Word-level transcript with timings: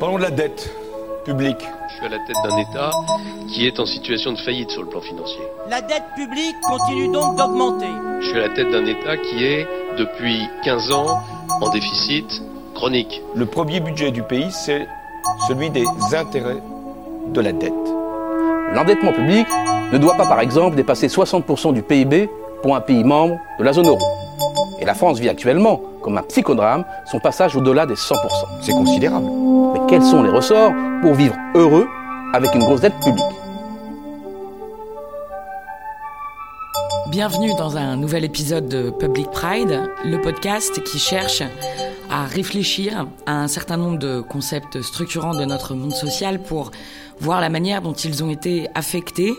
Parlons 0.00 0.18
de 0.18 0.22
la 0.22 0.30
dette 0.30 0.70
publique. 1.24 1.56
Je 1.88 1.94
suis 1.94 2.06
à 2.06 2.08
la 2.08 2.18
tête 2.18 2.36
d'un 2.44 2.58
État 2.58 2.90
qui 3.48 3.66
est 3.66 3.80
en 3.80 3.86
situation 3.86 4.32
de 4.32 4.38
faillite 4.38 4.70
sur 4.70 4.82
le 4.82 4.88
plan 4.88 5.00
financier. 5.00 5.40
La 5.70 5.80
dette 5.80 6.04
publique 6.14 6.56
continue 6.62 7.10
donc 7.10 7.36
d'augmenter. 7.36 7.86
Je 8.20 8.26
suis 8.26 8.36
à 8.36 8.48
la 8.48 8.48
tête 8.50 8.70
d'un 8.70 8.84
État 8.84 9.16
qui 9.16 9.44
est, 9.44 9.66
depuis 9.96 10.46
15 10.64 10.92
ans, 10.92 11.20
en 11.48 11.70
déficit 11.70 12.42
chronique. 12.74 13.22
Le 13.34 13.46
premier 13.46 13.80
budget 13.80 14.10
du 14.10 14.22
pays, 14.22 14.50
c'est 14.50 14.86
celui 15.48 15.70
des 15.70 15.84
intérêts 16.12 16.62
de 17.28 17.40
la 17.40 17.52
dette. 17.52 17.72
L'endettement 18.74 19.12
public 19.12 19.46
ne 19.92 19.98
doit 19.98 20.14
pas, 20.14 20.26
par 20.26 20.40
exemple, 20.40 20.76
dépasser 20.76 21.08
60% 21.08 21.72
du 21.72 21.82
PIB 21.82 22.28
pour 22.62 22.74
un 22.74 22.80
pays 22.80 23.04
membre 23.04 23.36
de 23.58 23.64
la 23.64 23.72
zone 23.72 23.86
euro. 23.86 24.00
Et 24.80 24.84
la 24.84 24.94
France 24.94 25.18
vit 25.18 25.28
actuellement, 25.28 25.80
comme 26.02 26.18
un 26.18 26.22
psychodrame, 26.22 26.84
son 27.04 27.20
passage 27.20 27.56
au-delà 27.56 27.86
des 27.86 27.94
100%. 27.94 28.14
C'est 28.60 28.72
considérable. 28.72 29.26
Mais 29.74 29.80
quels 29.88 30.02
sont 30.02 30.22
les 30.22 30.30
ressorts 30.30 30.72
pour 31.02 31.14
vivre 31.14 31.36
heureux 31.54 31.86
avec 32.32 32.54
une 32.54 32.62
grosse 32.62 32.80
dette 32.80 32.98
publique? 33.00 33.24
Bienvenue 37.08 37.54
dans 37.56 37.76
un 37.76 37.96
nouvel 37.96 38.24
épisode 38.24 38.66
de 38.66 38.90
Public 38.90 39.30
Pride, 39.30 39.88
le 40.04 40.20
podcast 40.20 40.82
qui 40.82 40.98
cherche 40.98 41.42
à 42.10 42.24
réfléchir 42.24 43.06
à 43.26 43.42
un 43.42 43.48
certain 43.48 43.76
nombre 43.76 43.98
de 43.98 44.20
concepts 44.20 44.82
structurants 44.82 45.34
de 45.34 45.44
notre 45.44 45.74
monde 45.74 45.94
social 45.94 46.42
pour 46.42 46.70
voir 47.20 47.40
la 47.40 47.48
manière 47.48 47.82
dont 47.82 47.92
ils 47.92 48.22
ont 48.22 48.30
été 48.30 48.68
affectés 48.74 49.32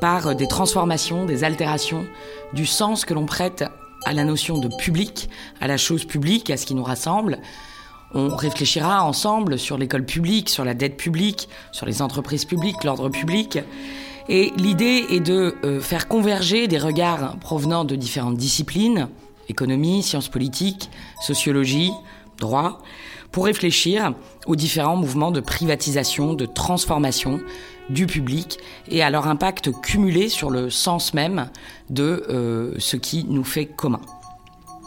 par 0.00 0.34
des 0.34 0.46
transformations, 0.46 1.26
des 1.26 1.44
altérations 1.44 2.04
du 2.52 2.66
sens 2.66 3.04
que 3.04 3.14
l'on 3.14 3.26
prête 3.26 3.64
à 4.04 4.12
la 4.12 4.24
notion 4.24 4.58
de 4.58 4.68
public, 4.78 5.28
à 5.60 5.66
la 5.66 5.76
chose 5.76 6.04
publique, 6.04 6.50
à 6.50 6.56
ce 6.56 6.66
qui 6.66 6.74
nous 6.74 6.84
rassemble. 6.84 7.38
On 8.14 8.34
réfléchira 8.34 9.04
ensemble 9.04 9.58
sur 9.58 9.76
l'école 9.76 10.04
publique, 10.04 10.48
sur 10.48 10.64
la 10.64 10.74
dette 10.74 10.96
publique, 10.96 11.48
sur 11.72 11.86
les 11.86 12.00
entreprises 12.00 12.44
publiques, 12.44 12.84
l'ordre 12.84 13.08
public. 13.08 13.58
Et 14.30 14.52
l'idée 14.56 15.06
est 15.10 15.20
de 15.20 15.56
euh, 15.64 15.80
faire 15.80 16.08
converger 16.08 16.68
des 16.68 16.78
regards 16.78 17.36
provenant 17.38 17.84
de 17.84 17.96
différentes 17.96 18.36
disciplines, 18.36 19.08
économie, 19.48 20.02
sciences 20.02 20.28
politiques, 20.28 20.90
sociologie, 21.20 21.92
droit, 22.38 22.80
pour 23.32 23.44
réfléchir 23.44 24.14
aux 24.46 24.56
différents 24.56 24.96
mouvements 24.96 25.30
de 25.30 25.40
privatisation, 25.40 26.34
de 26.34 26.46
transformation 26.46 27.40
du 27.90 28.06
public 28.06 28.58
et 28.88 29.02
à 29.02 29.10
leur 29.10 29.26
impact 29.26 29.72
cumulé 29.80 30.28
sur 30.28 30.50
le 30.50 30.70
sens 30.70 31.14
même 31.14 31.48
de 31.90 32.24
euh, 32.28 32.74
ce 32.78 32.96
qui 32.96 33.24
nous 33.24 33.44
fait 33.44 33.66
commun. 33.66 34.00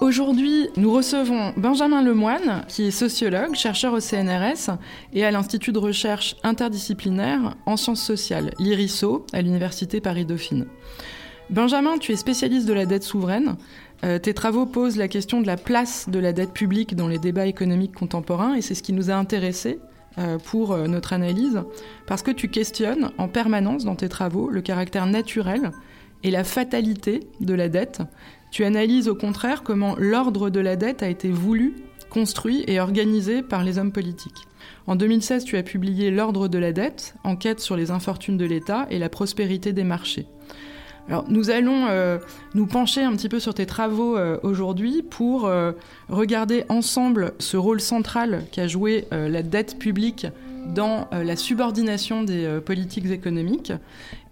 Aujourd'hui, 0.01 0.67
nous 0.77 0.91
recevons 0.91 1.53
Benjamin 1.57 2.01
Lemoine, 2.01 2.65
qui 2.67 2.85
est 2.85 2.91
sociologue, 2.91 3.53
chercheur 3.53 3.93
au 3.93 3.99
CNRS 3.99 4.75
et 5.13 5.23
à 5.23 5.29
l'Institut 5.29 5.71
de 5.71 5.77
recherche 5.77 6.35
interdisciplinaire 6.41 7.55
en 7.67 7.77
sciences 7.77 8.01
sociales, 8.01 8.51
l'IRISO, 8.57 9.27
à 9.31 9.43
l'Université 9.43 10.01
Paris-Dauphine. 10.01 10.65
Benjamin, 11.51 11.99
tu 11.99 12.13
es 12.13 12.15
spécialiste 12.15 12.65
de 12.65 12.73
la 12.73 12.87
dette 12.87 13.03
souveraine. 13.03 13.57
Euh, 14.03 14.17
tes 14.19 14.33
travaux 14.33 14.65
posent 14.65 14.97
la 14.97 15.07
question 15.07 15.41
de 15.41 15.47
la 15.47 15.57
place 15.57 16.09
de 16.09 16.19
la 16.19 16.33
dette 16.33 16.53
publique 16.53 16.95
dans 16.95 17.07
les 17.07 17.19
débats 17.19 17.45
économiques 17.45 17.93
contemporains 17.93 18.55
et 18.55 18.61
c'est 18.61 18.73
ce 18.73 18.83
qui 18.83 18.93
nous 18.93 19.11
a 19.11 19.15
intéressés 19.15 19.79
euh, 20.17 20.37
pour 20.39 20.73
euh, 20.73 20.87
notre 20.87 21.13
analyse, 21.13 21.61
parce 22.07 22.21
que 22.21 22.31
tu 22.31 22.49
questionnes 22.49 23.11
en 23.17 23.27
permanence 23.27 23.85
dans 23.85 23.95
tes 23.95 24.09
travaux 24.09 24.49
le 24.49 24.61
caractère 24.61 25.05
naturel 25.05 25.71
et 26.23 26.31
la 26.31 26.43
fatalité 26.43 27.21
de 27.39 27.53
la 27.53 27.69
dette. 27.69 28.01
Tu 28.51 28.65
analyses 28.65 29.07
au 29.07 29.15
contraire 29.15 29.63
comment 29.63 29.95
l'ordre 29.97 30.49
de 30.49 30.59
la 30.59 30.75
dette 30.75 31.01
a 31.03 31.07
été 31.07 31.29
voulu, 31.29 31.75
construit 32.09 32.65
et 32.67 32.81
organisé 32.81 33.41
par 33.41 33.63
les 33.63 33.77
hommes 33.77 33.93
politiques. 33.93 34.47
En 34.85 34.97
2016, 34.97 35.45
tu 35.45 35.55
as 35.55 35.63
publié 35.63 36.11
L'ordre 36.11 36.49
de 36.49 36.57
la 36.57 36.73
dette, 36.73 37.15
enquête 37.23 37.61
sur 37.61 37.77
les 37.77 37.91
infortunes 37.91 38.37
de 38.37 38.45
l'État 38.45 38.87
et 38.89 38.99
la 38.99 39.07
prospérité 39.07 39.71
des 39.71 39.85
marchés. 39.85 40.27
Alors, 41.07 41.25
nous 41.27 41.49
allons 41.49 41.87
euh, 41.89 42.19
nous 42.53 42.67
pencher 42.67 43.03
un 43.03 43.11
petit 43.13 43.29
peu 43.29 43.39
sur 43.39 43.53
tes 43.53 43.65
travaux 43.65 44.15
euh, 44.15 44.37
aujourd'hui 44.43 45.03
pour 45.03 45.45
euh, 45.45 45.71
regarder 46.09 46.63
ensemble 46.69 47.33
ce 47.39 47.57
rôle 47.57 47.81
central 47.81 48.43
qu'a 48.51 48.67
joué 48.67 49.07
la 49.11 49.43
dette 49.43 49.77
publique 49.79 50.27
dans 50.67 51.07
la 51.11 51.35
subordination 51.35 52.23
des 52.23 52.59
politiques 52.63 53.09
économiques 53.09 53.73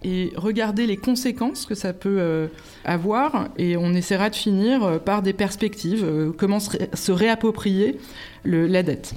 et 0.04 0.32
regarder 0.36 0.86
les 0.86 0.96
conséquences 0.96 1.66
que 1.66 1.74
ça 1.74 1.92
peut 1.92 2.48
avoir. 2.84 3.48
Et 3.58 3.76
on 3.76 3.92
essaiera 3.92 4.30
de 4.30 4.36
finir 4.36 5.00
par 5.00 5.22
des 5.22 5.32
perspectives, 5.32 6.32
comment 6.38 6.60
se, 6.60 7.12
réapproprier 7.12 7.98
la 8.44 8.82
dette. 8.82 9.14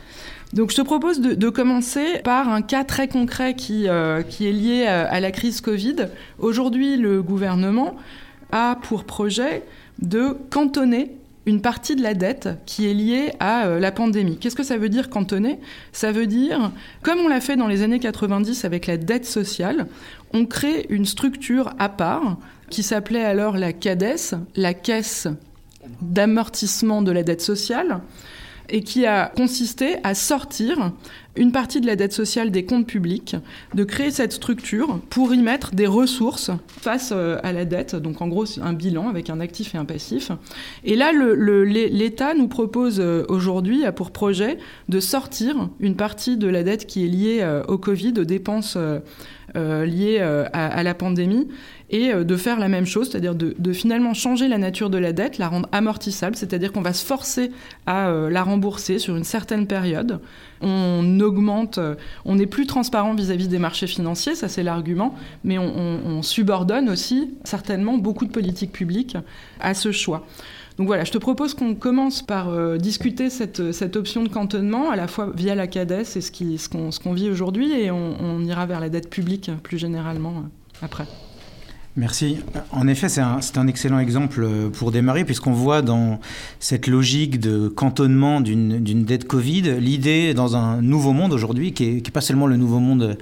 Donc 0.53 0.69
je 0.69 0.75
te 0.75 0.81
propose 0.83 1.19
de, 1.19 1.49
commencer 1.49 2.19
par 2.23 2.47
un 2.47 2.61
cas 2.61 2.83
très 2.83 3.07
concret 3.07 3.55
qui, 3.55 3.87
euh, 3.87 4.21
est 4.21 4.51
lié 4.51 4.85
à, 4.85 5.19
la 5.19 5.31
crise 5.31 5.61
Covid. 5.61 5.95
Aujourd'hui, 6.37 6.95
le 6.95 7.23
gouvernement 7.23 7.95
a 8.51 8.77
pour 8.83 9.03
projet 9.03 9.63
de 9.99 10.37
cantonner 10.51 11.11
une 11.47 11.59
partie 11.59 11.95
de 11.95 12.03
la 12.03 12.13
dette 12.13 12.49
qui 12.67 12.87
est 12.87 12.93
liée 12.93 13.33
à 13.39 13.65
euh, 13.65 13.79
la 13.79 13.91
pandémie. 13.91 14.37
Qu'est-ce 14.37 14.55
que 14.55 14.63
ça 14.63 14.77
veut 14.77 14.89
dire 14.89 15.09
cantonner? 15.09 15.59
Ça 15.91 16.11
veut 16.11 16.27
dire, 16.27 16.71
comme 17.01 17.19
on 17.19 17.27
l'a 17.27 17.41
fait 17.41 17.55
dans 17.55 17.67
les 17.67 17.81
années 17.81 17.99
90 17.99 18.63
avec 18.63 18.85
la 18.85 18.97
dette 18.97 19.25
sociale, 19.25 19.87
on 20.33 20.45
crée 20.45 20.85
une 20.89 21.05
structure 21.05 21.73
à 21.79 21.89
part 21.89 22.37
qui 22.69 22.83
s'appelait 22.83 23.25
alors 23.25 23.57
la 23.57 23.73
CADES, 23.73 24.35
la 24.55 24.75
Caisse 24.75 25.27
d'amortissement 26.01 27.01
de 27.01 27.11
la 27.11 27.23
dette 27.23 27.41
sociale, 27.41 28.01
et 28.69 28.81
qui 28.81 29.05
a 29.05 29.31
consisté 29.35 29.97
à 30.03 30.15
sortir 30.15 30.91
une 31.35 31.51
partie 31.51 31.81
de 31.81 31.87
la 31.87 31.95
dette 31.95 32.13
sociale 32.13 32.51
des 32.51 32.63
comptes 32.65 32.85
publics, 32.85 33.35
de 33.73 33.83
créer 33.83 34.11
cette 34.11 34.33
structure 34.33 34.99
pour 35.09 35.33
y 35.33 35.39
mettre 35.39 35.73
des 35.73 35.87
ressources 35.87 36.51
face 36.67 37.11
euh, 37.11 37.39
à 37.43 37.53
la 37.53 37.65
dette, 37.65 37.95
donc 37.95 38.21
en 38.21 38.27
gros 38.27 38.45
un 38.61 38.73
bilan 38.73 39.09
avec 39.09 39.29
un 39.29 39.39
actif 39.39 39.73
et 39.73 39.77
un 39.77 39.85
passif. 39.85 40.31
Et 40.83 40.95
là, 40.95 41.11
l'État 41.11 42.35
nous 42.35 42.47
propose 42.47 42.99
euh, 42.99 43.25
aujourd'hui, 43.29 43.83
pour 43.95 44.11
projet, 44.11 44.57
de 44.89 44.99
sortir 44.99 45.69
une 45.79 45.95
partie 45.95 46.37
de 46.37 46.47
la 46.47 46.63
dette 46.63 46.85
qui 46.85 47.03
est 47.03 47.09
liée 47.09 47.39
euh, 47.41 47.63
au 47.67 47.77
Covid, 47.77 48.13
aux 48.17 48.25
dépenses 48.25 48.77
liées 49.55 50.19
à 50.19 50.83
la 50.83 50.93
pandémie, 50.93 51.47
et 51.93 52.11
euh, 52.11 52.23
de 52.23 52.35
faire 52.35 52.59
la 52.59 52.67
même 52.67 52.85
chose, 52.85 53.09
c'est-à-dire 53.09 53.35
de, 53.35 53.73
finalement 53.73 54.13
changer 54.13 54.47
la 54.47 54.57
nature 54.57 54.89
de 54.89 54.97
la 54.97 55.13
dette, 55.13 55.37
la 55.37 55.47
rendre 55.47 55.69
amortissable, 55.71 56.35
c'est-à-dire 56.35 56.73
qu'on 56.73 56.81
va 56.81 56.91
se 56.91 57.05
forcer 57.05 57.51
à 57.85 58.09
euh, 58.09 58.29
la 58.29 58.43
rembourser 58.43 58.99
sur 58.99 59.15
une 59.15 59.23
certaine 59.23 59.67
période. 59.67 60.19
On 60.61 61.19
augmente, 61.19 61.77
euh, 61.77 61.95
on 62.25 62.35
n'est 62.35 62.47
plus 62.47 62.65
transparent 62.65 63.13
vis-à-vis 63.13 63.47
des 63.47 63.59
marchés 63.59 63.87
financiers, 63.87 64.33
ça 64.33 64.47
c'est 64.49 64.63
l'argument, 64.63 65.15
mais 65.43 65.57
on, 65.59 66.21
subordonne 66.23 66.89
aussi 66.89 67.33
certainement 67.43 67.97
beaucoup 67.97 68.25
de 68.25 68.31
politiques 68.31 68.71
publiques 68.71 69.17
à 69.59 69.73
ce 69.73 69.91
choix. 69.91 70.25
Donc 70.77 70.87
voilà, 70.87 71.03
je 71.03 71.11
te 71.11 71.17
propose 71.17 71.53
qu'on 71.53 71.75
commence 71.75 72.21
par 72.21 72.77
discuter 72.77 73.29
cette, 73.29 73.71
cette, 73.71 73.95
option 73.95 74.23
de 74.23 74.29
cantonnement, 74.29 74.89
à 74.89 74.95
la 74.95 75.07
fois 75.07 75.31
via 75.35 75.55
la 75.55 75.67
CADES 75.67 76.01
et 76.15 76.21
ce 76.21 76.69
qu'on 76.69 76.91
ce 76.91 76.99
qu'on 76.99 77.13
vit 77.13 77.29
aujourd'hui, 77.29 77.71
et 77.73 77.91
on, 77.91 78.39
ira 78.43 78.65
vers 78.65 78.79
la 78.79 78.89
dette 78.89 79.09
publique 79.09 79.51
plus 79.61 79.77
généralement 79.77 80.45
après. 80.81 81.05
Merci. 81.95 82.37
En 82.71 82.87
effet, 82.87 83.07
c'est 83.07 83.21
un, 83.21 83.39
un, 83.55 83.67
excellent 83.67 83.99
exemple 83.99 84.47
pour 84.71 84.91
démarrer, 84.91 85.25
puisqu'on 85.25 85.51
voit 85.51 85.83
dans 85.83 86.19
cette 86.59 86.87
logique 86.87 87.39
de 87.39 87.67
cantonnement 87.67 88.41
d'une 88.41 89.05
dette 89.05 89.27
Covid 89.27 89.79
l'idée 89.79 90.33
dans 90.33 90.55
un 90.55 90.81
nouveau 90.81 91.13
monde 91.13 91.33
aujourd'hui, 91.33 91.73
qui 91.73 91.93
n'est 91.93 92.01
pas 92.01 92.21
seulement 92.21 92.47
le 92.47 92.57
nouveau 92.57 92.79
monde 92.79 93.17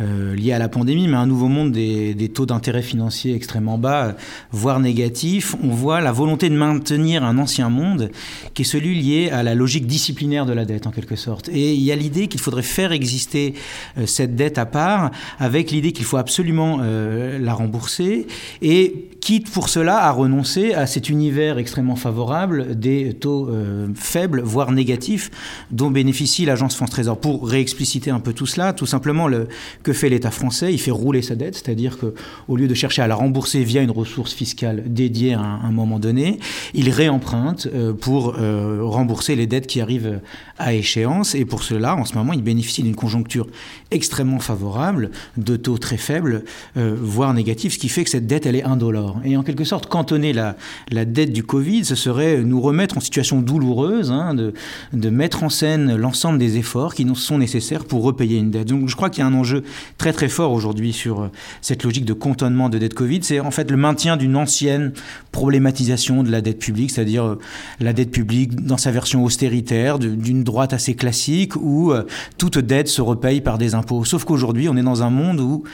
euh, 0.00 0.34
lié 0.34 0.52
à 0.52 0.58
la 0.58 0.68
pandémie, 0.68 1.08
mais 1.08 1.16
un 1.16 1.26
nouveau 1.26 1.48
monde 1.48 1.72
des, 1.72 2.14
des 2.14 2.28
taux 2.28 2.46
d'intérêt 2.46 2.82
financiers 2.82 3.34
extrêmement 3.34 3.78
bas, 3.78 4.16
voire 4.52 4.80
négatifs. 4.80 5.54
On 5.62 5.68
voit 5.68 6.00
la 6.00 6.12
volonté 6.12 6.48
de 6.48 6.54
maintenir 6.54 7.24
un 7.24 7.38
ancien 7.38 7.70
monde 7.70 8.10
qui 8.54 8.62
est 8.62 8.66
celui 8.66 8.94
lié 9.00 9.30
à 9.30 9.42
la 9.42 9.54
logique 9.54 9.86
disciplinaire 9.86 10.46
de 10.46 10.52
la 10.52 10.64
dette, 10.64 10.86
en 10.86 10.90
quelque 10.90 11.16
sorte. 11.16 11.48
Et 11.48 11.74
il 11.74 11.82
y 11.82 11.92
a 11.92 11.96
l'idée 11.96 12.28
qu'il 12.28 12.40
faudrait 12.40 12.62
faire 12.62 12.92
exister 12.92 13.54
euh, 13.96 14.06
cette 14.06 14.36
dette 14.36 14.58
à 14.58 14.66
part, 14.66 15.10
avec 15.38 15.70
l'idée 15.70 15.92
qu'il 15.92 16.04
faut 16.04 16.18
absolument 16.18 16.78
euh, 16.82 17.38
la 17.38 17.54
rembourser, 17.54 18.26
et 18.62 19.08
quitte 19.20 19.50
pour 19.50 19.68
cela 19.68 20.04
à 20.04 20.10
renoncer 20.10 20.74
à 20.74 20.86
cet 20.86 21.08
univers 21.08 21.58
extrêmement 21.58 21.96
favorable 21.96 22.78
des 22.78 23.14
taux 23.14 23.50
faibles, 23.94 24.40
voire 24.42 24.70
négatifs, 24.70 25.30
dont 25.70 25.90
bénéficie 25.90 26.44
l'agence 26.44 26.76
France 26.76 26.90
Trésor. 26.90 27.18
Pour 27.18 27.48
réexpliciter 27.48 28.10
un 28.10 28.20
peu 28.20 28.32
tout 28.32 28.46
cela, 28.46 28.72
tout 28.72 28.86
simplement, 28.86 29.26
le 29.26 29.48
que 29.86 29.92
fait 29.92 30.08
l'État 30.08 30.32
français 30.32 30.72
Il 30.72 30.80
fait 30.80 30.90
rouler 30.90 31.22
sa 31.22 31.36
dette, 31.36 31.54
c'est-à-dire 31.54 31.96
que 31.96 32.12
au 32.48 32.56
lieu 32.56 32.66
de 32.66 32.74
chercher 32.74 33.02
à 33.02 33.06
la 33.06 33.14
rembourser 33.14 33.62
via 33.62 33.82
une 33.82 33.92
ressource 33.92 34.34
fiscale 34.34 34.82
dédiée 34.84 35.34
à 35.34 35.40
un, 35.40 35.70
moment 35.70 36.00
donné, 36.00 36.40
il 36.74 36.90
réemprunte 36.90 37.68
euh, 37.72 37.92
pour 37.92 38.34
euh, 38.36 38.80
rembourser 38.82 39.36
les 39.36 39.46
dettes 39.46 39.68
qui 39.68 39.80
arrivent 39.80 40.20
à 40.58 40.74
échéance. 40.74 41.36
Et 41.36 41.44
pour 41.44 41.62
cela, 41.62 41.94
en 41.94 42.04
ce 42.04 42.14
moment, 42.14 42.32
il 42.32 42.42
bénéficie 42.42 42.82
d'une 42.82 42.96
conjoncture 42.96 43.46
extrêmement 43.92 44.40
favorable, 44.40 45.12
de 45.36 45.54
taux 45.56 45.78
très 45.78 45.98
faibles, 45.98 46.42
euh, 46.76 46.96
voire 47.00 47.32
négatifs, 47.32 47.74
ce 47.74 47.78
qui 47.78 47.88
fait 47.88 48.02
que 48.02 48.10
cette 48.10 48.26
dette, 48.26 48.44
elle 48.44 48.56
est 48.56 48.64
indolore. 48.64 49.20
Et 49.24 49.36
en 49.36 49.44
quelque 49.44 49.62
sorte, 49.62 49.86
cantonner 49.86 50.32
la, 50.32 50.56
dette 50.90 51.32
du 51.32 51.44
Covid, 51.44 51.84
ce 51.84 51.94
serait 51.94 52.42
nous 52.42 52.60
remettre 52.60 52.98
en 52.98 53.00
situation 53.00 53.40
douloureuse, 53.40 54.10
hein, 54.10 54.34
de 54.34 55.10
mettre 55.10 55.44
en 55.44 55.48
scène 55.48 55.94
l'ensemble 55.94 56.40
des 56.40 56.56
efforts 56.56 56.96
qui 56.96 57.06
sont 57.14 57.38
nécessaires 57.38 57.84
pour 57.84 58.02
repayer 58.02 58.38
une 58.38 58.50
dette. 58.50 58.66
Donc 58.66 58.88
je 58.88 58.96
crois 58.96 59.10
qu'il 59.10 59.20
y 59.20 59.22
a 59.22 59.26
un 59.28 59.34
enjeu 59.34 59.62
très 59.98 60.12
très 60.12 60.28
fort 60.28 60.52
aujourd'hui 60.52 60.92
sur 60.92 61.22
euh, 61.22 61.30
cette 61.60 61.84
logique 61.84 62.04
de 62.04 62.12
cantonnement 62.12 62.68
de 62.68 62.78
dette 62.78 62.94
Covid. 62.94 63.20
C'est 63.22 63.40
en 63.40 63.50
fait 63.50 63.70
le 63.70 63.76
maintien 63.76 64.16
d'une 64.16 64.36
ancienne 64.36 64.92
problématisation 65.32 66.22
de 66.22 66.30
la 66.30 66.40
dette 66.40 66.58
publique, 66.58 66.90
c'est-à-dire 66.90 67.24
euh, 67.24 67.38
la 67.80 67.92
dette 67.92 68.10
publique 68.10 68.54
dans 68.64 68.76
sa 68.76 68.90
version 68.90 69.24
austéritaire, 69.24 69.98
d'une 69.98 70.44
droite 70.44 70.72
assez 70.72 70.94
classique, 70.94 71.56
où 71.56 71.92
euh, 71.92 72.04
toute 72.38 72.58
dette 72.58 72.88
se 72.88 73.02
repaye 73.02 73.40
par 73.40 73.58
des 73.58 73.74
impôts. 73.74 74.04
Sauf 74.04 74.24
qu'aujourd'hui, 74.24 74.68
on 74.68 74.76
est 74.76 74.82
dans 74.82 75.02
un 75.02 75.10
monde 75.10 75.40
où 75.40 75.64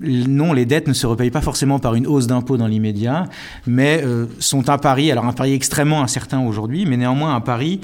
non, 0.00 0.52
les 0.52 0.64
dettes 0.64 0.86
ne 0.86 0.92
se 0.92 1.08
repayent 1.08 1.32
pas 1.32 1.40
forcément 1.40 1.80
par 1.80 1.96
une 1.96 2.06
hausse 2.06 2.28
d'impôts 2.28 2.56
dans 2.56 2.68
l'immédiat, 2.68 3.24
mais 3.66 4.04
sont 4.38 4.68
un 4.68 4.78
pari, 4.78 5.10
alors 5.10 5.24
un 5.24 5.32
pari 5.32 5.54
extrêmement 5.54 6.04
incertain 6.04 6.38
aujourd'hui, 6.38 6.86
mais 6.86 6.96
néanmoins 6.96 7.34
un 7.34 7.40
pari 7.40 7.80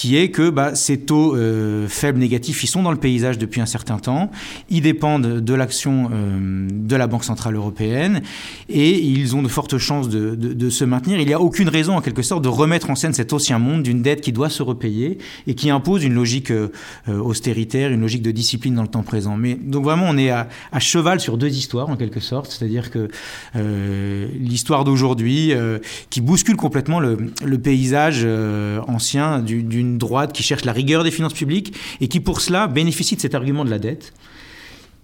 qui 0.00 0.16
est 0.16 0.30
que 0.30 0.48
bah, 0.48 0.74
ces 0.74 0.98
taux 0.98 1.36
euh, 1.36 1.86
faibles 1.86 2.18
négatifs, 2.18 2.64
ils 2.64 2.68
sont 2.68 2.82
dans 2.82 2.90
le 2.90 2.96
paysage 2.96 3.36
depuis 3.36 3.60
un 3.60 3.66
certain 3.66 3.98
temps, 3.98 4.30
ils 4.70 4.80
dépendent 4.80 5.40
de 5.40 5.54
l'action 5.54 6.08
euh, 6.10 6.68
de 6.72 6.96
la 6.96 7.06
Banque 7.06 7.24
Centrale 7.24 7.54
Européenne, 7.54 8.22
et 8.70 8.98
ils 8.98 9.36
ont 9.36 9.42
de 9.42 9.48
fortes 9.48 9.76
chances 9.76 10.08
de, 10.08 10.70
se 10.70 10.84
maintenir. 10.84 11.20
Il 11.20 11.26
n'y 11.26 11.34
a 11.34 11.40
aucune 11.40 11.68
raison, 11.68 11.98
en 11.98 12.00
quelque 12.00 12.22
sorte, 12.22 12.42
de 12.42 12.48
remettre 12.48 12.88
en 12.88 12.94
scène 12.94 13.12
cet 13.12 13.34
ancien 13.34 13.58
monde 13.58 13.82
d'une 13.82 14.00
dette 14.00 14.22
qui 14.22 14.32
doit 14.32 14.48
se 14.48 14.62
repayer, 14.62 15.18
et 15.46 15.54
qui 15.54 15.68
impose 15.68 16.02
une 16.02 16.14
logique 16.14 16.50
euh, 16.50 16.70
austéritaire, 17.06 17.90
une 17.90 18.00
logique 18.00 18.22
de 18.22 18.30
discipline 18.30 18.76
dans 18.76 18.82
le 18.82 18.88
temps 18.88 19.02
présent. 19.02 19.36
Mais 19.36 19.54
donc 19.54 19.84
vraiment, 19.84 20.06
on 20.08 20.16
est 20.16 20.30
à, 20.30 20.48
cheval 20.78 21.20
sur 21.20 21.36
deux 21.36 21.54
histoires, 21.54 21.90
en 21.90 21.96
quelque 21.96 22.20
sorte, 22.20 22.50
c'est-à-dire 22.50 22.90
que 22.90 23.10
l'histoire 23.54 24.84
d'aujourd'hui, 24.84 25.52
qui 26.08 26.22
bouscule 26.22 26.56
complètement 26.56 27.00
le 27.00 27.58
paysage 27.58 28.26
ancien 28.88 29.40
d'une 29.40 29.89
droite 29.98 30.32
qui 30.32 30.42
cherche 30.42 30.64
la 30.64 30.72
rigueur 30.72 31.04
des 31.04 31.10
finances 31.10 31.34
publiques 31.34 31.74
et 32.00 32.08
qui 32.08 32.20
pour 32.20 32.40
cela 32.40 32.66
bénéficie 32.66 33.16
de 33.16 33.20
cet 33.20 33.34
argument 33.34 33.64
de 33.64 33.70
la 33.70 33.78
dette 33.78 34.12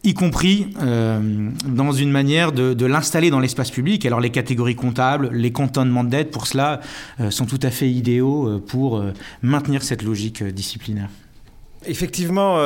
y 0.06 0.14
compris 0.14 0.68
euh, 0.80 1.50
dans 1.66 1.92
une 1.92 2.10
manière 2.10 2.52
de, 2.52 2.86
l'installer 2.86 3.30
dans 3.30 3.40
l'espace 3.40 3.70
public. 3.70 4.06
Alors 4.06 4.20
les 4.20 4.30
catégories 4.30 4.76
comptables, 4.76 5.30
les 5.32 5.50
cantonnements 5.50 6.04
de 6.04 6.10
dette, 6.10 6.30
pour 6.30 6.46
cela, 6.46 6.80
euh, 7.20 7.30
sont 7.30 7.46
tout 7.46 7.58
à 7.62 7.70
fait 7.70 7.90
idéaux 7.90 8.48
euh, 8.48 8.62
pour 8.64 9.02
maintenir 9.42 9.82
cette 9.82 10.02
logique 10.02 10.42
disciplinaire. 10.42 11.08
Effectivement, 11.88 12.56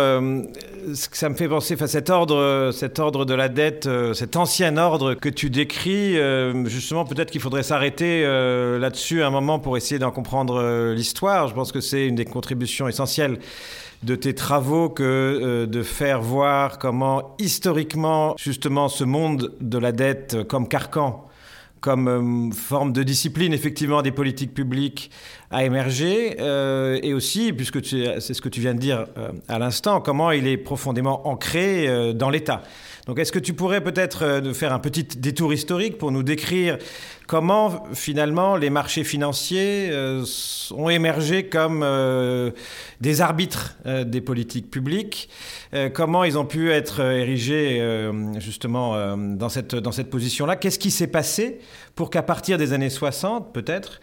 ça 0.94 1.28
me 1.28 1.34
fait 1.34 1.48
penser, 1.48 1.76
cet 1.86 2.10
ordre, 2.10 2.70
cet 2.72 2.98
ordre 2.98 3.24
de 3.24 3.34
la 3.34 3.48
dette, 3.48 3.88
cet 4.14 4.36
ancien 4.36 4.76
ordre 4.76 5.14
que 5.14 5.28
tu 5.28 5.50
décris, 5.50 6.16
justement, 6.64 7.04
peut-être 7.04 7.30
qu'il 7.30 7.40
faudrait 7.40 7.62
s'arrêter 7.62 8.22
là-dessus 8.22 9.22
un 9.22 9.30
moment 9.30 9.58
pour 9.58 9.76
essayer 9.76 9.98
d'en 9.98 10.10
comprendre 10.10 10.92
l'histoire. 10.92 11.48
Je 11.48 11.54
pense 11.54 11.72
que 11.72 11.80
c'est 11.80 12.06
une 12.06 12.14
des 12.14 12.24
contributions 12.24 12.88
essentielles 12.88 13.38
de 14.02 14.14
tes 14.14 14.34
travaux 14.34 14.88
que 14.88 15.66
de 15.66 15.82
faire 15.82 16.22
voir 16.22 16.78
comment 16.78 17.36
historiquement, 17.38 18.34
justement, 18.38 18.88
ce 18.88 19.04
monde 19.04 19.52
de 19.60 19.76
la 19.76 19.92
dette 19.92 20.44
comme 20.48 20.66
carcan 20.66 21.26
comme 21.80 22.52
forme 22.52 22.92
de 22.92 23.02
discipline 23.02 23.52
effectivement 23.52 24.02
des 24.02 24.12
politiques 24.12 24.54
publiques 24.54 25.10
a 25.50 25.64
émergé 25.64 26.36
euh, 26.40 26.98
et 27.02 27.14
aussi, 27.14 27.52
puisque 27.52 27.84
c'est 27.84 28.34
ce 28.34 28.40
que 28.40 28.48
tu 28.48 28.60
viens 28.60 28.74
de 28.74 28.78
dire 28.78 29.06
euh, 29.18 29.30
à 29.48 29.58
l'instant, 29.58 30.00
comment 30.00 30.30
il 30.30 30.46
est 30.46 30.56
profondément 30.56 31.26
ancré 31.28 31.88
euh, 31.88 32.12
dans 32.12 32.30
l'État. 32.30 32.62
Donc 33.06 33.18
est-ce 33.18 33.32
que 33.32 33.38
tu 33.38 33.54
pourrais 33.54 33.82
peut-être 33.82 34.40
nous 34.40 34.54
faire 34.54 34.72
un 34.72 34.78
petit 34.78 35.04
détour 35.04 35.52
historique 35.52 35.98
pour 35.98 36.12
nous 36.12 36.22
décrire 36.22 36.78
comment 37.26 37.84
finalement 37.92 38.56
les 38.56 38.70
marchés 38.70 39.04
financiers 39.04 39.90
ont 40.72 40.90
émergé 40.90 41.44
comme 41.44 41.86
des 43.00 43.20
arbitres 43.20 43.76
des 44.04 44.20
politiques 44.20 44.68
publiques, 44.68 45.28
comment 45.94 46.24
ils 46.24 46.36
ont 46.36 46.44
pu 46.44 46.72
être 46.72 47.00
érigés 47.00 47.80
justement 48.38 49.16
dans 49.16 49.48
cette, 49.48 49.76
dans 49.76 49.92
cette 49.92 50.10
position-là, 50.10 50.56
qu'est-ce 50.56 50.80
qui 50.80 50.90
s'est 50.90 51.06
passé 51.06 51.60
pour 51.94 52.10
qu'à 52.10 52.22
partir 52.22 52.58
des 52.58 52.72
années 52.72 52.90
60 52.90 53.52
peut-être, 53.52 54.00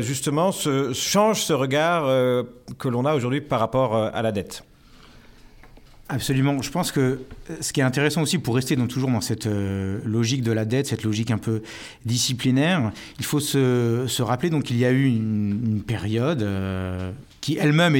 justement, 0.00 0.50
se, 0.50 0.92
change 0.94 1.42
ce 1.42 1.52
regard 1.52 2.06
euh, 2.06 2.42
que 2.78 2.88
l'on 2.88 3.04
a 3.04 3.14
aujourd'hui 3.14 3.40
par 3.40 3.60
rapport 3.60 3.96
euh, 3.96 4.10
à 4.12 4.22
la 4.22 4.32
dette? 4.32 4.64
Absolument. 6.12 6.60
Je 6.60 6.70
pense 6.70 6.90
que 6.90 7.00
euh, 7.00 7.56
ce 7.60 7.72
qui 7.72 7.80
est 7.80 7.84
intéressant 7.84 8.22
aussi 8.22 8.38
pour 8.38 8.56
rester 8.56 8.74
donc 8.76 8.88
toujours 8.88 9.10
dans 9.10 9.20
cette 9.20 9.48
logique 10.04 10.42
de 10.42 10.52
la 10.52 10.64
dette, 10.64 10.88
cette 10.88 11.04
logique 11.04 11.30
un 11.30 11.38
peu 11.38 11.62
disciplinaire, 12.04 12.92
il 13.18 13.24
faut 13.24 13.40
se, 13.40 14.20
rappeler 14.22 14.50
donc 14.50 14.64
qu'il 14.64 14.76
y 14.76 14.84
a 14.84 14.90
eu 14.90 15.06
une, 15.06 15.82
période 15.86 16.46
qui 17.40 17.56
elle-même 17.58 17.96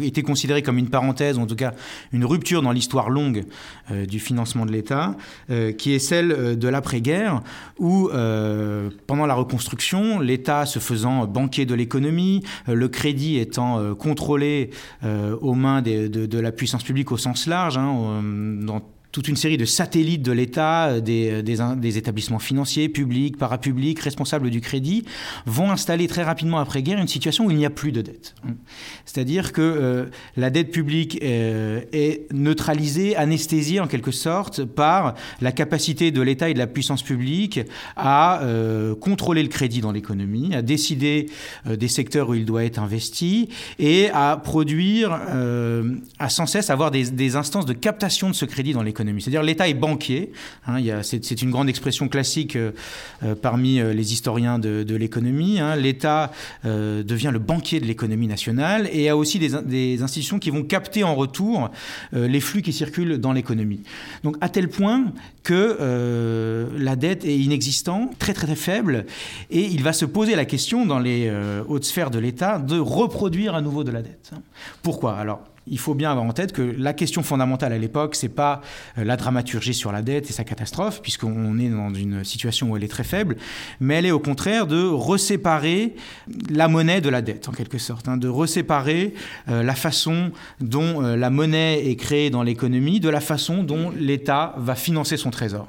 été 0.00 0.22
considérée 0.22 0.62
comme 0.62 0.78
une 0.78 0.88
parenthèse, 0.88 1.38
en 1.38 1.46
tout 1.46 1.56
cas 1.56 1.74
une 2.12 2.24
rupture 2.24 2.62
dans 2.62 2.72
l'histoire 2.72 3.10
longue 3.10 3.44
euh, 3.90 4.06
du 4.06 4.20
financement 4.20 4.66
de 4.66 4.72
l'État, 4.72 5.16
euh, 5.50 5.72
qui 5.72 5.92
est 5.92 5.98
celle 5.98 6.32
euh, 6.32 6.54
de 6.54 6.68
l'après-guerre, 6.68 7.42
où 7.78 8.08
pendant 9.06 9.26
la 9.26 9.34
reconstruction, 9.34 10.20
l'État 10.20 10.66
se 10.66 10.78
faisant 10.78 11.26
banquier 11.26 11.66
de 11.66 11.74
l'économie, 11.74 12.42
le 12.66 12.88
crédit 12.88 13.38
étant 13.38 13.94
contrôlé 13.94 14.70
aux 15.02 15.54
mains 15.54 15.82
de, 15.82 16.06
de, 16.06 16.38
la 16.38 16.52
puissance 16.52 16.82
publique 16.82 17.10
au 17.12 17.16
sens 17.16 17.46
large, 17.46 17.76
hein, 17.76 18.22
dans 18.60 18.80
toute 19.14 19.28
une 19.28 19.36
série 19.36 19.56
de 19.56 19.64
satellites 19.64 20.22
de 20.22 20.32
l'État, 20.32 20.88
euh, 20.88 21.00
des, 21.00 21.40
des, 21.44 21.98
établissements 21.98 22.40
financiers, 22.40 22.88
publics, 22.88 23.38
parapublics, 23.38 24.00
responsables 24.00 24.50
du 24.50 24.60
crédit, 24.60 25.04
vont 25.46 25.70
installer 25.70 26.08
très 26.08 26.24
rapidement 26.24 26.58
après-guerre 26.58 26.98
une 26.98 27.06
situation 27.06 27.46
où 27.46 27.50
il 27.52 27.56
n'y 27.56 27.64
a 27.64 27.70
plus 27.70 27.92
de 27.92 28.02
dette. 28.02 28.34
C'est-à-dire 29.04 29.52
que 29.52 29.60
euh, 29.62 30.06
la 30.36 30.50
dette 30.50 30.72
publique 30.72 31.20
euh, 31.22 31.82
est 31.92 32.26
neutralisée, 32.32 33.14
anesthésiée 33.14 33.78
en 33.78 33.86
quelque 33.86 34.10
sorte 34.10 34.64
par 34.64 35.14
la 35.40 35.52
capacité 35.52 36.10
de 36.10 36.20
l'État 36.20 36.48
et 36.48 36.54
de 36.54 36.58
la 36.58 36.66
puissance 36.66 37.04
publique 37.04 37.60
à 37.96 38.42
contrôler 39.00 39.42
le 39.42 39.48
crédit 39.48 39.80
dans 39.80 39.92
l'économie, 39.92 40.54
à 40.54 40.62
décider 40.62 41.26
des 41.66 41.88
secteurs 41.88 42.30
où 42.30 42.34
il 42.34 42.44
doit 42.44 42.64
être 42.64 42.78
investi 42.78 43.48
et 43.78 44.10
à 44.10 44.36
produire, 44.36 45.12
à 46.18 46.28
sans 46.28 46.46
cesse 46.46 46.70
avoir 46.70 46.90
des 46.90 47.36
instances 47.36 47.66
de 47.66 47.72
captation 47.72 48.28
de 48.28 48.34
ce 48.34 48.44
crédit 48.44 48.72
dans 48.72 48.82
l'économie. 48.82 49.03
C'est-à-dire 49.20 49.42
l'État 49.42 49.68
est 49.68 49.74
banquier. 49.74 50.32
Hein, 50.66 50.78
c'est, 51.02 51.42
une 51.42 51.50
grande 51.50 51.68
expression 51.68 52.08
classique 52.08 52.56
euh, 52.56 52.72
euh, 53.22 53.34
parmi 53.34 53.80
euh, 53.80 53.92
les 53.92 54.12
historiens 54.12 54.58
de, 54.58 54.94
l'économie. 54.94 55.60
Hein. 55.60 55.76
L'État 55.76 56.30
devient 56.64 57.30
le 57.32 57.38
banquier 57.38 57.80
de 57.80 57.84
l'économie 57.84 58.28
nationale 58.28 58.88
et 58.92 59.08
a 59.08 59.16
aussi 59.16 59.38
des, 59.38 60.02
institutions 60.02 60.38
qui 60.38 60.50
vont 60.50 60.62
capter 60.62 61.02
en 61.02 61.14
retour 61.14 61.70
les 62.12 62.40
flux 62.40 62.62
qui 62.62 62.72
circulent 62.72 63.18
dans 63.18 63.32
l'économie. 63.32 63.80
Donc 64.22 64.36
à 64.40 64.48
tel 64.48 64.68
point 64.68 65.12
que 65.42 66.68
la 66.76 66.96
dette 66.96 67.24
est 67.24 67.36
inexistante, 67.36 68.16
très 68.18 68.32
très 68.34 68.46
très 68.46 68.56
faible, 68.56 69.06
et 69.50 69.64
il 69.64 69.82
va 69.82 69.92
se 69.92 70.04
poser 70.04 70.36
la 70.36 70.44
question 70.44 70.86
dans 70.86 70.98
les 70.98 71.32
hautes 71.66 71.84
sphères 71.84 72.10
de 72.10 72.18
l'État 72.18 72.58
de 72.58 72.78
reproduire 72.78 73.54
à 73.54 73.62
nouveau 73.62 73.82
de 73.82 73.90
la 73.90 74.02
dette. 74.02 74.30
Pourquoi? 74.82 75.16
Alors 75.16 75.42
il 75.66 75.78
faut 75.78 75.94
bien 75.94 76.10
avoir 76.10 76.26
en 76.26 76.32
tête 76.32 76.52
que 76.52 76.62
la 76.62 76.92
question 76.92 77.22
fondamentale 77.22 77.72
à 77.72 77.78
l'époque, 77.78 78.14
c'est 78.14 78.28
pas 78.28 78.60
euh, 78.98 79.04
la 79.04 79.16
dramaturgie 79.16 79.74
sur 79.74 79.92
la 79.92 80.02
dette 80.02 80.28
et 80.28 80.32
sa 80.32 80.44
catastrophe, 80.44 81.00
puisqu'on 81.00 81.58
est 81.58 81.68
dans 81.68 81.92
une 81.94 82.24
situation 82.24 82.70
où 82.70 82.76
elle 82.76 82.84
est 82.84 82.88
très 82.88 83.04
faible, 83.04 83.36
mais 83.80 83.94
elle 83.94 84.06
est 84.06 84.10
au 84.10 84.18
contraire 84.18 84.66
de 84.66 84.84
reséparer 84.84 85.94
la 86.50 86.68
monnaie 86.68 87.00
de 87.00 87.08
la 87.08 87.22
dette, 87.22 87.48
en 87.48 87.52
quelque 87.52 87.78
sorte, 87.78 88.08
hein, 88.08 88.16
de 88.16 88.28
reséparer 88.28 89.14
euh, 89.48 89.62
la 89.62 89.74
façon 89.74 90.32
dont 90.60 91.02
euh, 91.02 91.16
la 91.16 91.30
monnaie 91.30 91.86
est 91.88 91.96
créée 91.96 92.30
dans 92.30 92.42
l'économie 92.42 93.00
de 93.00 93.08
la 93.08 93.20
façon 93.20 93.62
dont 93.62 93.90
l'État 93.90 94.54
va 94.58 94.74
financer 94.74 95.16
son 95.16 95.30
trésor. 95.30 95.68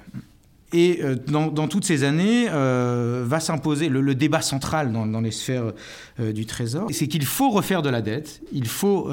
Et 0.74 1.00
euh, 1.04 1.16
dans, 1.16 1.68
toutes 1.68 1.86
ces 1.86 2.04
années, 2.04 2.48
euh, 2.50 3.24
va 3.26 3.40
s'imposer 3.40 3.88
le, 3.88 4.16
débat 4.16 4.42
central 4.42 4.92
dans, 4.92 5.22
les 5.22 5.32
sphères 5.32 5.72
euh, 6.20 6.34
du 6.34 6.46
Trésor, 6.46 6.88
c'est 6.92 7.08
qu'il 7.08 7.26
faut 7.26 7.50
refaire 7.52 7.82
de 7.82 7.90
la 7.90 8.02
dette, 8.02 8.42
il 8.52 8.68
faut 8.68 9.10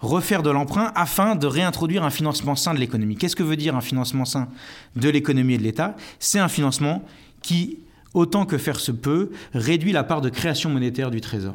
refaire 0.00 0.42
de 0.42 0.50
l'emprunt 0.50 0.92
afin 0.94 1.36
de 1.36 1.46
réintroduire 1.46 2.04
un 2.04 2.10
financement 2.10 2.56
sain 2.56 2.74
de 2.74 2.78
l'économie. 2.78 3.16
Qu'est-ce 3.16 3.36
que 3.36 3.42
veut 3.42 3.56
dire 3.56 3.76
un 3.76 3.80
financement 3.80 4.24
sain 4.24 4.48
de 4.96 5.08
l'économie 5.08 5.54
et 5.54 5.58
de 5.58 5.62
l'État? 5.62 5.96
C'est 6.18 6.38
un 6.38 6.48
financement 6.48 7.04
qui 7.42 7.78
autant 8.14 8.44
que 8.44 8.58
faire 8.58 8.80
se 8.80 8.92
peut, 8.92 9.30
réduit 9.54 9.92
la 9.92 10.04
part 10.04 10.20
de 10.20 10.28
création 10.28 10.70
monétaire 10.70 11.10
du 11.10 11.20
Trésor. 11.20 11.54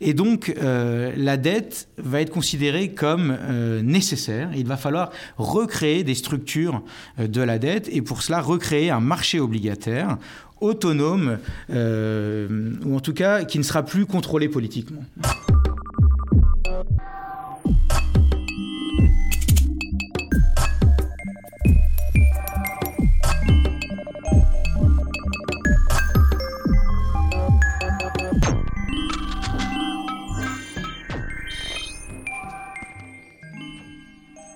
Et 0.00 0.14
donc, 0.14 0.54
euh, 0.62 1.12
la 1.16 1.36
dette 1.36 1.88
va 1.98 2.20
être 2.20 2.30
considérée 2.30 2.90
comme 2.90 3.36
euh, 3.40 3.82
nécessaire. 3.82 4.50
Il 4.54 4.66
va 4.66 4.76
falloir 4.76 5.10
recréer 5.38 6.04
des 6.04 6.14
structures 6.14 6.82
euh, 7.18 7.26
de 7.26 7.40
la 7.40 7.58
dette 7.58 7.88
et 7.90 8.02
pour 8.02 8.22
cela 8.22 8.40
recréer 8.40 8.90
un 8.90 9.00
marché 9.00 9.40
obligataire 9.40 10.18
autonome, 10.60 11.38
ou 11.70 12.94
en 12.94 13.00
tout 13.00 13.14
cas 13.14 13.44
qui 13.44 13.56
ne 13.56 13.62
sera 13.62 13.82
plus 13.82 14.04
contrôlé 14.04 14.46
politiquement. 14.46 15.00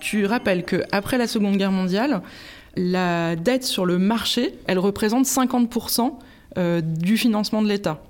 Tu 0.05 0.27
rappelles 0.27 0.63
qu'après 0.63 1.17
la 1.17 1.27
Seconde 1.27 1.57
Guerre 1.57 1.71
mondiale, 1.71 2.21
la 2.77 3.35
dette 3.35 3.63
sur 3.63 3.87
le 3.87 3.97
marché, 3.97 4.53
elle 4.67 4.77
représente 4.77 5.25
50% 5.25 6.13
euh, 6.59 6.81
du 6.81 7.17
financement 7.17 7.63
de 7.63 7.67
l'État. 7.67 8.03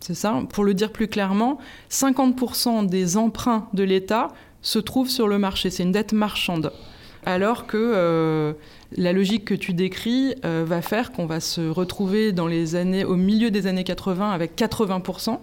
C'est 0.00 0.14
ça? 0.14 0.42
Pour 0.48 0.64
le 0.64 0.72
dire 0.72 0.90
plus 0.90 1.08
clairement, 1.08 1.58
50% 1.90 2.86
des 2.86 3.18
emprunts 3.18 3.68
de 3.74 3.82
l'État 3.82 4.28
se 4.62 4.78
trouvent 4.78 5.10
sur 5.10 5.28
le 5.28 5.38
marché. 5.38 5.68
C'est 5.68 5.82
une 5.82 5.92
dette 5.92 6.14
marchande. 6.14 6.72
Alors 7.26 7.66
que 7.66 7.76
euh, 7.76 8.54
la 8.96 9.12
logique 9.12 9.44
que 9.44 9.54
tu 9.54 9.74
décris 9.74 10.34
euh, 10.46 10.64
va 10.66 10.80
faire 10.80 11.12
qu'on 11.12 11.26
va 11.26 11.40
se 11.40 11.60
retrouver 11.68 12.32
dans 12.32 12.46
les 12.46 12.76
années, 12.76 13.04
au 13.04 13.16
milieu 13.16 13.50
des 13.50 13.66
années 13.66 13.84
80 13.84 14.30
avec 14.30 14.56
80%. 14.56 15.38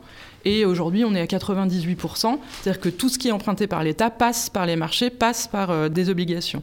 Et 0.46 0.65
aujourd'hui, 0.65 1.03
on 1.05 1.13
est 1.15 1.22
à 1.22 1.25
98%. 1.25 2.38
C'est-à-dire 2.62 2.81
que 2.81 2.89
tout 2.89 3.10
ce 3.10 3.17
qui 3.17 3.27
est 3.27 3.31
emprunté 3.31 3.67
par 3.67 3.84
l'État 3.84 4.10
passe 4.10 4.50
par 4.50 4.65
les 4.65 4.75
marchés, 4.75 5.10
passe 5.10 5.48
par 5.48 5.72
euh, 5.72 5.89
des 5.89 6.10
obligations. 6.10 6.62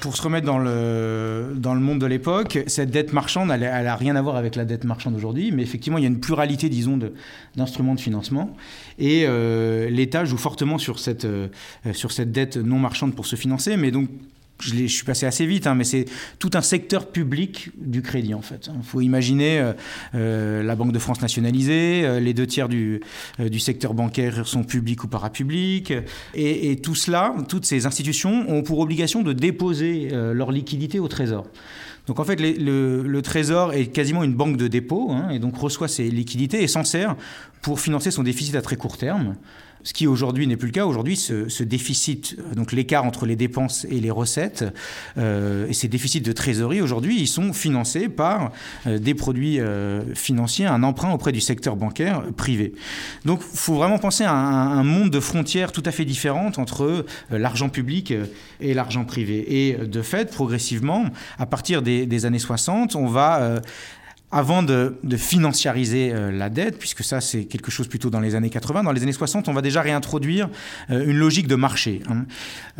Pour 0.00 0.16
se 0.16 0.22
remettre 0.22 0.46
dans 0.46 0.58
le, 0.58 1.52
dans 1.56 1.74
le 1.74 1.80
monde 1.80 1.98
de 1.98 2.06
l'époque, 2.06 2.58
cette 2.68 2.90
dette 2.90 3.12
marchande, 3.12 3.50
elle 3.50 3.60
n'a 3.60 3.96
rien 3.96 4.16
à 4.16 4.22
voir 4.22 4.36
avec 4.36 4.56
la 4.56 4.64
dette 4.64 4.84
marchande 4.84 5.12
d'aujourd'hui, 5.12 5.52
mais 5.52 5.62
effectivement, 5.62 5.98
il 5.98 6.02
y 6.02 6.06
a 6.06 6.08
une 6.08 6.20
pluralité, 6.20 6.70
disons, 6.70 6.98
d'instruments 7.54 7.94
de, 7.94 8.00
financement. 8.00 8.56
Et 8.98 9.24
euh, 9.26 9.90
l'État 9.90 10.24
joue 10.24 10.38
fortement 10.38 10.78
sur 10.78 10.98
cette, 10.98 11.26
euh, 11.26 11.48
sur 11.92 12.12
cette 12.12 12.32
dette 12.32 12.56
non 12.56 12.78
marchande 12.78 13.14
pour 13.14 13.26
se 13.26 13.36
financer. 13.36 13.76
Mais 13.76 13.90
donc, 13.90 14.08
je, 14.60 14.86
suis 14.86 15.04
passé 15.04 15.26
assez 15.26 15.46
vite, 15.46 15.66
hein, 15.66 15.74
mais 15.74 15.84
c'est 15.84 16.06
tout 16.38 16.50
un 16.54 16.62
secteur 16.62 17.08
public 17.08 17.70
du 17.76 18.02
crédit 18.02 18.34
en 18.34 18.42
fait. 18.42 18.70
Il 18.74 18.82
faut 18.82 19.00
imaginer 19.00 19.58
euh, 19.58 19.72
euh, 20.14 20.62
la 20.62 20.76
Banque 20.76 20.92
de 20.92 20.98
France 20.98 21.20
nationalisée, 21.20 22.02
euh, 22.04 22.20
les 22.20 22.34
deux 22.34 22.46
tiers 22.46 22.68
du, 22.68 23.00
secteur 23.58 23.94
bancaire 23.94 24.46
sont 24.46 24.62
publics 24.62 25.02
ou 25.04 25.08
parapublics, 25.08 25.92
et, 26.34 26.76
tout 26.82 26.94
cela, 26.94 27.34
toutes 27.48 27.64
ces 27.64 27.86
institutions 27.86 28.44
ont 28.48 28.62
pour 28.62 28.78
obligation 28.78 29.22
de 29.22 29.32
déposer 29.32 30.10
leur 30.10 30.52
liquidité 30.52 30.98
au 30.98 31.08
Trésor. 31.08 31.46
Donc 32.06 32.20
en 32.20 32.24
fait, 32.24 32.38
le, 32.40 33.20
Trésor 33.22 33.72
est 33.72 33.86
quasiment 33.86 34.22
une 34.22 34.34
banque 34.34 34.56
de 34.56 34.68
dépôt, 34.68 35.10
hein, 35.10 35.30
et 35.30 35.38
donc 35.38 35.56
reçoit 35.56 35.88
ses 35.88 36.10
liquidités 36.10 36.62
et 36.62 36.68
s'en 36.68 36.84
sert 36.84 37.16
pour 37.62 37.80
financer 37.80 38.10
son 38.10 38.22
déficit 38.22 38.54
à 38.54 38.62
très 38.62 38.76
court 38.76 38.98
terme 38.98 39.36
ce 39.84 39.92
qui 39.92 40.06
aujourd'hui 40.06 40.46
n'est 40.46 40.56
plus 40.56 40.68
le 40.68 40.72
cas. 40.72 40.86
Aujourd'hui, 40.86 41.16
ce, 41.16 41.62
déficit, 41.62 42.36
donc 42.54 42.72
l'écart 42.72 43.04
entre 43.04 43.26
les 43.26 43.36
dépenses 43.36 43.86
et 43.90 44.00
les 44.00 44.10
recettes, 44.10 44.64
euh, 45.18 45.68
et 45.68 45.74
ces 45.74 45.88
déficits 45.88 46.22
de 46.22 46.32
trésorerie, 46.32 46.80
aujourd'hui, 46.80 47.20
ils 47.20 47.28
sont 47.28 47.52
financés 47.52 48.08
par 48.08 48.50
euh, 48.86 48.98
des 48.98 49.14
produits 49.14 49.60
euh, 49.60 50.14
financiers, 50.14 50.66
un 50.66 50.82
emprunt 50.82 51.12
auprès 51.12 51.32
du 51.32 51.40
secteur 51.40 51.76
bancaire 51.76 52.22
privé. 52.36 52.72
Donc, 53.24 53.40
il 53.52 53.58
faut 53.58 53.74
vraiment 53.74 53.98
penser 53.98 54.24
à 54.24 54.32
un, 54.32 54.82
monde 54.82 55.10
de 55.10 55.20
frontières 55.20 55.72
tout 55.72 55.82
à 55.84 55.90
fait 55.90 56.04
différentes 56.04 56.58
entre 56.58 57.04
l'argent 57.30 57.68
public 57.68 58.12
et 58.60 58.74
l'argent 58.74 59.04
privé. 59.04 59.66
Et 59.66 59.74
de 59.74 60.02
fait, 60.02 60.30
progressivement, 60.30 61.04
à 61.38 61.46
partir 61.46 61.82
des, 61.82 62.06
des 62.06 62.26
années 62.26 62.38
60, 62.38 62.96
on 62.96 63.06
va 63.06 63.60
avant 64.30 64.64
de, 64.64 64.96
financiariser 65.16 66.12
euh, 66.12 66.32
la 66.32 66.50
dette, 66.50 66.78
puisque 66.78 67.04
ça 67.04 67.20
c'est 67.20 67.44
quelque 67.44 67.70
chose 67.70 67.86
plutôt 67.86 68.10
dans 68.10 68.18
les 68.18 68.34
années 68.34 68.50
80, 68.50 68.82
dans 68.82 68.90
les 68.90 69.02
années 69.02 69.12
60, 69.12 69.48
on 69.48 69.52
va 69.52 69.62
déjà 69.62 69.80
réintroduire 69.80 70.48
euh, 70.90 71.06
une 71.06 71.16
logique 71.16 71.46
de 71.46 71.54
marché. 71.54 72.02
Hein. 72.08 72.24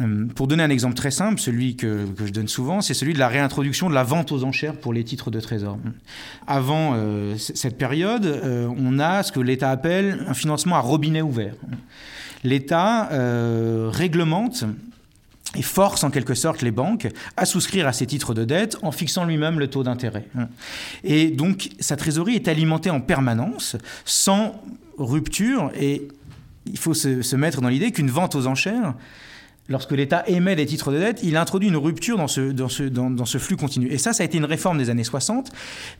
Euh, 0.00 0.26
pour 0.34 0.48
donner 0.48 0.64
un 0.64 0.70
exemple 0.70 0.94
très 0.94 1.12
simple, 1.12 1.40
celui 1.40 1.76
que, 1.76 2.06
je 2.24 2.32
donne 2.32 2.48
souvent, 2.48 2.80
c'est 2.80 2.94
celui 2.94 3.14
de 3.14 3.20
la 3.20 3.28
réintroduction 3.28 3.88
de 3.88 3.94
la 3.94 4.02
vente 4.02 4.32
aux 4.32 4.42
enchères 4.42 4.74
pour 4.74 4.92
les 4.92 5.04
titres 5.04 5.30
de 5.30 5.38
trésor. 5.38 5.78
Avant 6.46 6.96
cette 7.38 7.78
période, 7.78 8.40
on 8.78 8.98
a 8.98 9.22
ce 9.22 9.32
que 9.32 9.40
l'État 9.40 9.70
appelle 9.70 10.24
un 10.26 10.34
financement 10.34 10.76
à 10.76 10.80
robinet 10.80 11.22
ouvert. 11.22 11.54
L'État 12.42 13.08
réglemente 13.90 14.64
et 15.56 15.62
force 15.62 16.04
en 16.04 16.10
quelque 16.10 16.34
sorte 16.34 16.62
les 16.62 16.70
banques 16.70 17.08
à 17.36 17.44
souscrire 17.44 17.86
à 17.86 17.92
ces 17.92 18.06
titres 18.06 18.34
de 18.34 18.44
dette 18.44 18.76
en 18.82 18.92
fixant 18.92 19.24
lui-même 19.24 19.58
le 19.58 19.68
taux 19.68 19.82
d'intérêt. 19.82 20.26
Et 21.02 21.30
donc 21.30 21.70
sa 21.80 21.96
trésorerie 21.96 22.34
est 22.34 22.48
alimentée 22.48 22.90
en 22.90 23.00
permanence, 23.00 23.76
sans 24.04 24.62
rupture, 24.98 25.70
et 25.78 26.08
il 26.66 26.78
faut 26.78 26.94
se, 26.94 27.22
se 27.22 27.36
mettre 27.36 27.60
dans 27.60 27.68
l'idée 27.68 27.92
qu'une 27.92 28.10
vente 28.10 28.34
aux 28.34 28.46
enchères, 28.46 28.94
lorsque 29.68 29.92
l'État 29.92 30.24
émet 30.26 30.56
des 30.56 30.66
titres 30.66 30.92
de 30.92 30.98
dette, 30.98 31.20
il 31.22 31.36
introduit 31.36 31.68
une 31.68 31.76
rupture 31.76 32.18
dans 32.18 32.28
ce, 32.28 32.52
dans, 32.52 32.68
ce, 32.68 32.82
dans, 32.82 33.24
ce 33.24 33.38
flux 33.38 33.56
continu. 33.56 33.88
Et 33.90 33.98
ça, 33.98 34.12
ça 34.12 34.22
a 34.22 34.26
été 34.26 34.36
une 34.36 34.44
réforme 34.44 34.78
des 34.78 34.90
années 34.90 35.04
60, 35.04 35.50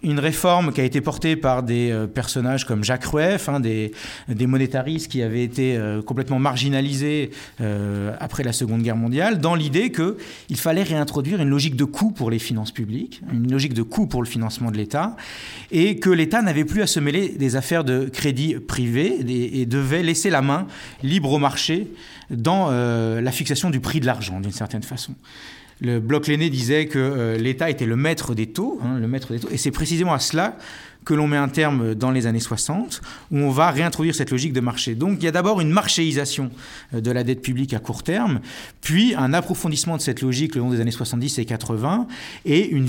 une 0.02 0.18
réforme 0.18 0.72
qui 0.72 0.80
a 0.80 0.84
été 0.84 1.00
portée 1.00 1.34
par 1.36 1.62
des 1.62 1.90
euh, 1.90 2.06
personnages 2.06 2.66
comme 2.66 2.84
Jacques 2.84 3.04
Rueff, 3.04 3.48
hein, 3.48 3.60
des, 3.60 3.92
des 4.28 4.46
monétaristes 4.46 5.10
qui 5.10 5.22
avaient 5.22 5.42
été 5.42 5.76
euh, 5.76 6.02
complètement 6.02 6.38
marginalisés 6.38 7.30
euh, 7.60 8.14
après 8.20 8.42
la 8.42 8.52
Seconde 8.52 8.82
Guerre 8.82 8.96
mondiale, 8.96 9.38
dans 9.38 9.54
l'idée 9.54 9.90
qu'il 9.90 10.56
fallait 10.56 10.82
réintroduire 10.82 11.40
une 11.40 11.48
logique 11.48 11.76
de 11.76 11.84
coût 11.84 12.10
pour 12.10 12.30
les 12.30 12.38
finances 12.38 12.72
publiques, 12.72 13.22
une 13.32 13.50
logique 13.50 13.74
de 13.74 13.82
coût 13.82 14.06
pour 14.06 14.22
le 14.22 14.28
financement 14.28 14.70
de 14.70 14.76
l'État, 14.76 15.16
et 15.72 15.98
que 15.98 16.10
l'État 16.10 16.42
n'avait 16.42 16.64
plus 16.64 16.82
à 16.82 16.86
se 16.86 17.00
mêler 17.00 17.30
des 17.30 17.56
affaires 17.56 17.84
de 17.84 18.10
crédit 18.12 18.56
privé 18.56 19.20
et, 19.26 19.62
et 19.62 19.66
devait 19.66 20.02
laisser 20.02 20.28
la 20.28 20.42
main 20.42 20.66
libre 21.02 21.32
au 21.32 21.38
marché 21.38 21.88
dans 22.30 22.68
euh, 22.70 23.20
la 23.20 23.32
fixation 23.32 23.70
du 23.70 23.80
prix 23.80 24.00
de 24.00 24.06
l'argent, 24.06 24.40
d'une 24.40 24.52
certaine 24.52 24.82
façon. 24.82 25.14
Le 25.80 26.00
bloc 26.00 26.28
Lenné 26.28 26.50
disait 26.50 26.86
que 26.86 26.98
euh, 26.98 27.36
l'État 27.36 27.68
était 27.68 27.86
le 27.86 27.96
maître 27.96 28.34
des 28.34 28.46
taux, 28.46 28.80
hein, 28.82 28.98
le 28.98 29.08
maître 29.08 29.32
des 29.32 29.40
taux, 29.40 29.48
et 29.50 29.56
c'est 29.56 29.72
précisément 29.72 30.14
à 30.14 30.20
cela 30.20 30.56
que 31.04 31.14
l'on 31.14 31.26
met 31.26 31.36
un 31.36 31.48
terme 31.48 31.94
dans 31.94 32.10
les 32.10 32.26
années 32.26 32.40
60, 32.40 33.00
où 33.30 33.38
on 33.38 33.50
va 33.50 33.70
réintroduire 33.70 34.14
cette 34.14 34.30
logique 34.30 34.52
de 34.52 34.60
marché. 34.60 34.94
Donc 34.94 35.18
il 35.20 35.24
y 35.24 35.28
a 35.28 35.32
d'abord 35.32 35.60
une 35.60 35.70
marchéisation 35.70 36.50
de 36.92 37.10
la 37.10 37.24
dette 37.24 37.42
publique 37.42 37.74
à 37.74 37.78
court 37.78 38.02
terme, 38.02 38.40
puis 38.80 39.14
un 39.14 39.32
approfondissement 39.32 39.96
de 39.96 40.02
cette 40.02 40.22
logique 40.22 40.54
le 40.54 40.60
long 40.60 40.70
des 40.70 40.80
années 40.80 40.90
70 40.90 41.38
et 41.38 41.44
80, 41.44 42.06
et 42.44 42.68
une, 42.68 42.88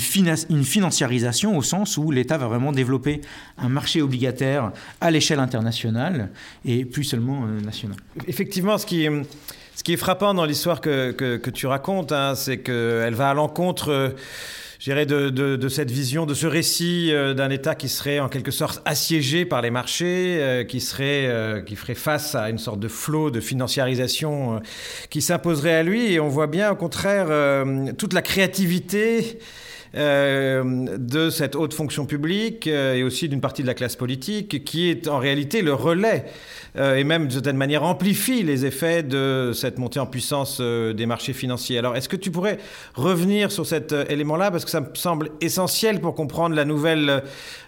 une 0.50 0.64
financiarisation 0.64 1.58
au 1.58 1.62
sens 1.62 1.98
où 1.98 2.12
l'État 2.12 2.38
va 2.38 2.48
vraiment 2.48 2.72
développer 2.72 3.22
un 3.58 3.70
marché 3.70 4.02
obligataire 4.02 4.72
à 5.02 5.12
l'échelle 5.12 5.40
internationale 5.40 6.30
et 6.64 6.86
plus 6.86 7.04
seulement 7.04 7.46
euh, 7.46 7.62
nationale. 7.62 7.98
Effectivement, 8.28 8.78
ce 8.78 8.86
qui... 8.86 9.08
Ce 9.78 9.84
qui 9.84 9.92
est 9.92 9.98
frappant 9.98 10.34
dans 10.34 10.46
l'histoire 10.46 10.80
que, 10.80 11.12
que, 11.12 11.50
tu 11.50 11.68
racontes, 11.68 12.14
hein, 12.14 12.34
c'est 12.36 12.60
qu'elle 12.60 13.14
va 13.14 13.32
à 13.32 13.34
l'encontre 13.34 14.16
euh, 14.88 15.06
de, 15.06 15.30
de, 15.30 15.56
de, 15.56 15.70
cette 15.70 15.92
vision, 15.92 16.26
de 16.26 16.34
ce 16.34 16.48
récit 16.48 17.12
euh, 17.12 17.34
d'un 17.34 17.50
État 17.50 17.76
qui 17.76 17.90
serait 17.90 18.20
en 18.20 18.30
quelque 18.30 18.52
sorte 18.52 18.82
assiégé 18.86 19.46
par 19.46 19.62
les 19.62 19.72
marchés, 19.72 20.38
euh, 20.40 20.64
qui, 20.64 20.80
serait, 20.80 21.28
euh, 21.28 21.62
qui 21.62 21.76
ferait 21.76 21.96
face 21.96 22.36
à 22.36 22.50
une 22.50 22.58
sorte 22.58 22.80
de 22.80 22.88
flot 22.88 23.32
de 23.32 23.40
financiarisation 23.40 24.62
qui 25.10 25.22
s'imposerait 25.22 25.76
à 25.76 25.84
lui. 25.84 26.14
Et 26.14 26.20
on 26.20 26.28
voit 26.28 26.48
bien 26.48 26.72
au 26.72 26.76
contraire 26.76 27.28
toute 27.98 28.14
la 28.14 28.22
créativité 28.22 29.40
de 29.96 31.30
cette 31.30 31.56
haute 31.56 31.74
fonction 31.74 32.06
publique 32.06 32.68
euh, 32.68 32.96
et 32.96 33.04
aussi 33.04 33.30
d'une 33.30 33.42
partie 33.42 33.62
de 33.62 33.68
la 33.68 33.74
classe 33.74 33.96
politique 33.96 34.64
qui 34.66 34.90
est 34.90 35.08
en 35.08 35.20
réalité 35.20 35.62
le 35.62 35.74
relais 35.74 36.26
euh, 36.78 36.96
et 36.96 37.04
même 37.04 37.24
d'une 37.24 37.32
certaine 37.32 37.58
manière 37.58 37.84
amplifie 37.84 38.44
les 38.44 38.66
effets 38.66 39.04
de 39.04 39.52
cette 39.54 39.78
montée 39.78 40.00
en 40.00 40.06
puissance 40.06 40.58
euh, 40.60 40.94
des 40.94 41.06
marchés 41.06 41.34
financiers. 41.34 41.78
Alors 41.78 41.96
est-ce 41.96 42.10
que 42.10 42.16
tu 42.18 42.32
pourrais 42.32 42.58
revenir 42.96 43.52
sur 43.52 43.66
cet 43.66 43.94
euh, 43.94 44.06
élément-là? 44.10 44.52
Parce 44.52 44.66
que 44.66 44.72
ça 44.72 44.82
me 44.82 44.88
semble 44.94 45.30
essentiel 45.40 46.02
pour 46.02 46.16
comprendre 46.16 46.56
la 46.56 46.66
nouvelle, 46.66 47.24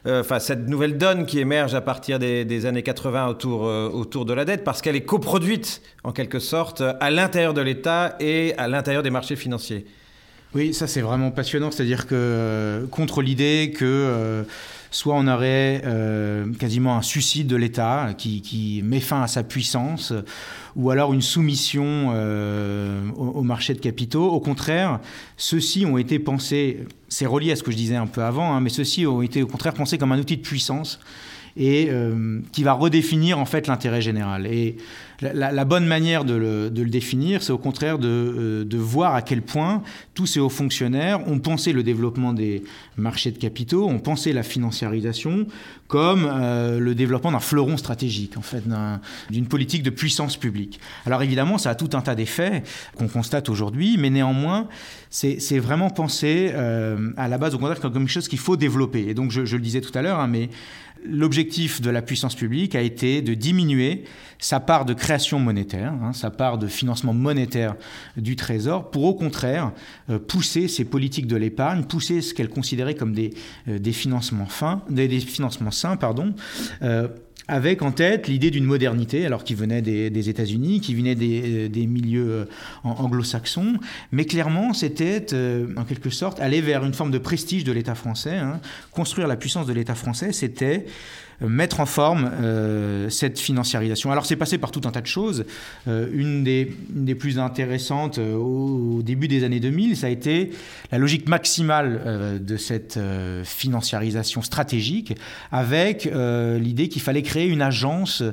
euh, 0.05 0.23
cette 0.39 0.67
nouvelle 0.67 0.97
donne 0.97 1.25
qui 1.25 1.39
émerge 1.39 1.75
à 1.75 1.81
partir 1.81 2.19
des, 2.19 2.65
années 2.65 2.83
80 2.83 3.27
autour, 3.27 3.67
euh, 3.67 3.89
autour 3.89 4.25
de 4.25 4.33
la 4.33 4.43
dette 4.43 4.63
parce 4.63 4.81
qu'elle 4.81 4.95
est 4.95 5.05
coproduite 5.05 5.81
en 6.03 6.11
quelque 6.11 6.39
sorte 6.39 6.81
à 6.81 7.09
l'intérieur 7.09 7.53
de 7.53 7.61
l'État 7.61 8.15
et 8.19 8.53
à 8.57 8.67
l'intérieur 8.67 9.03
des 9.03 9.09
marchés 9.09 9.35
financiers. 9.35 9.85
Oui, 10.55 10.73
ça 10.73 10.87
c'est 10.87 11.01
vraiment 11.01 11.31
passionnant, 11.31 11.71
c'est-à-dire 11.71 12.07
que 12.07 12.87
contre 12.89 13.21
l'idée 13.21 13.73
que 13.75 13.83
euh, 13.85 14.43
soit 14.91 15.15
on 15.15 15.27
aurait 15.27 15.81
euh, 15.85 16.51
quasiment 16.53 16.95
un 16.95 17.01
suicide 17.01 17.47
de 17.47 17.57
l'État 17.57 18.13
qui, 18.17 18.81
met 18.83 19.01
fin 19.01 19.21
à 19.21 19.27
sa 19.27 19.43
puissance, 19.43 20.13
ou 20.77 20.89
alors 20.89 21.13
une 21.13 21.21
soumission 21.21 22.11
euh, 22.13 23.01
aux, 23.17 23.43
marché 23.43 23.73
de 23.73 23.79
capitaux. 23.79 24.29
Au 24.29 24.39
contraire, 24.39 25.01
ceux-ci 25.35 25.85
ont 25.85 25.97
été 25.97 26.17
pensés, 26.17 26.85
c'est 27.09 27.25
relié 27.25 27.51
à 27.51 27.57
ce 27.57 27.63
que 27.63 27.71
je 27.71 27.77
disais 27.77 27.97
un 27.97 28.07
peu 28.07 28.23
avant, 28.23 28.55
hein, 28.55 28.61
mais 28.61 28.69
ceux-ci 28.69 29.05
ont 29.05 29.21
été 29.21 29.43
au 29.43 29.47
contraire 29.47 29.73
pensés 29.73 29.97
comme 29.97 30.13
un 30.13 30.19
outil 30.19 30.37
de 30.37 30.41
puissance 30.41 30.99
et 31.59 31.89
qui 32.51 32.61
va 32.61 32.73
redéfinir 32.73 33.39
en 33.39 33.45
fait 33.45 33.65
l'intérêt 33.65 33.99
général. 33.99 34.47
La, 35.21 35.65
bonne 35.65 35.85
manière 35.85 36.25
de 36.25 36.33
le, 36.33 36.69
définir, 36.69 37.41
c'est 37.41 37.51
au 37.51 37.57
contraire 37.57 37.97
euh, 38.03 38.63
de, 38.63 38.77
voir 38.77 39.15
à 39.15 39.21
quel 39.21 39.41
point 39.41 39.81
tous 40.13 40.25
ces 40.25 40.39
hauts 40.39 40.49
fonctionnaires 40.49 41.27
ont 41.27 41.39
pensé 41.39 41.73
le 41.73 41.83
développement 41.83 42.33
des 42.33 42.63
marchés 42.97 43.31
de 43.31 43.37
capitaux, 43.37 43.87
ont 43.87 43.99
pensé 43.99 44.31
la 44.33 44.43
financiarisation 44.43 45.47
comme 45.87 46.29
euh, 46.29 46.79
le 46.79 46.95
développement 46.95 47.31
d'un 47.31 47.39
fleuron 47.39 47.77
stratégique, 47.77 48.37
en 48.37 48.41
fait, 48.41 48.63
d'une 49.29 49.47
politique 49.47 49.83
de 49.83 49.89
puissance 49.89 50.37
publique. 50.37 50.79
Alors 51.05 51.23
évidemment, 51.23 51.57
ça 51.57 51.71
a 51.71 51.75
tout 51.75 51.89
un 51.93 52.01
tas 52.01 52.15
d'effets 52.15 52.63
qu'on 52.95 53.07
constate 53.07 53.49
aujourd'hui, 53.49 53.97
mais 53.97 54.09
néanmoins, 54.09 54.67
c'est 55.09 55.59
vraiment 55.59 55.89
pensé 55.89 56.51
à 56.51 57.27
la 57.27 57.37
base 57.37 57.55
au 57.55 57.57
contraire 57.57 57.79
comme 57.79 57.93
quelque 57.93 58.09
chose 58.09 58.27
qu'il 58.27 58.39
faut 58.39 58.57
développer. 58.57 59.07
Et 59.07 59.13
donc, 59.13 59.31
je, 59.31 59.41
le 59.41 59.61
disais 59.61 59.81
tout 59.81 59.97
à 59.97 60.01
l'heure, 60.01 60.19
hein, 60.19 60.27
mais 60.27 60.49
L'objectif 61.05 61.81
de 61.81 61.89
la 61.89 62.01
puissance 62.01 62.35
publique 62.35 62.75
a 62.75 62.81
été 62.81 63.21
de 63.21 63.33
diminuer 63.33 64.03
sa 64.39 64.59
part 64.59 64.85
de 64.85 64.93
création 64.93 65.06
monétaire, 65.39 65.93
hein, 65.93 66.13
sa 66.13 66.29
part 66.29 66.57
de 66.57 66.67
financement 66.67 67.13
monétaire 67.13 67.75
du 68.15 68.35
Trésor, 68.35 68.91
pour 68.91 69.05
au 69.05 69.13
contraire 69.13 69.71
euh, 70.09 70.19
pousser 70.19 70.67
ces 70.67 70.85
politiques 70.85 71.27
de 71.27 71.35
l'épargne, 71.35 71.83
pousser 71.83 72.21
ce 72.21 72.33
qu'elle 72.33 72.49
considérait 72.49 72.95
comme 72.95 73.13
des, 73.13 73.33
euh, 73.67 73.79
des 73.79 73.93
financements 73.93 74.45
fins, 74.45 74.81
des, 74.89 75.07
des, 75.07 75.19
financements 75.19 75.71
sains, 75.71 75.97
pardon, 75.97 76.33
euh, 76.81 77.07
avec 77.47 77.81
en 77.81 77.91
tête 77.91 78.27
l'idée 78.27 78.51
d'une 78.51 78.65
modernité, 78.65 79.25
alors 79.25 79.45
qui 79.45 79.55
venait 79.55 79.81
des, 79.81 80.29
États-Unis, 80.29 80.81
qui 80.81 80.93
venait 80.93 81.15
des, 81.15 81.69
euh, 81.73 81.87
milieux 81.87 82.49
anglo-saxons, 82.83 83.75
mais 84.11 84.25
clairement 84.25 84.73
c'était 84.73 85.25
en 85.77 85.85
quelque 85.85 86.09
sorte 86.09 86.41
aller 86.41 86.59
vers 86.59 86.83
une 86.83 86.93
forme 86.93 87.11
de 87.11 87.17
prestige 87.17 87.63
de 87.63 87.71
l'État 87.71 87.95
français. 87.95 88.35
Hein. 88.35 88.59
Construire 88.91 89.27
la 89.27 89.37
puissance 89.37 89.65
de 89.65 89.73
l'État 89.73 89.95
français, 89.95 90.33
c'était 90.33 90.85
mettre 91.41 91.79
en 91.79 91.85
forme 91.85 92.31
euh, 92.41 93.09
cette 93.09 93.39
financiarisation. 93.39 94.11
Alors 94.11 94.25
c'est 94.25 94.35
passé 94.35 94.57
par 94.57 94.71
tout 94.71 94.81
un 94.85 94.91
tas 94.91 95.01
de 95.01 95.07
choses. 95.07 95.45
Euh, 95.87 96.07
une, 96.11 96.43
des, 96.43 96.65
plus 97.15 97.37
intéressantes 97.39 98.17
euh, 98.17 98.35
au, 98.35 99.01
début 99.03 99.27
des 99.27 99.43
années 99.43 99.59
2000, 99.59 99.95
ça 99.95 100.07
a 100.07 100.09
été 100.09 100.51
la 100.91 100.97
logique 100.97 101.27
maximale 101.29 102.39
de 102.41 102.57
cette 102.57 102.99
financiarisation 103.43 104.41
stratégique, 104.41 105.15
avec 105.51 106.09
l'idée 106.59 106.87
qu'il 106.89 107.01
fallait 107.01 107.21
créer 107.21 107.47
une 107.47 107.61
agence 107.61 108.23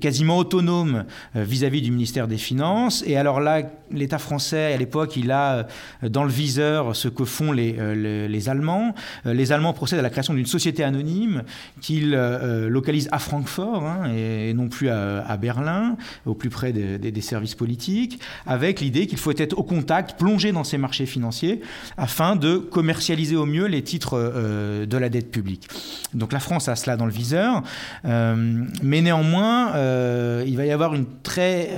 quasiment 0.00 0.38
autonome 0.38 1.04
vis-à-vis 1.34 1.82
du 1.82 1.90
ministère 1.90 2.28
des 2.28 2.36
Finances. 2.36 3.02
Et 3.06 3.16
alors 3.16 3.40
là, 3.40 3.62
l'État 3.90 4.18
français, 4.18 4.72
à 4.72 4.76
l'époque, 4.76 5.16
il 5.16 5.30
a 5.30 5.66
dans 6.02 6.24
le 6.24 6.30
viseur 6.30 6.94
ce 6.94 7.08
que 7.08 7.24
font 7.24 7.52
les 7.52 8.48
Allemands. 8.48 8.94
Les 9.24 9.52
Allemands 9.52 9.72
procèdent 9.72 10.00
à 10.00 10.02
la 10.02 10.10
création 10.10 10.34
d'une 10.34 10.46
société 10.46 10.84
anonyme 10.84 11.42
qu'ils 11.80 12.14
euh, 12.52 12.68
localise 12.68 13.08
à 13.12 13.18
Francfort 13.18 13.84
hein, 13.84 14.12
et, 14.14 14.52
non 14.54 14.68
plus 14.68 14.88
à, 14.88 15.36
Berlin, 15.36 15.96
au 16.26 16.34
plus 16.34 16.50
près 16.50 16.72
des 16.72 17.20
services 17.20 17.54
politiques, 17.54 18.20
avec 18.46 18.80
l'idée 18.80 19.06
qu'il 19.06 19.18
faut 19.18 19.32
être 19.36 19.58
au 19.58 19.62
contact, 19.62 20.18
plongé 20.18 20.52
dans 20.52 20.64
ces 20.64 20.78
marchés 20.78 21.06
financiers, 21.06 21.60
afin 21.96 22.36
de 22.36 22.56
commercialiser 22.56 23.36
au 23.36 23.46
mieux 23.46 23.66
les 23.66 23.82
titres 23.82 24.14
euh, 24.14 24.86
de 24.86 24.96
la 24.96 25.08
dette 25.08 25.30
publique. 25.30 25.68
Donc 26.14 26.32
la 26.32 26.40
France 26.40 26.68
a 26.68 26.76
cela 26.76 26.96
dans 26.96 27.06
le 27.06 27.12
viseur, 27.12 27.62
euh, 28.04 28.64
mais 28.82 29.00
néanmoins, 29.00 29.72
il 30.44 30.56
va 30.56 30.66
y 30.66 30.70
avoir 30.70 30.94
une 30.94 31.06
très 31.22 31.70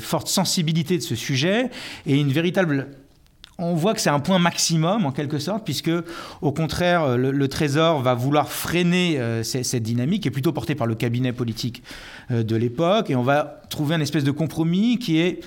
forte 0.00 0.28
sensibilité 0.28 0.96
de 0.98 1.02
ce 1.02 1.14
sujet 1.14 1.70
et 2.06 2.16
une 2.16 2.32
véritable 2.32 2.88
on 3.60 3.74
voit 3.74 3.92
que 3.92 4.00
c'est 4.00 4.10
un 4.10 4.20
point 4.20 4.38
maximum 4.38 5.04
en 5.04 5.10
quelque 5.10 5.40
sorte, 5.40 5.64
puisque 5.64 5.90
au 6.42 6.52
contraire, 6.52 7.18
le, 7.18 7.48
Trésor 7.48 8.02
va 8.02 8.14
vouloir 8.14 8.52
freiner 8.52 9.18
euh, 9.18 9.42
cette 9.42 9.82
dynamique, 9.82 10.22
qui 10.22 10.28
est 10.28 10.32
plutôt 10.32 10.52
portée 10.52 10.76
par 10.76 10.86
le 10.86 10.94
cabinet 10.94 11.32
politique 11.32 11.82
euh, 12.30 12.44
de 12.44 12.54
l'époque, 12.54 13.10
et 13.10 13.16
on 13.16 13.22
va 13.22 13.60
trouver 13.68 13.96
un 13.96 14.00
espèce 14.00 14.22
de 14.22 14.30
compromis 14.30 14.98
qui 14.98 15.18
est 15.18 15.40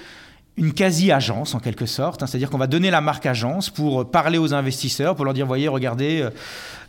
une 0.57 0.73
quasi-agence 0.73 1.55
en 1.55 1.59
quelque 1.59 1.85
sorte, 1.85 2.21
hein. 2.21 2.27
c'est-à-dire 2.27 2.49
qu'on 2.49 2.57
va 2.57 2.67
donner 2.67 2.91
la 2.91 2.99
marque 2.99 3.25
agence 3.25 3.69
pour 3.69 4.11
parler 4.11 4.37
aux 4.37 4.53
investisseurs, 4.53 5.15
pour 5.15 5.23
leur 5.23 5.33
dire, 5.33 5.47
voyez, 5.47 5.69
regardez, 5.69 6.27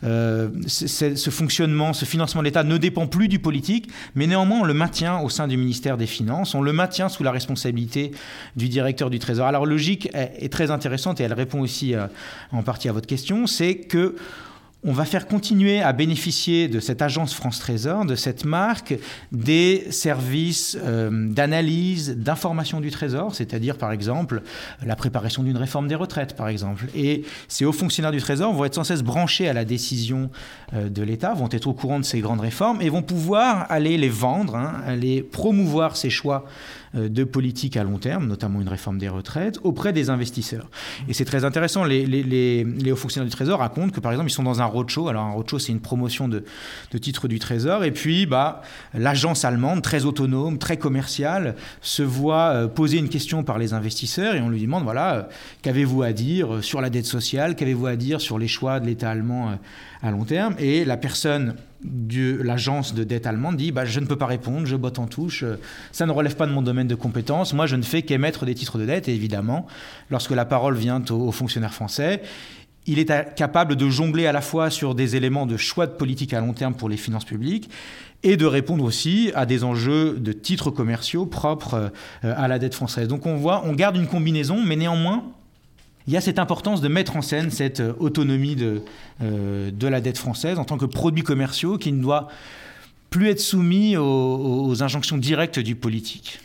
euh, 0.03 0.49
ce 0.67 1.29
fonctionnement, 1.29 1.93
ce 1.93 2.03
financement 2.03 2.41
de 2.41 2.45
l'État 2.45 2.63
ne 2.63 2.77
dépend 2.77 3.07
plus 3.07 3.29
du 3.29 3.39
politique, 3.39 3.89
mais 4.15 4.27
néanmoins 4.27 4.59
on 4.59 4.65
le 4.65 4.73
maintient 4.73 5.19
au 5.19 5.29
sein 5.29 5.47
du 5.47 5.55
ministère 5.55 5.97
des 5.97 6.07
Finances, 6.07 6.55
on 6.55 6.61
le 6.61 6.73
maintient 6.73 7.07
sous 7.07 7.23
la 7.23 7.31
responsabilité 7.31 8.11
du 8.57 8.67
directeur 8.67 9.09
du 9.09 9.19
Trésor. 9.19 9.47
Alors 9.47 9.65
logique 9.65 10.09
est, 10.13 10.51
très 10.51 10.69
intéressante 10.69 11.21
et 11.21 11.23
elle 11.23 11.33
répond 11.33 11.61
aussi 11.61 11.95
en 12.51 12.63
partie 12.63 12.89
à 12.89 12.91
votre 12.91 13.07
question, 13.07 13.47
c'est 13.47 13.75
que 13.75 14.15
on 14.85 14.91
va 14.91 15.05
faire 15.05 15.27
continuer 15.27 15.81
à 15.81 15.93
bénéficier 15.93 16.67
de 16.67 16.79
cette 16.79 17.01
agence 17.01 17.33
France 17.33 17.59
Trésor, 17.59 18.05
de 18.05 18.15
cette 18.15 18.43
marque, 18.43 18.95
des 19.31 19.87
services 19.91 20.77
euh, 20.83 21.29
d'analyse, 21.29 22.17
d'information 22.17 22.81
du 22.81 22.91
Trésor, 22.91 23.33
c'est-à-dire 23.33 23.77
par 23.77 23.91
exemple 23.91 24.41
la 24.85 24.95
préparation 24.95 25.43
d'une 25.43 25.57
réforme 25.57 25.87
des 25.87 25.95
retraites, 25.95 26.35
par 26.35 26.49
exemple. 26.49 26.85
Et 26.95 27.23
ces 27.47 27.65
hauts 27.65 27.71
fonctionnaires 27.71 28.11
du 28.11 28.21
Trésor 28.21 28.53
vont 28.53 28.65
être 28.65 28.75
sans 28.75 28.83
cesse 28.83 29.03
branchés 29.03 29.47
à 29.47 29.53
la 29.53 29.63
décision 29.63 30.29
euh, 30.73 30.89
de 30.89 31.01
l'État, 31.01 31.33
vont 31.33 31.49
être 31.51 31.67
au 31.67 31.73
courant 31.73 31.99
de 31.99 32.05
ces 32.05 32.19
grandes 32.19 32.41
réformes 32.41 32.81
et 32.81 32.89
vont 32.89 33.03
pouvoir 33.03 33.65
aller 33.69 33.97
les 33.97 34.09
vendre, 34.09 34.55
hein, 34.55 34.81
aller 34.85 35.23
promouvoir 35.23 35.95
ces 35.95 36.09
choix 36.09 36.45
de 36.93 37.23
politique 37.23 37.77
à 37.77 37.83
long 37.83 37.97
terme, 37.97 38.27
notamment 38.27 38.61
une 38.61 38.67
réforme 38.67 38.97
des 38.97 39.09
retraites, 39.09 39.59
auprès 39.63 39.93
des 39.93 40.09
investisseurs. 40.09 40.69
Et 41.07 41.13
c'est 41.13 41.25
très 41.25 41.45
intéressant. 41.45 41.83
Les, 41.83 42.05
les, 42.05 42.91
hauts 42.91 42.95
fonctionnaires 42.95 43.29
du 43.29 43.35
Trésor 43.35 43.59
racontent 43.59 43.89
que, 43.89 43.99
par 43.99 44.11
exemple, 44.11 44.29
ils 44.29 44.33
sont 44.33 44.43
dans 44.43 44.61
un 44.61 44.65
roadshow. 44.65 45.07
Alors, 45.07 45.23
un 45.23 45.31
roadshow, 45.31 45.59
c'est 45.59 45.71
une 45.71 45.79
promotion 45.79 46.27
de, 46.27 46.43
de 46.91 46.97
titres 46.97 47.27
du 47.27 47.39
Trésor. 47.39 47.83
Et 47.83 47.91
puis, 47.91 48.25
bah, 48.25 48.61
l'agence 48.93 49.45
allemande, 49.45 49.81
très 49.81 50.05
autonome, 50.05 50.57
très 50.57 50.77
commerciale, 50.77 51.55
se 51.81 52.03
voit 52.03 52.49
euh, 52.49 52.67
poser 52.67 52.97
une 52.97 53.09
question 53.09 53.43
par 53.43 53.57
les 53.57 53.73
investisseurs 53.73 54.35
et 54.35 54.41
on 54.41 54.49
lui 54.49 54.61
demande 54.61 54.83
voilà, 54.83 55.15
euh, 55.15 55.23
qu'avez-vous 55.61 56.03
à 56.03 56.13
dire 56.13 56.63
sur 56.63 56.81
la 56.81 56.89
dette 56.89 57.05
sociale? 57.05 57.55
Qu'avez-vous 57.55 57.87
à 57.87 57.95
dire 57.95 58.21
sur 58.21 58.37
les 58.37 58.47
choix 58.47 58.79
de 58.79 58.85
l'État 58.85 59.09
allemand 59.09 59.57
à 60.03 60.11
long 60.11 60.25
terme 60.25 60.55
Et 60.59 60.85
la 60.85 60.97
personne 60.97 61.55
de 61.83 62.39
l'agence 62.41 62.93
de 62.93 63.03
dette 63.03 63.25
allemande 63.25 63.57
dit 63.57 63.71
bah, 63.71 63.85
Je 63.85 63.99
ne 63.99 64.05
peux 64.05 64.17
pas 64.17 64.25
répondre, 64.25 64.65
je 64.67 64.75
botte 64.75 64.99
en 64.99 65.07
touche, 65.07 65.43
euh, 65.43 65.59
ça 65.91 66.05
ne 66.05 66.11
relève 66.11 66.35
pas 66.35 66.45
de 66.45 66.51
mon 66.51 66.61
domaine 66.61 66.87
de 66.87 66.95
compétence, 66.95 67.53
moi 67.53 67.65
je 67.65 67.75
ne 67.75 67.81
fais 67.81 68.03
qu'émettre 68.03 68.45
des 68.45 68.53
titres 68.53 68.77
de 68.77 68.85
dette. 68.85 69.07
Et 69.07 69.15
évidemment, 69.15 69.65
lorsque 70.11 70.31
la 70.31 70.45
parole 70.45 70.75
vient 70.75 71.03
aux, 71.09 71.31
fonctionnaires 71.31 71.73
français, 71.73 72.21
il 72.85 72.99
est 72.99 73.35
capable 73.35 73.77
de 73.77 73.89
jongler 73.89 74.27
à 74.27 74.33
la 74.33 74.41
fois 74.41 74.69
sur 74.69 74.93
des 74.93 75.15
éléments 75.15 75.45
de 75.45 75.55
choix 75.55 75.87
de 75.87 75.93
politique 75.93 76.33
à 76.33 76.41
long 76.41 76.51
terme 76.51 76.73
pour 76.73 76.89
les 76.89 76.97
finances 76.97 77.23
publiques 77.23 77.69
et 78.23 78.35
de 78.35 78.45
répondre 78.45 78.83
aussi 78.83 79.31
à 79.35 79.45
des 79.45 79.63
enjeux 79.63 80.17
de 80.19 80.33
titres 80.33 80.69
commerciaux 80.69 81.25
propres 81.25 81.91
euh, 82.25 82.33
à 82.35 82.49
la 82.49 82.59
dette 82.59 82.75
française. 82.75 83.07
Donc 83.07 83.25
on 83.25 83.35
voit, 83.35 83.63
on 83.65 83.73
garde 83.73 83.95
une 83.95 84.07
combinaison, 84.07 84.61
mais 84.61 84.75
néanmoins, 84.75 85.23
il 86.07 86.13
y 86.13 86.17
a 86.17 86.21
cette 86.21 86.39
importance 86.39 86.81
de 86.81 86.87
mettre 86.87 87.15
en 87.15 87.21
scène 87.21 87.51
cette 87.51 87.79
euh, 87.79 87.93
autonomie 87.99 88.55
de, 88.55 88.81
euh, 89.21 89.71
de 89.71 89.87
la 89.87 90.01
dette 90.01 90.17
française 90.17 90.59
en 90.59 90.65
tant 90.65 90.77
que 90.77 90.85
produit 90.85 91.23
commerciaux 91.23 91.77
qui 91.77 91.91
ne 91.91 92.01
doit 92.01 92.27
plus 93.09 93.29
être 93.29 93.39
soumis 93.39 93.95
aux 93.95 94.81
injonctions 94.81 95.19
directes 95.19 95.59
du 95.59 95.75
politique. 95.75 96.39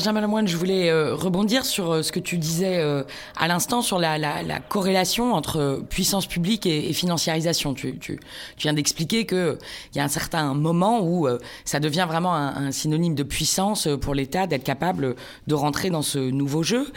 Benjamin 0.00 0.22
Lemoine, 0.22 0.48
je 0.48 0.56
voulais 0.56 0.88
euh, 0.88 1.14
rebondir 1.14 1.66
sur 1.66 1.92
euh, 1.92 2.02
ce 2.02 2.10
que 2.10 2.20
tu 2.20 2.38
disais 2.38 2.78
euh, 2.78 3.02
à 3.36 3.48
l'instant 3.48 3.82
sur 3.82 3.98
la, 3.98 4.18
corrélation 4.66 5.34
entre 5.34 5.84
puissance 5.90 6.24
publique 6.24 6.64
et, 6.64 6.90
financiarisation. 6.94 7.74
Tu, 7.74 8.18
viens 8.56 8.72
d'expliquer 8.72 9.26
qu'il 9.26 9.58
y 9.94 9.98
a 9.98 10.02
un 10.02 10.08
certain 10.08 10.54
moment 10.54 11.02
où 11.02 11.28
ça 11.66 11.80
devient 11.80 12.06
vraiment 12.08 12.34
un, 12.34 12.72
synonyme 12.72 13.14
de 13.14 13.22
puissance 13.22 13.88
pour 14.00 14.14
l'État 14.14 14.46
d'être 14.46 14.64
capable 14.64 15.16
de 15.46 15.54
rentrer 15.54 15.90
dans 15.90 16.00
ce 16.00 16.18
nouveau 16.18 16.62
jeu. 16.62 16.90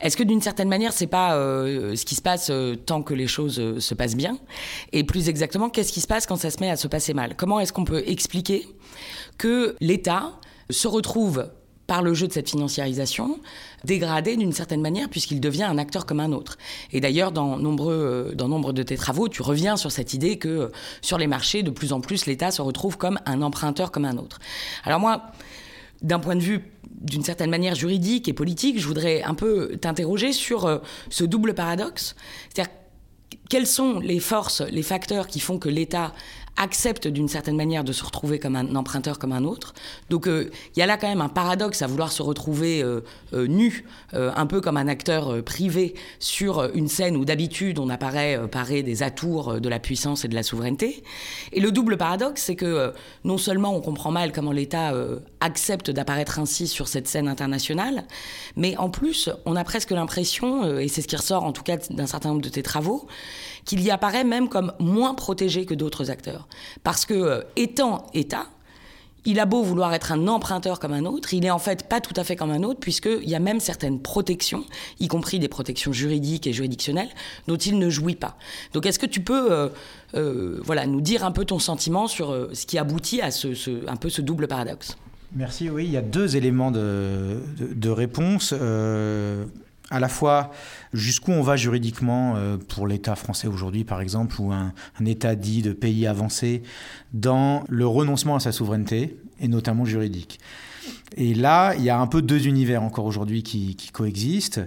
Est-ce 0.00 0.16
que 0.16 0.24
d'une 0.24 0.42
certaine 0.42 0.68
manière, 0.68 0.92
c'est 0.92 1.06
pas 1.06 1.34
ce 1.34 2.04
qui 2.04 2.16
se 2.16 2.22
passe 2.22 2.50
tant 2.86 3.02
que 3.02 3.14
les 3.14 3.28
choses 3.28 3.78
se 3.78 3.94
passent 3.94 4.16
bien? 4.16 4.36
Et 4.92 5.04
plus 5.04 5.28
exactement, 5.28 5.70
qu'est-ce 5.70 5.92
qui 5.92 6.00
se 6.00 6.08
passe 6.08 6.26
quand 6.26 6.36
ça 6.36 6.50
se 6.50 6.58
met 6.58 6.70
à 6.70 6.76
se 6.76 6.88
passer 6.88 7.14
mal? 7.14 7.36
Comment 7.36 7.60
est-ce 7.60 7.72
qu'on 7.72 7.84
peut 7.84 8.02
expliquer 8.06 8.66
que 9.38 9.76
l'État 9.80 10.32
se 10.70 10.88
retrouve 10.88 11.48
par 11.88 12.02
le 12.02 12.12
jeu 12.12 12.28
de 12.28 12.32
cette 12.32 12.50
financiarisation, 12.50 13.40
dégradé 13.82 14.36
d'une 14.36 14.52
certaine 14.52 14.82
manière 14.82 15.08
puisqu'il 15.08 15.40
devient 15.40 15.64
un 15.64 15.78
acteur 15.78 16.04
comme 16.04 16.20
un 16.20 16.32
autre. 16.32 16.58
Et 16.92 17.00
d'ailleurs, 17.00 17.32
dans, 17.32 17.56
nombreux, 17.56 18.28
euh, 18.30 18.34
dans 18.34 18.46
nombre 18.46 18.74
de 18.74 18.82
tes 18.82 18.96
travaux, 18.96 19.28
tu 19.28 19.40
reviens 19.40 19.78
sur 19.78 19.90
cette 19.90 20.12
idée 20.12 20.36
que 20.36 20.48
euh, 20.48 20.68
sur 21.00 21.16
les 21.16 21.26
marchés, 21.26 21.62
de 21.62 21.70
plus 21.70 21.94
en 21.94 22.02
plus, 22.02 22.26
l'État 22.26 22.50
se 22.50 22.60
retrouve 22.60 22.98
comme 22.98 23.18
un 23.24 23.40
emprunteur 23.40 23.90
comme 23.90 24.04
un 24.04 24.18
autre. 24.18 24.38
Alors 24.84 25.00
moi, 25.00 25.32
d'un 26.02 26.18
point 26.18 26.36
de 26.36 26.42
vue 26.42 26.62
d'une 27.00 27.24
certaine 27.24 27.48
manière 27.48 27.74
juridique 27.74 28.28
et 28.28 28.34
politique, 28.34 28.78
je 28.78 28.86
voudrais 28.86 29.22
un 29.22 29.34
peu 29.34 29.78
t'interroger 29.80 30.32
sur 30.32 30.66
euh, 30.66 30.78
ce 31.08 31.24
double 31.24 31.54
paradoxe. 31.54 32.16
C'est-à-dire, 32.52 32.74
quelles 33.48 33.66
sont 33.66 33.98
les 33.98 34.20
forces, 34.20 34.60
les 34.60 34.82
facteurs 34.82 35.26
qui 35.26 35.40
font 35.40 35.58
que 35.58 35.70
l'État 35.70 36.12
accepte 36.58 37.06
d'une 37.06 37.28
certaine 37.28 37.56
manière 37.56 37.84
de 37.84 37.92
se 37.92 38.04
retrouver 38.04 38.38
comme 38.38 38.56
un 38.56 38.74
emprunteur 38.74 39.18
comme 39.18 39.32
un 39.32 39.44
autre. 39.44 39.74
Donc 40.10 40.26
euh, 40.26 40.50
il 40.74 40.80
y 40.80 40.82
a 40.82 40.86
là 40.86 40.96
quand 40.96 41.08
même 41.08 41.20
un 41.20 41.28
paradoxe 41.28 41.82
à 41.82 41.86
vouloir 41.86 42.12
se 42.12 42.22
retrouver 42.22 42.82
euh, 42.82 43.00
euh, 43.32 43.46
nu, 43.46 43.84
un 44.12 44.46
peu 44.46 44.60
comme 44.60 44.76
un 44.76 44.88
acteur 44.88 45.42
privé 45.44 45.94
sur 46.18 46.74
une 46.74 46.88
scène 46.88 47.16
où 47.16 47.24
d'habitude 47.24 47.78
on 47.78 47.88
apparaît 47.88 48.48
paré 48.48 48.82
des 48.82 49.02
atours 49.02 49.60
de 49.60 49.68
la 49.68 49.78
puissance 49.78 50.24
et 50.24 50.28
de 50.28 50.34
la 50.34 50.42
souveraineté. 50.42 51.04
Et 51.52 51.60
le 51.60 51.70
double 51.70 51.96
paradoxe, 51.96 52.42
c'est 52.42 52.56
que 52.56 52.92
non 53.24 53.38
seulement 53.38 53.74
on 53.74 53.80
comprend 53.80 54.10
mal 54.10 54.32
comment 54.32 54.52
l'État 54.52 54.94
accepte 55.40 55.90
d'apparaître 55.90 56.38
ainsi 56.38 56.66
sur 56.66 56.88
cette 56.88 57.06
scène 57.06 57.28
internationale, 57.28 58.04
mais 58.56 58.76
en 58.78 58.90
plus 58.90 59.30
on 59.44 59.54
a 59.56 59.64
presque 59.64 59.90
l'impression, 59.90 60.78
et 60.78 60.88
c'est 60.88 61.02
ce 61.02 61.08
qui 61.08 61.16
ressort 61.16 61.44
en 61.44 61.52
tout 61.52 61.62
cas 61.62 61.76
d'un 61.90 62.06
certain 62.06 62.30
nombre 62.30 62.42
de 62.42 62.48
tes 62.48 62.62
travaux, 62.62 63.06
qu'il 63.68 63.82
y 63.82 63.90
apparaît 63.90 64.24
même 64.24 64.48
comme 64.48 64.72
moins 64.80 65.14
protégé 65.14 65.66
que 65.66 65.74
d'autres 65.74 66.10
acteurs. 66.10 66.48
Parce 66.82 67.04
que, 67.04 67.12
euh, 67.12 67.42
étant 67.54 68.06
État, 68.14 68.46
il 69.26 69.38
a 69.38 69.44
beau 69.44 69.62
vouloir 69.62 69.92
être 69.92 70.10
un 70.10 70.26
emprunteur 70.26 70.80
comme 70.80 70.94
un 70.94 71.04
autre, 71.04 71.34
il 71.34 71.40
n'est 71.40 71.50
en 71.50 71.58
fait 71.58 71.86
pas 71.86 72.00
tout 72.00 72.14
à 72.16 72.24
fait 72.24 72.34
comme 72.34 72.50
un 72.50 72.62
autre, 72.62 72.80
puisqu'il 72.80 73.28
y 73.28 73.34
a 73.34 73.40
même 73.40 73.60
certaines 73.60 74.00
protections, 74.00 74.64
y 75.00 75.08
compris 75.08 75.38
des 75.38 75.48
protections 75.48 75.92
juridiques 75.92 76.46
et 76.46 76.54
juridictionnelles, 76.54 77.10
dont 77.46 77.58
il 77.58 77.78
ne 77.78 77.90
jouit 77.90 78.16
pas. 78.16 78.38
Donc 78.72 78.86
est-ce 78.86 78.98
que 78.98 79.06
tu 79.06 79.20
peux 79.20 79.52
euh, 79.52 79.68
euh, 80.14 80.60
voilà, 80.64 80.86
nous 80.86 81.02
dire 81.02 81.22
un 81.22 81.30
peu 81.30 81.44
ton 81.44 81.58
sentiment 81.58 82.06
sur 82.06 82.34
ce 82.54 82.64
qui 82.64 82.78
aboutit 82.78 83.20
à 83.20 83.30
ce, 83.30 83.86
un 83.86 83.96
peu 83.96 84.08
ce 84.08 84.22
double 84.22 84.48
paradoxe? 84.48 84.96
Merci, 85.36 85.68
oui, 85.68 85.84
il 85.84 85.90
y 85.90 85.98
a 85.98 86.02
deux 86.02 86.36
éléments 86.36 86.70
de 86.70 87.90
réponse 87.90 88.54
à 89.90 90.00
la 90.00 90.08
fois 90.08 90.50
jusqu'où 90.92 91.32
on 91.32 91.42
va 91.42 91.56
juridiquement 91.56 92.36
euh, 92.36 92.56
pour 92.56 92.86
l'État 92.86 93.16
français 93.16 93.48
aujourd'hui, 93.48 93.84
par 93.84 94.00
exemple, 94.00 94.40
ou 94.40 94.52
un, 94.52 94.72
État 95.04 95.34
dit 95.34 95.62
de 95.62 95.72
pays 95.72 96.06
avancé, 96.06 96.62
dans 97.12 97.64
le 97.68 97.86
renoncement 97.86 98.36
à 98.36 98.40
sa 98.40 98.52
souveraineté, 98.52 99.16
et 99.40 99.48
notamment 99.48 99.84
juridique. 99.84 100.38
Et 101.16 101.34
là, 101.34 101.74
il 101.76 101.82
y 101.82 101.90
a 101.90 101.98
un 101.98 102.06
peu 102.06 102.22
deux 102.22 102.46
univers 102.46 102.82
encore 102.82 103.04
aujourd'hui 103.04 103.42
qui, 103.42 103.76
coexistent. 103.92 104.60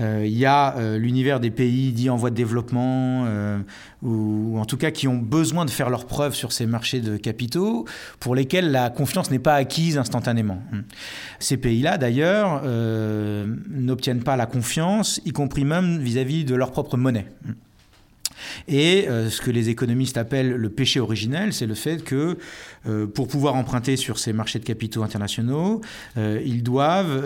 Euh, 0.00 0.24
il 0.26 0.36
y 0.36 0.44
a 0.44 0.76
euh, 0.76 0.98
l'univers 0.98 1.40
des 1.40 1.50
pays 1.50 1.92
dits 1.92 2.10
en 2.10 2.16
voie 2.16 2.30
de 2.30 2.34
développement, 2.34 3.24
euh, 3.26 3.58
ou, 4.02 4.58
en 4.58 4.64
tout 4.64 4.76
cas 4.76 4.90
qui 4.90 5.08
ont 5.08 5.16
besoin 5.16 5.64
de 5.64 5.70
faire 5.70 5.90
leurs 5.90 6.06
preuves 6.06 6.34
sur 6.34 6.52
ces 6.52 6.66
marchés 6.66 7.00
de 7.00 7.16
capitaux, 7.16 7.86
pour 8.20 8.34
lesquels 8.34 8.70
la 8.70 8.90
confiance 8.90 9.30
n'est 9.30 9.38
pas 9.38 9.54
acquise 9.54 9.96
instantanément. 9.96 10.62
Ces 11.38 11.56
pays-là, 11.56 11.96
d'ailleurs, 11.96 12.62
n'obtiennent 13.70 14.22
pas 14.22 14.36
la 14.36 14.46
confiance, 14.46 15.20
y 15.24 15.30
compris 15.30 15.64
même 15.64 15.98
vis 15.98 16.18
à 16.18 16.24
-vis 16.24 16.44
de 16.44 16.54
leur 16.54 16.72
propre 16.72 16.96
monnaie. 16.96 17.26
Et 18.68 19.08
euh, 19.08 19.30
ce 19.30 19.40
que 19.40 19.50
les 19.50 19.68
économistes 19.68 20.16
appellent 20.16 20.54
le 20.54 20.70
péché 20.70 21.00
originel, 21.00 21.52
c'est 21.52 21.66
le 21.66 21.74
fait 21.74 22.02
que 22.02 22.38
euh, 22.86 23.06
pour 23.06 23.28
pouvoir 23.28 23.54
emprunter 23.54 23.96
sur 23.96 24.18
ces 24.18 24.32
marchés 24.32 24.58
de 24.58 24.64
capitaux 24.64 25.02
internationaux, 25.02 25.80
euh, 26.16 26.40
ils 26.44 26.62
doivent 26.62 27.22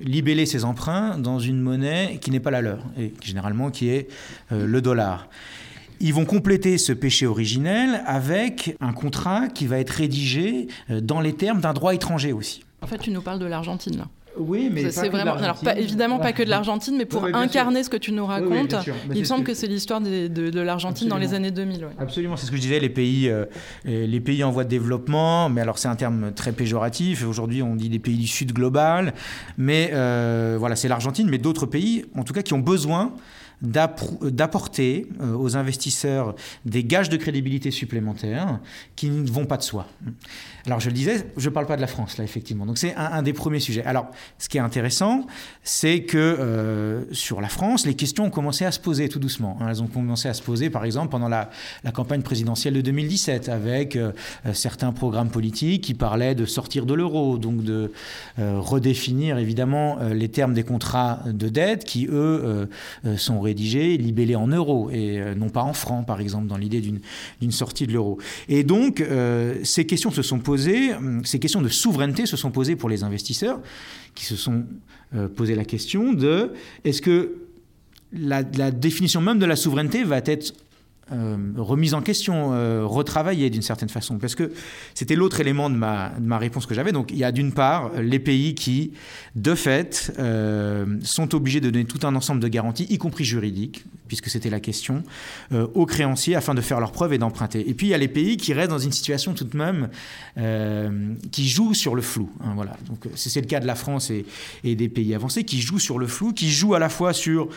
libeller 0.00 0.46
ces 0.46 0.64
emprunts 0.64 1.18
dans 1.18 1.38
une 1.38 1.60
monnaie 1.60 2.18
qui 2.20 2.30
n'est 2.30 2.40
pas 2.40 2.50
la 2.50 2.62
leur, 2.62 2.84
et 2.98 3.12
généralement 3.22 3.70
qui 3.70 3.88
est 3.88 4.08
le 4.50 4.80
dollar. 4.80 5.28
Ils 6.00 6.12
vont 6.12 6.24
compléter 6.24 6.78
ce 6.78 6.92
péché 6.92 7.26
originel 7.26 8.02
avec 8.06 8.76
un 8.80 8.92
contrat 8.92 9.48
qui 9.48 9.66
va 9.66 9.78
être 9.78 9.90
rédigé 9.90 10.66
dans 10.88 11.20
les 11.20 11.34
termes 11.34 11.60
d'un 11.60 11.72
droit 11.72 11.94
étranger 11.94 12.32
aussi. 12.32 12.64
En 12.80 12.86
fait, 12.86 12.98
tu 12.98 13.10
nous 13.10 13.22
parles 13.22 13.38
de 13.38 13.46
l'Argentine 13.46 13.96
là. 13.96 14.08
Oui, 14.36 14.70
mais 14.72 14.90
c'est 14.90 15.08
vraiment. 15.08 15.34
Alors, 15.34 15.60
pas, 15.60 15.78
évidemment, 15.78 16.18
pas 16.18 16.32
que 16.32 16.42
de 16.42 16.48
l'Argentine, 16.48 16.96
mais 16.96 17.04
pour 17.04 17.24
incarner 17.24 17.82
ce 17.82 17.90
que 17.90 17.96
tu 17.96 18.12
nous 18.12 18.26
racontes, 18.26 18.74
il 19.14 19.20
me 19.20 19.24
semble 19.24 19.44
que 19.44 19.54
c'est 19.54 19.66
l'histoire 19.66 20.00
de, 20.00 20.28
de, 20.28 20.60
l'Argentine 20.60 21.08
dans 21.08 21.18
les 21.18 21.34
années 21.34 21.50
2000. 21.50 21.88
Absolument, 21.98 22.36
c'est 22.36 22.46
ce 22.46 22.50
que 22.50 22.56
je 22.56 22.62
disais, 22.62 22.80
les 22.80 22.88
pays, 22.88 23.28
euh, 23.28 23.44
les 23.84 24.20
pays 24.20 24.44
en 24.44 24.50
voie 24.50 24.64
de 24.64 24.68
développement, 24.68 25.48
mais 25.48 25.60
alors 25.60 25.78
c'est 25.78 25.88
un 25.88 25.96
terme 25.96 26.32
très 26.32 26.52
péjoratif. 26.52 27.26
Aujourd'hui, 27.26 27.62
on 27.62 27.76
dit 27.76 27.88
des 27.88 27.98
pays 27.98 28.16
du 28.16 28.26
Sud 28.26 28.52
global, 28.52 29.14
mais 29.58 29.90
euh, 29.92 30.56
voilà, 30.58 30.76
c'est 30.76 30.88
l'Argentine, 30.88 31.28
mais 31.28 31.38
d'autres 31.38 31.66
pays, 31.66 32.04
en 32.16 32.24
tout 32.24 32.32
cas, 32.32 32.42
qui 32.42 32.54
ont 32.54 32.60
besoin 32.60 33.12
d'apporter 33.62 35.06
euh, 35.20 35.34
aux 35.34 35.56
investisseurs 35.56 36.34
des 36.64 36.82
gages 36.82 37.08
de 37.08 37.16
crédibilité 37.16 37.70
supplémentaires 37.70 38.58
qui 38.96 39.08
ne 39.08 39.28
vont 39.30 39.46
pas 39.46 39.56
de 39.56 39.62
soi. 39.62 39.86
Alors 40.66 40.80
je 40.80 40.88
le 40.88 40.94
disais, 40.94 41.26
je 41.36 41.48
ne 41.48 41.54
parle 41.54 41.66
pas 41.66 41.76
de 41.76 41.80
la 41.80 41.86
France 41.86 42.18
là 42.18 42.24
effectivement. 42.24 42.66
Donc 42.66 42.78
c'est 42.78 42.94
un, 42.96 43.22
des 43.22 43.32
premiers 43.32 43.60
sujets. 43.60 43.84
Alors 43.84 44.10
ce 44.38 44.48
qui 44.48 44.58
est 44.58 44.60
intéressant, 44.60 45.26
c'est 45.62 46.02
que 46.02 46.18
euh, 46.18 47.04
sur 47.12 47.40
la 47.40 47.48
France, 47.48 47.86
les 47.86 47.94
questions 47.94 48.24
ont 48.24 48.30
commencé 48.30 48.64
à 48.64 48.72
se 48.72 48.80
poser 48.80 49.08
tout 49.08 49.20
doucement. 49.20 49.56
Hein. 49.60 49.66
Elles 49.70 49.82
ont 49.82 49.86
commencé 49.86 50.28
à 50.28 50.34
se 50.34 50.42
poser 50.42 50.68
par 50.68 50.84
exemple 50.84 51.10
pendant 51.10 51.28
la, 51.28 51.50
campagne 51.94 52.22
présidentielle 52.22 52.74
de 52.74 52.80
2017 52.80 53.48
avec 53.48 53.96
euh, 53.96 54.12
certains 54.54 54.92
programmes 54.92 55.30
politiques 55.30 55.84
qui 55.84 55.94
parlaient 55.94 56.34
de 56.34 56.46
sortir 56.46 56.86
de 56.86 56.94
l'euro, 56.94 57.38
donc 57.38 57.62
de 57.62 57.92
redéfinir 58.38 59.38
évidemment 59.38 59.98
les 60.12 60.28
termes 60.28 60.54
des 60.54 60.62
contrats 60.62 61.20
de 61.26 61.48
dette 61.48 61.84
qui 61.84 62.08
eux 62.10 62.68
sont 63.16 63.40
rédigés, 63.52 63.98
libellés 63.98 64.34
en 64.34 64.48
euros 64.48 64.88
et 64.90 65.20
euh, 65.20 65.34
non 65.34 65.50
pas 65.50 65.62
en 65.62 65.74
francs, 65.74 66.06
par 66.06 66.20
exemple, 66.20 66.46
dans 66.46 66.56
l'idée 66.56 66.80
d'une 66.80 67.52
sortie 67.52 67.86
de 67.86 67.92
l'euro. 67.92 68.18
Et 68.48 68.64
donc, 68.64 69.00
euh, 69.00 69.56
ces 69.62 69.84
questions 69.84 70.10
se 70.10 70.22
sont 70.22 70.38
posées, 70.38 70.94
hum, 70.94 71.22
ces 71.24 71.38
questions 71.38 71.60
de 71.60 71.68
souveraineté 71.68 72.24
se 72.24 72.36
sont 72.36 72.50
posées 72.50 72.76
pour 72.76 72.88
les 72.88 73.04
investisseurs, 73.04 73.60
qui 74.14 74.24
se 74.24 74.36
sont 74.36 74.64
euh, 75.14 75.28
posé 75.28 75.54
la 75.54 75.64
question 75.64 76.14
de 76.14 76.52
est-ce 76.84 77.02
que 77.02 77.42
la, 78.12 78.42
définition 78.70 79.20
même 79.20 79.38
de 79.38 79.46
la 79.46 79.56
souveraineté 79.56 80.04
va 80.04 80.18
être 80.18 80.54
euh, 81.10 81.36
remise 81.56 81.94
en 81.94 82.00
question, 82.00 82.52
euh, 82.52 82.86
retravaillée 82.86 83.50
d'une 83.50 83.62
certaine 83.62 83.88
façon. 83.88 84.18
Parce 84.18 84.36
que 84.36 84.52
c'était 84.94 85.16
l'autre 85.16 85.40
élément 85.40 85.68
de 85.68 85.74
ma, 85.74 86.38
réponse 86.38 86.64
que 86.64 86.74
j'avais. 86.74 86.92
Donc 86.92 87.10
il 87.10 87.18
y 87.18 87.24
a 87.24 87.32
d'une 87.32 87.52
part 87.52 87.90
les 88.00 88.20
pays 88.20 88.54
qui, 88.54 88.92
de 89.34 89.54
fait, 89.54 90.12
euh, 90.18 90.86
sont 91.02 91.34
obligés 91.34 91.60
de 91.60 91.70
donner 91.70 91.84
tout 91.84 92.06
un 92.06 92.14
ensemble 92.14 92.40
de 92.40 92.48
garanties, 92.48 92.86
y 92.88 92.98
compris 92.98 93.24
juridiques, 93.24 93.84
puisque 94.06 94.28
c'était 94.28 94.50
la 94.50 94.60
question, 94.60 95.02
aux 95.74 95.86
créanciers 95.86 96.36
afin 96.36 96.54
de 96.54 96.60
faire 96.60 96.80
leurs 96.80 96.92
preuves 96.92 97.14
et 97.14 97.18
d'emprunter. 97.18 97.68
Et 97.68 97.72
puis 97.72 97.86
il 97.86 97.90
y 97.90 97.94
a 97.94 97.98
les 97.98 98.08
pays 98.08 98.36
qui 98.36 98.52
restent 98.52 98.70
dans 98.70 98.78
une 98.78 98.92
situation 98.92 99.32
tout 99.32 99.44
de 99.44 99.56
même 99.56 99.88
qui 101.30 101.48
joue 101.48 101.72
sur 101.72 101.94
le 101.94 102.02
flou. 102.02 102.30
Hein, 102.44 102.52
voilà. 102.54 102.76
Donc 102.88 103.08
c'est 103.14 103.40
le 103.40 103.46
cas 103.46 103.60
de 103.60 103.66
la 103.66 103.74
France 103.74 104.10
et 104.10 104.74
des 104.74 104.88
pays 104.90 105.14
avancés 105.14 105.44
qui 105.44 105.62
jouent 105.62 105.78
sur 105.78 105.98
le 105.98 106.06
flou, 106.06 106.34
qui 106.34 106.50
jouent 106.50 106.74
à 106.74 106.78
la 106.78 106.90
fois 106.90 107.14
sur 107.14 107.48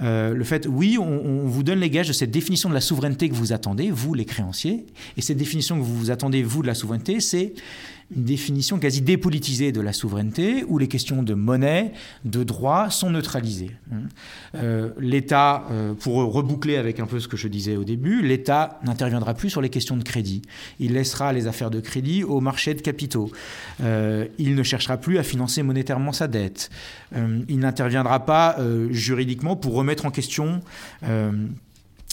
euh, 0.00 0.34
le 0.34 0.44
fait, 0.44 0.66
oui, 0.66 0.98
on, 0.98 1.46
vous 1.46 1.62
donne 1.62 1.80
les 1.80 1.90
gages 1.90 2.08
de 2.08 2.12
cette 2.12 2.30
définition 2.30 2.68
de 2.68 2.74
la 2.74 2.80
souveraineté 2.80 3.28
que 3.28 3.34
vous 3.34 3.52
attendez, 3.52 3.90
vous 3.90 4.14
les 4.14 4.24
créanciers, 4.24 4.86
et 5.16 5.22
cette 5.22 5.36
définition 5.36 5.76
que 5.78 5.82
vous 5.82 6.10
attendez, 6.10 6.42
vous, 6.42 6.62
de 6.62 6.66
la 6.66 6.74
souveraineté, 6.74 7.20
c'est 7.20 7.54
une 8.14 8.24
définition 8.24 8.78
quasi 8.78 9.00
dépolitisée 9.00 9.72
de 9.72 9.80
la 9.80 9.92
souveraineté, 9.92 10.64
où 10.68 10.78
les 10.78 10.88
questions 10.88 11.22
de 11.22 11.34
monnaie, 11.34 11.92
de 12.24 12.44
droit 12.44 12.90
sont 12.90 13.10
neutralisées. 13.10 13.70
Hein. 13.92 14.02
Euh, 14.56 14.90
L'État, 14.98 15.66
euh, 15.70 15.94
pour 15.94 16.16
reboucler 16.16 16.76
avec 16.76 17.00
un 17.00 17.06
peu 17.06 17.20
ce 17.20 17.28
que 17.28 17.36
je 17.36 17.48
disais 17.48 17.76
au 17.76 17.84
début, 17.84 18.22
l'État 18.22 18.80
n'interviendra 18.84 19.34
plus 19.34 19.50
sur 19.50 19.60
les 19.60 19.70
questions 19.70 19.96
de 19.96 20.02
crédit. 20.02 20.42
Il 20.80 20.92
laissera 20.92 21.32
les 21.32 21.46
affaires 21.46 21.70
de 21.70 21.80
crédit 21.80 22.24
au 22.24 22.40
marché 22.40 22.74
de 22.74 22.80
capitaux. 22.80 23.30
Euh, 23.82 24.26
il 24.38 24.54
ne 24.54 24.62
cherchera 24.62 24.96
plus 24.96 25.18
à 25.18 25.22
financer 25.22 25.62
monétairement 25.62 26.12
sa 26.12 26.28
dette. 26.28 26.70
il 27.14 27.58
n'interviendra 27.58 28.24
pas 28.26 28.56
juridiquement 28.90 29.56
pour 29.56 29.74
remettre 29.74 30.06
en 30.06 30.10
question 30.10 30.60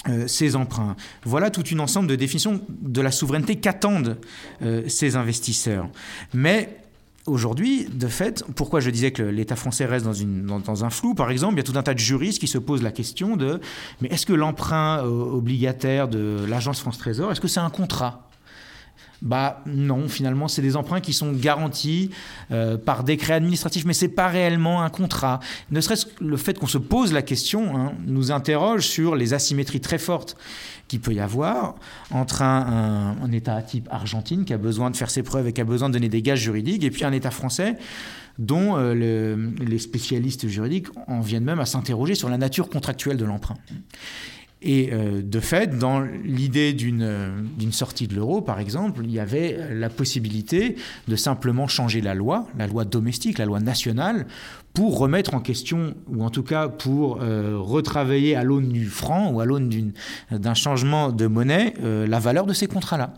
euh, 0.09 0.27
ces 0.27 0.55
emprunts. 0.55 0.95
Voilà 1.23 1.51
tout 1.51 1.63
un 1.73 1.79
ensemble 1.79 2.07
de 2.07 2.15
définitions 2.15 2.61
de 2.69 3.01
la 3.01 3.11
souveraineté 3.11 3.57
qu'attendent 3.57 4.17
euh, 4.61 4.83
ces 4.87 5.15
investisseurs. 5.15 5.89
Mais 6.33 6.77
Aujourd'hui, 7.27 7.85
de 7.85 8.07
fait, 8.07 8.43
pourquoi 8.55 8.79
je 8.79 8.89
disais 8.89 9.11
que 9.11 9.21
l'État 9.21 9.55
français 9.55 9.85
reste 9.85 10.07
dans, 10.07 10.59
dans, 10.59 10.85
un 10.85 10.89
flou, 10.89 11.13
par 11.13 11.29
exemple, 11.29 11.53
il 11.53 11.57
y 11.57 11.59
a 11.59 11.63
tout 11.63 11.77
un 11.77 11.83
tas 11.83 11.93
de 11.93 11.99
juristes 11.99 12.39
qui 12.39 12.47
se 12.47 12.57
posent 12.57 12.81
la 12.81 12.91
question 12.91 13.37
de 13.37 13.61
mais 14.01 14.07
est-ce 14.09 14.25
que 14.25 14.33
l'emprunt 14.33 15.03
euh, 15.03 15.35
obligataire 15.35 16.07
de 16.07 16.43
l'agence 16.49 16.79
France 16.79 16.97
Trésor, 16.97 17.31
est-ce 17.31 17.39
que 17.39 17.47
c'est 17.47 17.59
un 17.59 17.69
contrat? 17.69 18.30
Bah 19.21 19.61
non, 19.67 20.07
finalement, 20.07 20.47
c'est 20.47 20.63
des 20.63 20.75
emprunts 20.75 20.99
qui 20.99 21.13
sont 21.13 21.31
garantis 21.31 22.09
euh, 22.51 22.77
par 22.77 23.03
décret 23.03 23.33
administratif, 23.33 23.85
mais 23.85 23.93
c'est 23.93 24.07
pas 24.07 24.27
réellement 24.27 24.81
un 24.81 24.89
contrat. 24.89 25.39
Ne 25.69 25.79
serait-ce 25.79 26.07
que 26.07 26.23
le 26.23 26.37
fait 26.37 26.57
qu'on 26.57 26.67
se 26.67 26.79
pose 26.79 27.13
la 27.13 27.21
question 27.21 27.77
hein, 27.77 27.93
nous 28.07 28.31
interroge 28.31 28.87
sur 28.87 29.15
les 29.15 29.35
asymétries 29.35 29.79
très 29.79 29.99
fortes 29.99 30.35
qu'il 30.87 31.01
peut 31.01 31.13
y 31.13 31.19
avoir 31.19 31.75
entre 32.09 32.41
un, 32.41 33.31
État 33.31 33.61
type 33.61 33.87
Argentine 33.91 34.43
qui 34.43 34.53
a 34.53 34.57
besoin 34.57 34.89
de 34.89 34.97
faire 34.97 35.09
ses 35.09 35.23
preuves 35.23 35.47
et 35.47 35.53
qui 35.53 35.61
a 35.61 35.65
besoin 35.65 35.87
de 35.87 35.93
donner 35.93 36.09
des 36.09 36.21
gages 36.21 36.41
juridiques, 36.41 36.83
et 36.83 36.91
puis 36.91 37.05
un 37.05 37.13
État 37.13 37.31
français 37.31 37.77
dont 38.39 38.77
euh, 38.77 39.35
les 39.59 39.77
spécialistes 39.77 40.47
juridiques 40.47 40.87
en 41.07 41.21
viennent 41.21 41.43
même 41.43 41.59
à 41.59 41.65
s'interroger 41.65 42.15
sur 42.15 42.27
la 42.27 42.37
nature 42.37 42.69
contractuelle 42.69 43.17
de 43.17 43.25
l'emprunt. 43.25 43.57
Et 44.63 44.89
euh, 44.91 45.21
de 45.23 45.39
fait, 45.39 45.79
dans 45.79 46.01
l'idée 46.01 46.75
euh, 47.01 47.41
d'une 47.57 47.71
sortie 47.71 48.07
de 48.07 48.15
l'euro, 48.15 48.41
par 48.41 48.59
exemple, 48.59 49.01
il 49.03 49.11
y 49.11 49.19
avait 49.19 49.73
la 49.73 49.89
possibilité 49.89 50.75
de 51.07 51.15
simplement 51.15 51.67
changer 51.67 51.99
la 51.99 52.13
loi, 52.13 52.47
la 52.57 52.67
loi 52.67 52.85
domestique, 52.85 53.39
la 53.39 53.45
loi 53.45 53.59
nationale, 53.59 54.27
pour 54.73 54.99
remettre 54.99 55.33
en 55.33 55.39
question, 55.39 55.95
ou 56.07 56.23
en 56.23 56.29
tout 56.29 56.43
cas 56.43 56.67
pour 56.67 57.21
euh, 57.21 57.57
retravailler 57.57 58.35
à 58.35 58.43
l'aune 58.43 58.69
du 58.69 58.85
franc 58.85 59.31
ou 59.31 59.39
à 59.39 59.45
l'aune 59.45 59.91
d'un 60.31 60.53
changement 60.53 61.11
de 61.11 61.25
monnaie, 61.25 61.73
la 61.81 62.19
valeur 62.19 62.45
de 62.45 62.53
ces 62.53 62.67
contrats-là. 62.67 63.13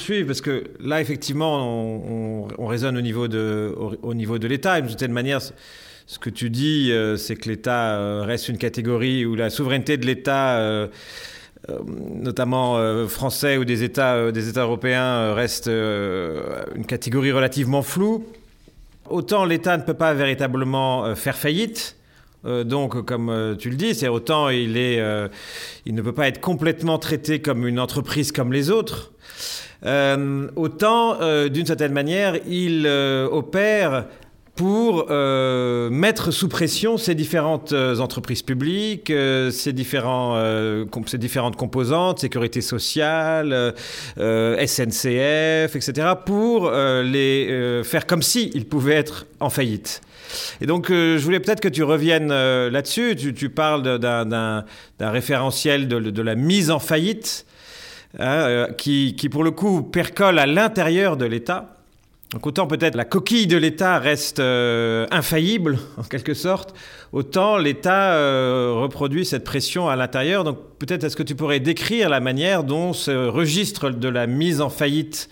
Poursuivre 0.00 0.26
parce 0.28 0.40
que 0.40 0.64
là, 0.80 1.02
effectivement, 1.02 1.62
on, 2.58 2.66
raisonne 2.66 2.96
au 2.96 3.02
niveau 3.02 3.28
de, 3.28 3.74
au, 4.02 4.14
niveau 4.14 4.38
de 4.38 4.48
l'État. 4.48 4.78
Et 4.78 4.80
d'une 4.80 4.88
certaine 4.88 5.12
manière, 5.12 5.40
ce 5.42 6.18
que 6.18 6.30
tu 6.30 6.48
dis, 6.48 6.90
euh, 6.90 7.16
c'est 7.16 7.36
que 7.36 7.48
l'État 7.50 7.96
euh, 7.96 8.22
reste 8.22 8.48
une 8.48 8.56
catégorie 8.56 9.26
où 9.26 9.34
la 9.34 9.50
souveraineté 9.50 9.98
de 9.98 10.06
l'État, 10.06 10.58
euh, 10.58 10.86
notamment 11.86 13.06
français 13.08 13.58
ou 13.58 13.66
des 13.66 13.82
États, 13.82 14.32
des 14.32 14.48
États 14.48 14.62
européens, 14.62 15.34
reste 15.34 15.66
une 15.68 16.86
catégorie 16.86 17.32
relativement 17.32 17.82
floue. 17.82 18.26
Autant 19.10 19.44
l'État 19.44 19.76
ne 19.76 19.82
peut 19.82 19.94
pas 19.94 20.14
véritablement 20.14 21.14
faire 21.14 21.36
faillite. 21.36 21.96
donc, 22.44 23.04
comme 23.04 23.56
tu 23.58 23.68
le 23.68 23.76
dis, 23.76 23.94
c'est 23.94 24.08
autant 24.08 24.48
il, 24.48 24.78
est, 24.78 25.00
il 25.84 25.94
ne 25.94 26.00
peut 26.00 26.14
pas 26.14 26.28
être 26.28 26.40
complètement 26.40 26.98
traité 26.98 27.40
comme 27.40 27.66
une 27.66 27.78
entreprise 27.78 28.32
comme 28.32 28.54
les 28.54 28.70
autres. 28.70 29.12
Euh, 29.86 30.48
autant, 30.56 31.20
euh, 31.20 31.48
d'une 31.48 31.66
certaine 31.66 31.92
manière, 31.92 32.36
il 32.46 32.84
euh, 32.86 33.28
opère 33.30 34.06
pour 34.56 35.06
mettre 35.08 36.32
sous 36.32 36.48
pression 36.48 36.98
ces 36.98 37.14
différentes 37.14 37.72
entreprises 37.72 38.42
publiques, 38.42 39.10
ces, 39.50 39.72
différentes 39.72 40.36
composantes, 41.56 42.18
sécurité 42.18 42.60
sociale, 42.60 43.72
SNCF, 44.18 45.76
etc., 45.76 46.08
pour 46.26 46.70
les 46.70 47.80
faire 47.84 48.06
comme 48.06 48.20
s'ils 48.20 48.66
pouvaient 48.66 48.96
être 48.96 49.24
en 49.38 49.48
faillite. 49.48 50.02
Et 50.60 50.66
donc, 50.66 50.88
je 50.90 51.24
voulais 51.24 51.40
peut-être 51.40 51.60
que 51.60 51.68
tu 51.68 51.82
reviennes 51.82 52.28
là-dessus. 52.28 53.16
Tu, 53.16 53.48
parles 53.48 53.98
d'un 53.98 54.64
référentiel 55.00 55.88
de, 55.88 56.22
la 56.22 56.34
mise 56.34 56.70
en 56.70 56.80
faillite. 56.80 57.46
Hein, 58.18 58.48
euh, 58.48 58.72
qui, 58.72 59.14
pour 59.30 59.44
le 59.44 59.52
coup, 59.52 59.82
percole 59.82 60.38
à 60.38 60.46
l'intérieur 60.46 61.16
de 61.16 61.26
l'État. 61.26 61.76
Donc 62.32 62.46
autant 62.46 62.66
peut-être 62.66 62.94
la 62.94 63.04
coquille 63.04 63.46
de 63.46 63.56
l'État 63.56 63.98
reste 63.98 64.38
euh, 64.38 65.06
infaillible, 65.10 65.78
en 65.96 66.02
quelque 66.02 66.34
sorte, 66.34 66.74
autant 67.12 67.58
l'État 67.58 68.14
euh, 68.14 68.72
reproduit 68.74 69.24
cette 69.24 69.44
pression 69.44 69.88
à 69.88 69.96
l'intérieur. 69.96 70.44
Peut-être 70.80 71.04
est-ce 71.04 71.16
que 71.16 71.22
tu 71.22 71.34
pourrais 71.34 71.60
décrire 71.60 72.08
la 72.08 72.20
manière 72.20 72.64
dont 72.64 72.94
ce 72.94 73.28
registre 73.28 73.90
de 73.90 74.08
la 74.08 74.26
mise 74.26 74.62
en 74.62 74.70
faillite 74.70 75.28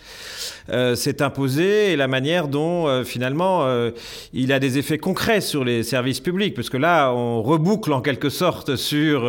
euh, 0.68 0.94
s'est 0.94 1.22
imposé 1.22 1.92
et 1.92 1.96
la 1.96 2.06
manière 2.06 2.48
dont 2.48 2.86
euh, 2.86 3.02
finalement 3.02 3.64
euh, 3.64 3.92
il 4.34 4.52
a 4.52 4.58
des 4.58 4.76
effets 4.76 4.98
concrets 4.98 5.40
sur 5.40 5.64
les 5.64 5.82
services 5.82 6.20
publics, 6.20 6.52
parce 6.52 6.68
que 6.68 6.76
là 6.76 7.14
on 7.14 7.42
reboucle 7.42 7.94
en 7.94 8.02
quelque 8.02 8.28
sorte 8.28 8.76
sur 8.76 9.26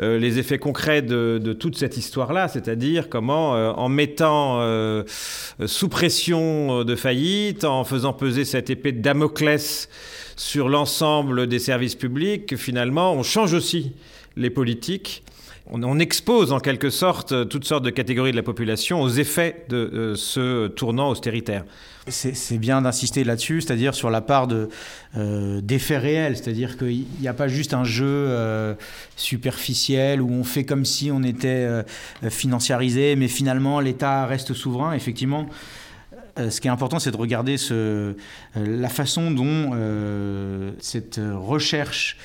les 0.00 0.38
effets 0.38 0.56
concrets 0.58 1.02
de, 1.02 1.38
de 1.42 1.52
toute 1.52 1.76
cette 1.76 1.98
histoire-là, 1.98 2.48
c'est-à-dire 2.48 3.10
comment 3.10 3.50
en 3.50 3.88
mettant 3.90 4.64
sous 5.66 5.88
pression 5.88 6.84
de 6.84 6.96
faillite, 6.96 7.64
en 7.64 7.84
faisant 7.84 8.14
peser 8.14 8.46
cette 8.46 8.70
épée 8.70 8.92
de 8.92 9.02
Damoclès 9.02 9.90
sur 10.36 10.70
l'ensemble 10.70 11.46
des 11.46 11.58
services 11.58 11.96
publics, 11.96 12.56
finalement 12.56 13.12
on 13.12 13.22
change 13.22 13.52
aussi 13.52 13.92
les 14.36 14.50
politiques 14.50 15.22
on, 15.70 15.98
expose 15.98 16.52
en 16.52 16.60
quelque 16.60 16.90
sorte 16.90 17.48
toutes 17.48 17.64
sortes 17.64 17.84
de 17.84 17.90
catégories 17.90 18.32
de 18.32 18.36
la 18.36 18.42
population 18.42 19.00
aux 19.00 19.08
effets 19.08 19.64
de 19.68 19.76
euh, 19.76 20.14
ce 20.14 20.68
tournant 20.68 21.08
austéritaire. 21.08 21.64
C'est 22.06 22.58
bien 22.58 22.82
d'insister 22.82 23.24
là-dessus, 23.24 23.62
c'est-à-dire 23.62 23.94
sur 23.94 24.10
la 24.10 24.20
part 24.20 24.46
euh, 25.16 25.60
d'effets 25.62 25.96
réels, 25.96 26.36
c'est-à-dire 26.36 26.76
qu'il 26.76 27.06
n'y 27.18 27.28
a 27.28 27.32
pas 27.32 27.48
juste 27.48 27.72
un 27.72 27.84
jeu 27.84 28.04
euh, 28.06 28.74
superficiel 29.16 30.20
où 30.20 30.30
on 30.30 30.44
fait 30.44 30.64
comme 30.64 30.84
si 30.84 31.10
on 31.10 31.22
était 31.22 31.66
financiarisé, 32.28 33.16
mais 33.16 33.28
finalement 33.28 33.80
l'État 33.80 34.26
reste 34.26 34.52
souverain. 34.52 34.92
Effectivement, 34.92 35.46
ce 36.36 36.60
qui 36.60 36.68
est 36.68 36.70
important, 36.70 36.98
c'est 36.98 37.10
de 37.10 37.16
regarder 37.16 37.56
la 38.54 38.88
façon 38.90 39.30
dont 39.30 40.74
cette 40.80 41.18
recherche 41.34 42.18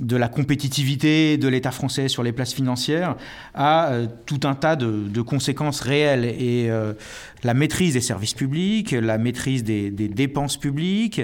de 0.00 0.16
la 0.16 0.28
compétitivité 0.28 1.36
de 1.36 1.48
l'État 1.48 1.70
français 1.70 2.08
sur 2.08 2.22
les 2.22 2.32
places 2.32 2.54
financières 2.54 3.16
à 3.54 3.92
euh, 3.92 4.06
tout 4.24 4.40
un 4.44 4.54
tas 4.54 4.74
de, 4.76 5.20
conséquences 5.20 5.80
réelles. 5.80 6.24
Et 6.24 6.70
euh, 6.70 6.94
la 7.42 7.54
maîtrise 7.54 7.94
des 7.94 8.00
services 8.00 8.34
publics, 8.34 8.92
la 8.92 9.18
maîtrise 9.18 9.64
des, 9.64 9.90
dépenses 9.90 10.56
publiques 10.56 11.20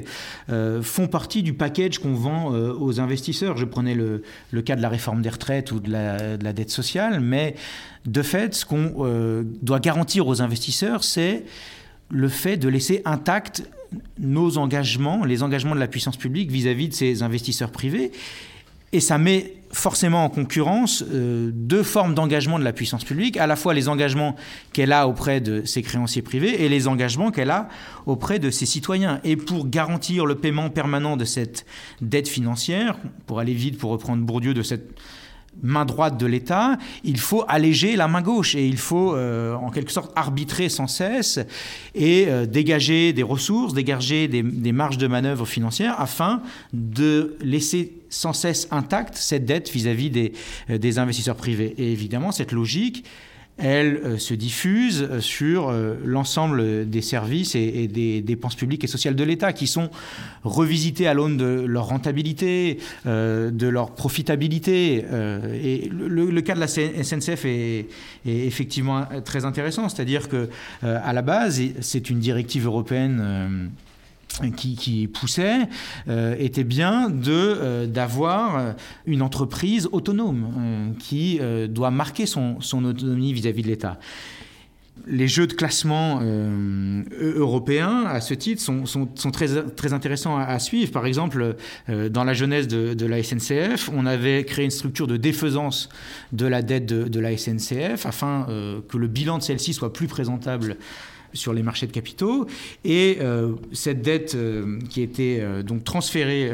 euh, 0.50 0.83
font 0.83 1.07
partie 1.07 1.42
du 1.42 1.54
package 1.54 1.98
qu'on 1.98 2.14
vend 2.14 2.48
aux 2.50 3.00
investisseurs. 3.00 3.57
Je 3.57 3.64
prenais 3.64 3.94
le, 3.94 4.22
cas 4.62 4.76
de 4.76 4.83
la 4.83 4.88
réforme 4.88 5.22
des 5.22 5.31
retraites 5.31 5.72
ou 5.72 5.81
de 5.81 5.90
la, 5.90 6.37
de 6.37 6.44
la 6.44 6.52
dette 6.52 6.70
sociale, 6.70 7.20
mais 7.20 7.54
de 8.04 8.22
fait, 8.22 8.54
ce 8.54 8.64
qu'on 8.64 9.44
doit 9.62 9.81
garantir 9.81 10.26
aux 10.26 10.42
investisseurs, 10.42 11.04
c'est 11.04 11.44
le 12.11 12.28
fait 12.28 12.57
de 12.57 12.68
laisser 12.68 13.02
intact 13.04 13.62
nos 14.18 14.59
engagements, 14.59 15.24
les 15.24 15.42
engagements 15.42 15.74
de 15.74 15.81
la 15.81 15.88
puissance 15.88 16.16
publique 16.16 16.50
vis-à-vis 16.50 16.87
-vis 16.87 16.90
de 16.90 16.94
ces 16.94 17.22
investisseurs 17.22 17.70
privés. 17.70 18.11
Et 18.92 19.01
ça 19.01 19.18
met 19.18 19.55
forcément 19.70 20.24
en 20.24 20.31
concurrence 20.31 21.05
euh, 21.12 21.51
deux 21.53 21.83
formes 21.83 22.14
d'engagement 22.14 22.59
de 22.59 22.64
la 22.64 22.72
puissance 22.72 23.05
publique, 23.05 23.37
à 23.37 23.46
la 23.46 23.57
fois 23.57 23.74
les 23.74 23.88
engagements 23.88 24.35
qu'elle 24.72 24.92
a 24.92 25.07
auprès 25.07 25.40
de 25.40 25.64
ses 25.64 25.83
créanciers 25.83 26.22
privés 26.22 26.64
et 26.64 26.68
les 26.68 26.88
engagements 26.88 27.31
qu'elle 27.31 27.51
a 27.51 27.68
auprès 28.07 28.38
de 28.38 28.51
ses 28.51 28.66
citoyens. 28.66 29.20
Et 29.24 29.37
pour 29.37 29.68
garantir 29.68 30.24
le 30.24 30.37
paiement 30.37 30.70
permanent 30.70 31.16
de 31.16 31.24
cette 31.24 31.66
dette 32.01 32.29
financière, 32.29 32.96
pour 33.27 33.40
aller 33.40 33.53
vite, 33.53 33.79
pour 33.79 33.90
reprendre 33.90 34.24
Bourdieu 34.24 34.55
de 34.55 34.62
cette 34.62 34.98
main 35.62 35.85
droite 35.85 36.16
de 36.18 36.27
l'État, 36.27 36.79
il 37.05 37.18
faut 37.18 37.44
alléger 37.48 37.96
la 37.96 38.07
main 38.07 38.22
gauche 38.22 38.55
et 38.55 38.66
il 38.66 38.77
faut 38.77 39.14
euh, 39.14 39.55
en 39.55 39.70
quelque 39.70 39.90
sorte 39.90 40.12
arbitrer 40.14 40.68
sans 40.68 40.87
cesse 40.87 41.40
et 41.94 42.27
euh, 42.29 42.46
dégager 42.46 43.12
des 43.12 43.22
ressources, 43.22 43.74
dégager 43.74 44.29
des, 44.29 44.42
des, 44.42 44.72
marges 44.72 44.98
de 44.98 45.09
manœuvre 45.09 45.46
financières 45.46 46.01
afin 46.01 46.42
de 46.72 47.37
laisser 47.40 47.98
sans 48.11 48.33
cesse 48.33 48.68
intacte 48.71 49.16
cette 49.16 49.44
dette 49.44 49.71
vis-à-vis 49.71 50.11
des, 50.11 50.33
euh, 50.71 50.79
des 50.79 50.99
investisseurs 50.99 51.37
privés. 51.37 51.75
Et 51.79 51.92
évidemment, 51.92 52.33
cette 52.33 52.53
logique, 52.53 53.05
elle 53.61 53.97
euh, 54.05 54.18
se 54.18 54.35
diffuse 54.35 55.03
euh, 55.03 55.21
sur 55.21 55.73
l'ensemble 56.05 56.88
des 56.88 57.03
services 57.03 57.57
et, 57.57 57.88
des 57.88 58.23
dépenses 58.23 58.55
publiques 58.55 58.85
et 58.85 58.87
sociales 58.87 59.16
de 59.16 59.25
l'État 59.25 59.53
qui 59.53 59.66
sont 59.66 59.90
revisités 60.44 61.09
à 61.09 61.14
l'aune 61.14 61.37
de 61.37 61.64
leur 61.66 61.88
rentabilité, 61.88 62.79
de 63.05 63.68
leur 63.68 63.94
profitabilité. 63.94 65.05
et 65.62 65.90
le, 65.90 66.40
cas 66.40 66.55
de 66.55 66.61
la 66.61 66.68
SNCF 66.68 67.44
est, 67.44 67.87
est 68.27 68.47
effectivement 68.47 69.07
très 69.25 69.44
intéressant, 69.44 69.88
c'est-à-dire 69.88 70.29
que 70.29 70.49
à 70.83 71.12
la 71.12 71.23
base, 71.23 71.61
c'est 71.81 72.11
une 72.11 72.21
directive 72.21 72.66
européenne 72.66 73.71
qui, 74.57 75.09
poussait 75.09 75.68
euh, 76.09 76.35
était 76.38 76.64
bien 76.64 77.11
de 77.11 77.33
euh, 77.33 77.87
d'avoir 77.87 78.74
une 79.07 79.22
entreprise 79.22 79.88
autonome 79.92 80.53
euh, 80.59 80.98
qui 80.98 81.40
doit 81.68 81.90
marquer 81.90 82.27
son, 82.27 82.61
son 82.61 82.85
autonomie 82.85 83.33
vis-à-vis 83.33 83.62
de 83.62 83.68
l'État. 83.68 83.98
les 85.07 85.29
jeux 85.29 85.46
de 85.46 85.53
classement 85.53 86.20
européens, 87.20 88.05
à 88.07 88.20
ce 88.20 88.35
titre, 88.35 88.61
sont, 88.61 89.07
très, 89.33 89.62
très 89.77 89.92
intéressants 89.92 90.37
à, 90.37 90.59
suivre. 90.59 90.90
Par 90.92 91.07
exemple, 91.07 91.57
dans 91.88 92.24
la 92.24 92.35
jeunesse 92.35 92.68
de, 92.68 93.07
la 93.07 93.22
SNCF, 93.22 93.90
on 93.94 94.07
avait 94.07 94.44
créé 94.44 94.64
une 94.64 94.70
structure 94.70 95.07
de 95.07 95.16
défaisance 95.16 95.88
de 96.33 96.46
la 96.46 96.62
dette 96.62 96.87
de, 96.87 97.20
la 97.20 97.37
SNCF 97.37 98.07
afin 98.07 98.46
que 98.88 98.98
le 98.98 99.07
bilan 99.07 99.38
de 99.38 99.42
celle-ci 99.42 99.72
soit 99.72 99.92
plus 99.92 100.09
présentable 100.09 100.77
sur 101.33 101.53
les 101.53 101.62
marchés 101.62 101.87
de 101.87 101.93
capitaux. 101.93 102.47
Et 102.85 103.19
euh, 103.21 103.53
cette 103.73 104.03
dette 104.03 104.35
euh, 104.35 104.79
qui 104.88 105.03
était 105.03 105.38
euh, 105.41 105.62
donc 105.62 105.85
transférée 105.85 106.51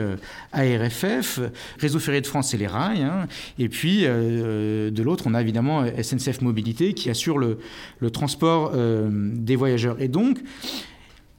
à 0.53 0.63
RFF, 0.63 1.41
Réseau 1.79 1.99
Ferré 1.99 2.21
de 2.21 2.27
France, 2.27 2.51
c'est 2.51 2.57
les 2.57 2.67
rails. 2.67 3.03
Hein. 3.03 3.27
et 3.59 3.69
puis 3.69 4.03
de 4.05 5.03
l'autre, 5.03 5.25
on 5.27 5.35
a 5.35 5.41
évidemment 5.41 5.85
SNCF 6.01 6.41
Mobilité 6.41 6.95
qui 6.95 7.11
assure 7.11 7.39
le, 7.39 7.59
le 8.01 8.11
transport 8.11 8.73
des 8.75 9.57
voyageurs. 9.57 10.01
Et 10.01 10.09
donc, 10.09 10.39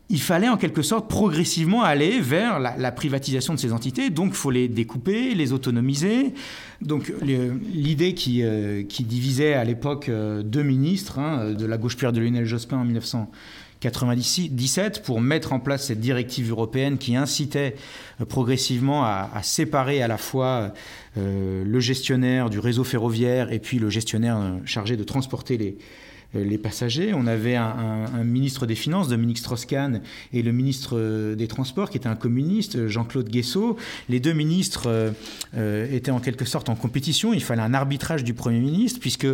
il 0.10 0.22
fallait 0.22 0.50
en 0.50 0.58
quelque 0.58 0.84
sorte 0.84 1.10
progressivement 1.10 1.82
aller 1.84 2.20
vers 2.20 2.60
la, 2.60 2.92
privatisation 2.92 3.56
de 3.56 3.60
ces 3.60 3.74
entités. 3.74 4.12
Donc, 4.12 4.30
il 4.30 4.36
faut 4.36 4.52
les 4.52 4.68
découper, 4.68 5.34
les 5.34 5.52
autonomiser. 5.52 6.36
Donc, 6.82 7.12
l'idée 7.22 8.14
qui, 8.14 8.44
euh, 8.44 8.84
qui, 8.84 9.04
divisait 9.04 9.54
à 9.54 9.64
l'époque 9.64 10.10
euh, 10.10 10.44
deux 10.44 10.62
ministres, 10.62 11.18
hein, 11.18 11.54
de 11.54 11.66
la 11.66 11.78
gauche 11.78 11.98
Pierre 11.98 12.14
de 12.14 12.22
Lionel 12.22 12.46
Jospin 12.46 12.78
en 12.78 12.86
1997, 12.86 15.02
pour 15.04 15.22
mettre 15.22 15.54
en 15.54 15.60
place 15.60 15.88
cette 15.88 16.02
directive 16.02 16.52
européenne 16.52 17.00
qui 17.00 17.16
incitait 17.16 17.76
euh, 18.22 18.26
progressivement 18.26 19.06
à, 19.06 19.42
séparer 19.42 20.04
à 20.04 20.08
la 20.08 20.18
fois 20.18 20.72
le 21.16 21.80
gestionnaire 21.80 22.50
du 22.50 22.60
réseau 22.60 22.84
ferroviaire 22.84 23.54
et 23.54 23.60
puis 23.60 23.80
le 23.80 23.90
gestionnaire 23.90 24.38
chargé 24.66 24.98
de 24.98 25.06
transporter 25.06 25.58
les, 25.58 25.78
euh, 25.78 25.82
les 26.44 26.58
passagers. 26.58 27.14
On 27.14 27.28
avait 27.28 27.56
un, 27.56 28.24
ministre 28.24 28.66
des 28.66 28.76
Finances, 28.76 29.08
Dominique 29.08 29.38
Strauss-Kahn, 29.38 30.02
et 30.34 30.42
le 30.42 30.52
ministre 30.52 30.98
euh, 30.98 31.36
des 31.36 31.48
Transports, 31.48 31.90
qui 31.90 31.98
était 31.98 32.08
un 32.08 32.16
communiste, 32.16 32.88
Jean-Claude 32.88 33.30
Guessot. 33.30 33.78
Les 34.10 34.20
deux 34.20 34.34
ministres 34.34 35.14
euh, 35.56 35.96
étaient 35.96 36.12
en 36.12 36.20
quelque 36.20 36.46
sorte 36.46 36.70
en 36.70 36.76
compétition. 36.76 37.34
Il 37.34 37.44
fallait 37.44 37.62
un 37.62 37.74
arbitrage 37.74 38.24
du 38.24 38.34
Premier 38.34 38.60
ministre, 38.60 39.00
puisque 39.00 39.28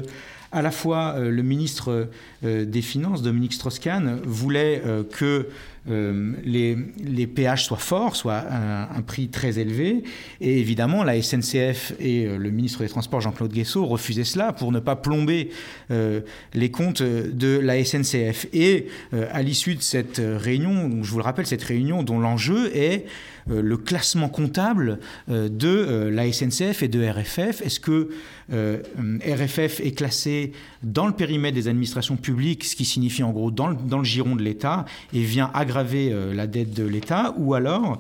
à 0.52 0.62
la 0.62 0.72
fois 0.72 1.18
le 1.18 1.44
ministre 1.44 2.10
des 2.44 2.82
Finances, 2.82 3.22
Dominique 3.22 3.54
Strauss-Kahn, 3.54 4.20
voulait 4.26 4.84
que 5.12 5.48
euh, 5.90 6.34
les, 6.44 6.78
les, 7.04 7.26
péages 7.26 7.66
soient 7.66 7.78
forts, 7.78 8.16
soient 8.16 8.44
un, 8.52 9.02
prix 9.02 9.30
très 9.30 9.58
élevé. 9.58 10.04
Et 10.40 10.60
évidemment, 10.60 11.04
la 11.04 11.20
SNCF 11.20 11.94
et 12.00 12.26
euh, 12.26 12.38
le 12.38 12.52
ministre 12.52 12.84
des 12.84 12.90
Transports, 12.90 13.22
Jean-Claude 13.22 13.52
Guessot, 13.52 13.86
refusaient 13.86 14.24
cela 14.24 14.54
pour 14.54 14.72
ne 14.72 14.80
pas 14.80 14.96
plomber 14.96 15.50
euh, 15.90 16.22
les 16.54 16.70
comptes 16.70 17.02
de 17.02 17.58
la 17.58 17.84
SNCF. 17.84 18.46
Et 18.54 18.88
à 19.32 19.42
l'issue 19.42 19.76
de 19.76 19.82
cette 19.82 20.22
réunion, 20.24 21.04
je 21.04 21.10
vous 21.10 21.18
le 21.18 21.24
rappelle, 21.24 21.48
cette 21.48 21.64
réunion 21.64 22.04
dont 22.04 22.20
l'enjeu 22.20 22.76
est 22.76 23.06
le 23.48 23.78
classement 23.78 24.30
comptable 24.30 25.00
de 25.28 26.10
la 26.12 26.32
SNCF 26.32 26.84
et 26.84 26.88
de 26.88 27.04
RFF. 27.04 27.62
Est-ce 27.62 27.80
que 27.80 28.10
RFF 28.52 29.80
est 29.80 29.96
classé 29.96 30.52
dans 30.84 31.06
le 31.06 31.14
périmètre 31.14 31.56
des 31.56 31.68
administrations 31.68 32.18
publiques, 32.18 32.64
ce 32.64 32.76
qui 32.76 32.86
signifie 32.86 33.24
en 33.24 33.32
gros 33.32 33.52
dans 33.52 33.68
le, 33.68 34.04
giron 34.04 34.36
de 34.36 34.42
l'État, 34.42 34.86
et 35.14 35.22
vient 35.22 35.52
aggraver 35.54 36.12
euh, 36.12 36.34
la 36.34 36.48
dette 36.48 36.74
de 36.74 36.84
l'État, 36.84 37.34
ou 37.38 37.54
alors 37.54 38.00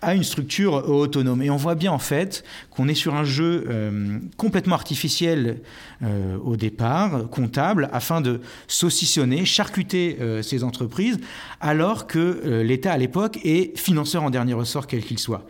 à 0.00 0.14
une 0.14 0.22
structure 0.22 0.88
autonome? 0.88 1.42
Et 1.42 1.50
on 1.50 1.56
voit 1.56 1.74
bien 1.74 1.90
en 1.90 1.98
fait 1.98 2.44
qu'on 2.70 2.88
est 2.88 2.94
sur 2.94 3.14
un 3.14 3.24
jeu 3.24 3.66
euh, 3.68 4.18
complètement 4.36 4.76
artificiel 4.76 5.58
euh, 6.02 6.36
au 6.44 6.56
départ, 6.56 7.28
comptable, 7.30 7.90
afin 7.92 8.20
de 8.20 8.40
saucissonner, 8.68 9.44
charcuter 9.44 10.16
ces 10.42 10.64
entreprises, 10.64 11.18
alors 11.60 12.06
que 12.06 12.62
l'État 12.62 12.92
à 12.92 12.98
l'époque 12.98 13.38
est 13.44 13.76
financeur 13.76 14.22
en 14.22 14.30
dernier 14.30 14.39
ressort, 14.54 14.86
quel 14.86 15.02
qu'il 15.04 15.18
soit. 15.18 15.46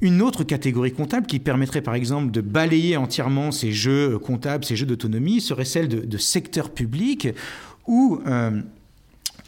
Une 0.00 0.20
autre 0.20 0.44
catégorie 0.44 0.92
comptable 0.92 1.26
qui 1.26 1.38
permettrait 1.38 1.80
par 1.80 1.94
exemple 1.94 2.30
de 2.30 2.40
balayer 2.40 2.96
entièrement 2.96 3.52
ces 3.52 3.72
jeux 3.72 4.18
comptables, 4.18 4.64
ces 4.64 4.76
jeux 4.76 4.86
d'autonomie, 4.86 5.40
serait 5.40 5.64
celle 5.64 5.88
de, 5.88 6.18
secteur 6.18 6.70
public 6.70 7.28
où 7.86 8.20
euh, 8.26 8.62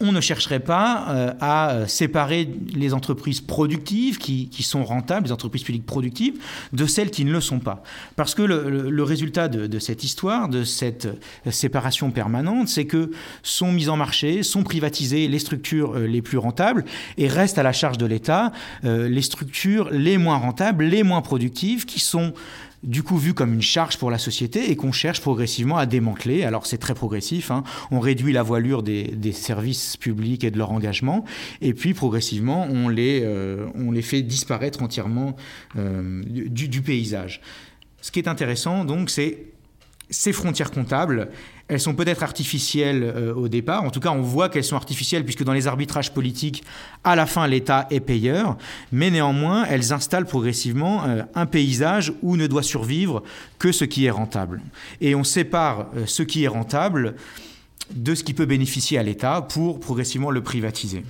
on 0.00 0.12
ne 0.12 0.20
chercherait 0.20 0.60
pas 0.60 1.06
euh, 1.08 1.32
à 1.40 1.70
euh, 1.70 1.86
séparer 1.86 2.48
les 2.74 2.94
entreprises 2.94 3.40
productives 3.40 4.18
qui, 4.18 4.48
sont 4.62 4.84
rentables, 4.84 5.26
les 5.26 5.32
entreprises 5.32 5.62
publiques 5.62 5.86
productives, 5.86 6.34
de 6.72 6.86
celles 6.86 7.10
qui 7.10 7.24
ne 7.24 7.32
le 7.32 7.40
sont 7.40 7.58
pas. 7.58 7.82
Parce 8.16 8.34
que 8.34 8.42
le, 8.42 9.02
résultat 9.02 9.48
de, 9.48 9.78
cette 9.78 10.04
histoire, 10.04 10.48
de 10.48 10.64
cette 10.64 11.06
euh, 11.06 11.50
séparation 11.50 12.10
permanente, 12.10 12.68
c'est 12.68 12.84
que 12.84 13.10
sont 13.42 13.72
mises 13.72 13.88
en 13.88 13.96
marché, 13.96 14.42
sont 14.42 14.62
privatisées 14.62 15.28
les 15.28 15.38
structures 15.38 15.98
les 15.98 16.22
plus 16.22 16.38
rentables 16.38 16.84
et 17.16 17.28
restent 17.28 17.58
à 17.58 17.62
la 17.62 17.72
charge 17.72 17.98
de 17.98 18.06
l'État 18.06 18.52
les 18.82 19.22
structures 19.22 19.90
les 19.90 20.18
moins 20.18 20.36
rentables, 20.36 20.84
les 20.84 21.02
moins 21.02 21.22
productives, 21.22 21.84
qui 21.84 22.00
sont 22.00 22.32
du 22.82 23.02
coup 23.02 23.16
vu 23.16 23.34
comme 23.34 23.54
une 23.54 23.62
charge 23.62 23.98
pour 23.98 24.10
la 24.10 24.18
société 24.18 24.70
et 24.70 24.76
qu'on 24.76 24.92
cherche 24.92 25.20
progressivement 25.20 25.76
à 25.76 25.86
démanteler. 25.86 26.44
Alors 26.44 26.66
c'est 26.66 26.78
très 26.78 26.94
progressif, 26.94 27.50
hein. 27.50 27.64
on 27.90 28.00
réduit 28.00 28.32
la 28.32 28.42
voilure 28.42 28.82
des, 28.82 29.32
services 29.32 29.96
publics 29.96 30.44
et 30.44 30.50
de 30.50 30.58
leur 30.58 30.72
engagement, 30.72 31.24
et 31.60 31.74
puis 31.74 31.94
progressivement 31.94 32.66
on 32.70 32.88
les, 32.88 33.22
euh, 33.22 33.66
fait 34.02 34.22
disparaître 34.22 34.82
entièrement 34.82 35.36
euh, 35.76 36.22
du, 36.24 36.68
du 36.68 36.82
paysage. 36.82 37.40
Ce 38.00 38.10
qui 38.10 38.20
est 38.20 38.28
intéressant 38.28 38.84
donc 38.84 39.10
c'est 39.10 39.57
ces 40.10 40.32
frontières 40.32 40.70
comptables, 40.70 41.28
elles 41.68 41.80
sont 41.80 41.94
peut-être 41.94 42.22
artificielles 42.22 43.02
euh, 43.02 43.34
au 43.34 43.48
départ. 43.48 43.84
En 43.84 43.90
tout 43.90 44.00
cas, 44.00 44.10
on 44.10 44.22
voit 44.22 44.48
qu'elles 44.48 44.64
sont 44.64 44.76
artificielles 44.76 45.24
puisque 45.24 45.44
dans 45.44 45.52
les 45.52 45.66
arbitrages 45.66 46.12
politiques, 46.12 46.64
à 47.04 47.14
la 47.14 47.26
fin, 47.26 47.46
l'État 47.46 47.86
est 47.90 48.00
payeur. 48.00 48.56
Mais 48.90 49.10
néanmoins, 49.10 49.66
elles 49.66 49.92
installent 49.92 50.24
progressivement 50.24 51.04
euh, 51.04 51.22
un 51.34 51.46
paysage 51.46 52.12
où 52.22 52.36
ne 52.36 52.46
doit 52.46 52.62
survivre 52.62 53.22
que 53.58 53.70
ce 53.72 53.84
qui 53.84 54.06
est 54.06 54.10
rentable. 54.10 54.62
Et 55.00 55.14
on 55.14 55.24
sépare 55.24 55.88
euh, 55.96 56.06
ce 56.06 56.22
qui 56.22 56.44
est 56.44 56.48
rentable 56.48 57.14
de 57.94 58.14
ce 58.14 58.24
qui 58.24 58.34
peut 58.34 58.46
bénéficier 58.46 58.98
à 58.98 59.02
l'État 59.02 59.42
pour 59.42 59.80
progressivement 59.80 60.30
le 60.30 60.42
privatiser. 60.42 61.04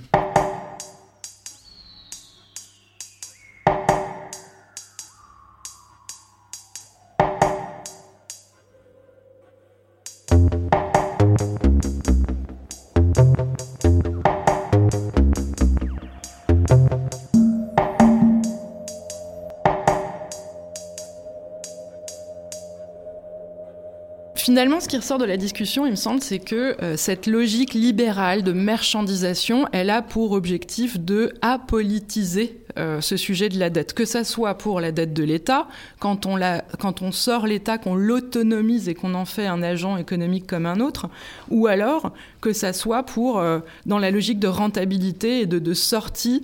Finalement, 24.59 24.81
ce 24.81 24.89
qui 24.89 24.97
ressort 24.97 25.19
de 25.19 25.23
la 25.23 25.37
discussion, 25.37 25.85
il 25.85 25.91
me 25.91 25.95
semble, 25.95 26.21
c'est 26.21 26.39
que 26.39 26.75
euh, 26.83 26.97
cette 26.97 27.27
logique 27.27 27.73
libérale 27.73 28.43
de 28.43 28.51
marchandisation, 28.51 29.65
elle 29.71 29.89
a 29.89 30.01
pour 30.01 30.33
objectif 30.33 30.99
de 30.99 31.33
apolitiser 31.41 32.59
euh, 32.77 32.99
ce 32.99 33.15
sujet 33.15 33.47
de 33.47 33.57
la 33.57 33.69
dette, 33.69 33.93
que 33.93 34.03
ça 34.03 34.25
soit 34.25 34.55
pour 34.55 34.81
la 34.81 34.91
dette 34.91 35.13
de 35.13 35.23
l'État, 35.23 35.69
quand 35.99 36.25
on, 36.25 37.11
sort 37.13 37.47
l'État, 37.47 37.77
qu'on 37.77 37.95
l'autonomise 37.95 38.89
et 38.89 38.95
qu'on 38.95 39.13
en 39.13 39.23
fait 39.23 39.45
un 39.45 39.63
agent 39.63 39.95
économique 39.95 40.45
comme 40.45 40.65
un 40.65 40.81
autre, 40.81 41.07
ou 41.49 41.67
alors 41.67 42.11
que 42.41 42.51
ça 42.51 42.73
soit 42.73 43.03
pour 43.03 43.39
euh, 43.39 43.59
dans 43.85 43.97
la 43.97 44.11
logique 44.11 44.39
de 44.39 44.49
rentabilité 44.49 45.39
et 45.39 45.45
de 45.45 45.73
sortie 45.73 46.41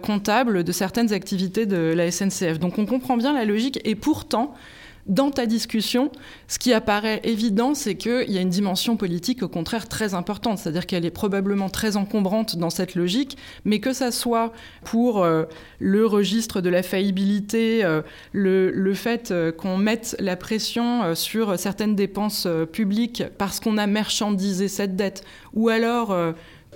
comptable 0.00 0.64
de 0.64 0.72
certaines 0.72 1.12
activités 1.12 1.66
de 1.66 1.92
la 1.94 2.10
SNCF. 2.10 2.58
Donc 2.58 2.78
on 2.78 2.86
comprend 2.86 3.18
bien 3.18 3.34
la 3.34 3.44
logique 3.44 3.78
et 3.84 3.94
pourtant 3.94 4.54
dans 5.08 5.30
ta 5.30 5.46
discussion, 5.46 6.12
ce 6.48 6.58
qui 6.58 6.74
apparaît 6.74 7.20
évident, 7.24 7.74
c'est 7.74 7.94
qu'il 7.94 8.30
y 8.30 8.36
a 8.36 8.42
une 8.42 8.50
dimension 8.50 8.96
politique 8.96 9.42
au 9.42 9.48
contraire 9.48 9.88
très 9.88 10.12
importante, 10.12 10.58
c'est-à-dire 10.58 10.86
qu'elle 10.86 11.06
est 11.06 11.10
probablement 11.10 11.70
très 11.70 11.96
encombrante 11.96 12.56
dans 12.56 12.68
cette 12.68 12.94
logique, 12.94 13.38
mais 13.64 13.80
que 13.80 13.94
ça 13.94 14.12
soit 14.12 14.52
pour 14.84 15.24
euh, 15.24 15.44
le 15.78 16.04
registre 16.06 16.60
de 16.60 16.68
la 16.68 16.82
faillibilité, 16.82 17.84
euh, 17.84 18.02
le, 18.32 18.94
fait 18.94 19.30
euh, 19.30 19.50
qu'on 19.50 19.78
mette 19.78 20.14
la 20.18 20.36
pression 20.36 21.14
sur 21.14 21.58
certaines 21.58 21.96
dépenses 21.96 22.46
publiques 22.72 23.24
parce 23.38 23.60
qu'on 23.60 23.78
a 23.78 23.86
marchandisé 23.86 24.68
cette 24.68 24.94
dette, 24.94 25.24
ou 25.54 25.68
alors 25.68 26.16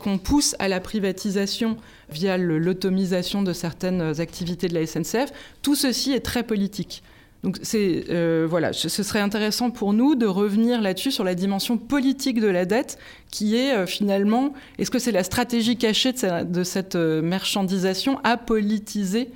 qu'on 0.00 0.18
pousse 0.18 0.56
à 0.58 0.68
la 0.68 0.80
privatisation 0.80 1.76
via 2.10 2.38
l'automisation 2.38 3.42
de 3.42 3.52
certaines 3.52 4.20
activités 4.20 4.68
de 4.68 4.74
la 4.74 4.86
SNCF, 4.86 5.32
tout 5.62 5.74
ceci 5.74 6.12
est 6.12 6.20
très 6.20 6.42
politique. 6.42 7.02
Donc 7.42 7.58
c'est 7.62 8.04
euh, 8.10 8.46
voilà, 8.48 8.72
ce 8.72 8.88
serait 8.88 9.18
intéressant 9.18 9.70
pour 9.70 9.92
nous 9.92 10.14
de 10.14 10.26
revenir 10.26 10.80
là-dessus 10.80 11.10
sur 11.10 11.24
la 11.24 11.34
dimension 11.34 11.76
politique 11.76 12.40
de 12.40 12.46
la 12.46 12.66
dette, 12.66 12.98
qui 13.32 13.56
est 13.56 13.74
euh, 13.74 13.86
finalement, 13.86 14.52
est-ce 14.78 14.92
que 14.92 15.00
c'est 15.00 15.10
la 15.10 15.24
stratégie 15.24 15.76
cachée 15.76 16.12
de, 16.12 16.62
cette 16.62 16.94
euh, 16.94 17.20
marchandisation 17.20 18.20
à 18.22 18.36
politiser 18.36 19.28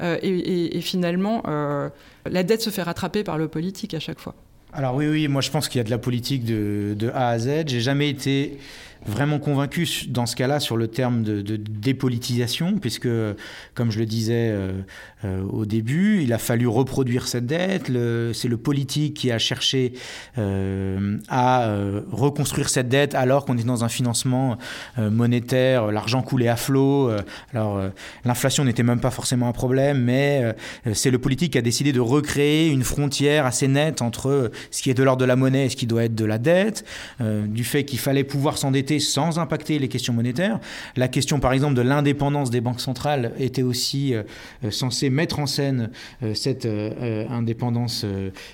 et, 0.00 0.80
finalement 0.80 1.42
la 1.44 2.42
dette 2.42 2.60
se 2.60 2.70
fait 2.70 2.82
rattraper 2.82 3.22
par 3.22 3.38
le 3.38 3.46
politique 3.46 3.94
à 3.94 4.00
chaque 4.00 4.18
fois? 4.18 4.34
Alors 4.72 4.96
oui, 4.96 5.06
oui, 5.06 5.28
moi 5.28 5.42
je 5.42 5.50
pense 5.50 5.68
qu'il 5.68 5.78
y 5.78 5.80
a 5.80 5.84
de 5.84 5.90
la 5.90 5.98
politique 5.98 6.44
de, 6.44 6.96
de 6.98 7.10
A 7.10 7.28
à 7.28 7.38
Z. 7.38 7.64
J'ai 7.66 7.80
jamais 7.80 8.08
été 8.08 8.58
vraiment 9.06 9.38
convaincu 9.38 9.86
dans 10.08 10.26
ce 10.26 10.36
cas-là 10.36 10.60
sur 10.60 10.76
le 10.76 10.88
terme 10.88 11.22
de, 11.22 11.56
dépolitisation, 11.56 12.78
puisque, 12.78 13.08
comme 13.74 13.90
je 13.90 13.98
le 13.98 14.06
disais 14.06 14.50
euh, 14.50 14.72
euh, 15.24 15.42
au 15.42 15.66
début, 15.66 16.22
il 16.22 16.32
a 16.32 16.38
fallu 16.38 16.66
reproduire 16.66 17.26
cette 17.26 17.46
dette. 17.46 17.86
C'est 18.32 18.48
le 18.48 18.56
politique 18.56 19.14
qui 19.14 19.30
a 19.30 19.38
cherché 19.38 19.92
euh, 20.38 21.18
à 21.28 21.74
reconstruire 22.10 22.68
cette 22.68 22.88
dette 22.88 23.14
alors 23.14 23.44
qu'on 23.44 23.56
est 23.58 23.66
dans 23.66 23.84
un 23.84 23.88
financement 23.88 24.58
monétaire, 24.98 25.90
l'argent 25.90 26.22
coulait 26.22 26.48
à 26.48 26.56
flot. 26.56 27.10
alors, 27.52 27.80
l'inflation 28.24 28.64
n'était 28.64 28.82
même 28.82 29.00
pas 29.00 29.10
forcément 29.10 29.48
un 29.48 29.52
problème, 29.52 30.02
mais 30.02 30.54
c'est 30.92 31.10
le 31.10 31.18
politique 31.18 31.52
qui 31.52 31.58
a 31.58 31.62
décidé 31.62 31.92
de 31.92 32.00
recréer 32.00 32.68
une 32.68 32.84
frontière 32.84 33.46
assez 33.46 33.68
nette 33.68 34.02
entre 34.02 34.50
ce 34.70 34.82
qui 34.82 34.90
est 34.90 34.94
de 34.94 35.02
l'ordre 35.02 35.20
de 35.20 35.26
la 35.26 35.36
monnaie 35.36 35.66
et 35.66 35.68
ce 35.68 35.76
qui 35.76 35.86
doit 35.86 36.04
être 36.04 36.14
de 36.14 36.24
la 36.24 36.38
dette, 36.38 36.84
du 37.20 37.64
fait 37.64 37.84
qu'il 37.84 37.98
fallait 37.98 38.24
pouvoir 38.24 38.58
s'endetter 38.58 38.91
sans 38.98 39.38
impacter 39.38 39.78
les 39.78 39.88
questions 39.88 40.12
monétaires. 40.12 40.58
La 40.96 41.08
question, 41.08 41.40
par 41.40 41.52
exemple, 41.52 41.74
de 41.74 41.82
l'indépendance 41.82 42.50
des 42.50 42.60
banques 42.60 42.80
centrales 42.80 43.32
était 43.38 43.62
aussi 43.62 44.14
euh, 44.14 44.22
euh, 44.64 44.70
censée 44.70 45.10
mettre 45.10 45.38
en 45.38 45.46
scène 45.46 45.90
euh, 46.22 46.34
cette 46.34 46.66
indépendance 46.66 48.04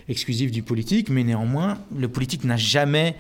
exclusive 0.09 0.51
du 0.51 0.63
politique, 0.63 1.09
mais 1.11 1.25
néanmoins, 1.25 1.79
le 1.97 2.09
politique 2.09 2.45
n'a 2.45 2.57
jamais 2.57 3.17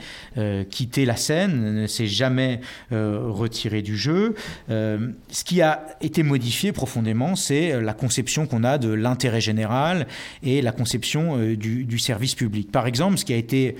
quitté 0.70 1.04
la 1.04 1.16
scène, 1.16 1.82
ne 1.82 1.86
s'est 1.86 2.06
jamais 2.06 2.60
retiré 2.90 3.82
du 3.82 3.96
jeu. 3.96 4.34
ce 4.68 5.44
qui 5.44 5.62
a 5.62 5.86
été 6.00 6.22
modifié 6.22 6.72
profondément, 6.72 7.36
c'est 7.36 7.80
la 7.80 7.92
conception 7.92 8.46
qu'on 8.46 8.64
a 8.64 8.78
de 8.78 8.90
l'intérêt 8.90 9.40
général 9.40 10.06
et 10.42 10.62
la 10.62 10.72
conception 10.72 11.38
du, 11.54 11.98
service 11.98 12.34
public. 12.34 12.70
Par 12.72 12.86
exemple, 12.86 13.18
ce 13.18 13.24
qui 13.24 13.32
a 13.32 13.36
été 13.36 13.76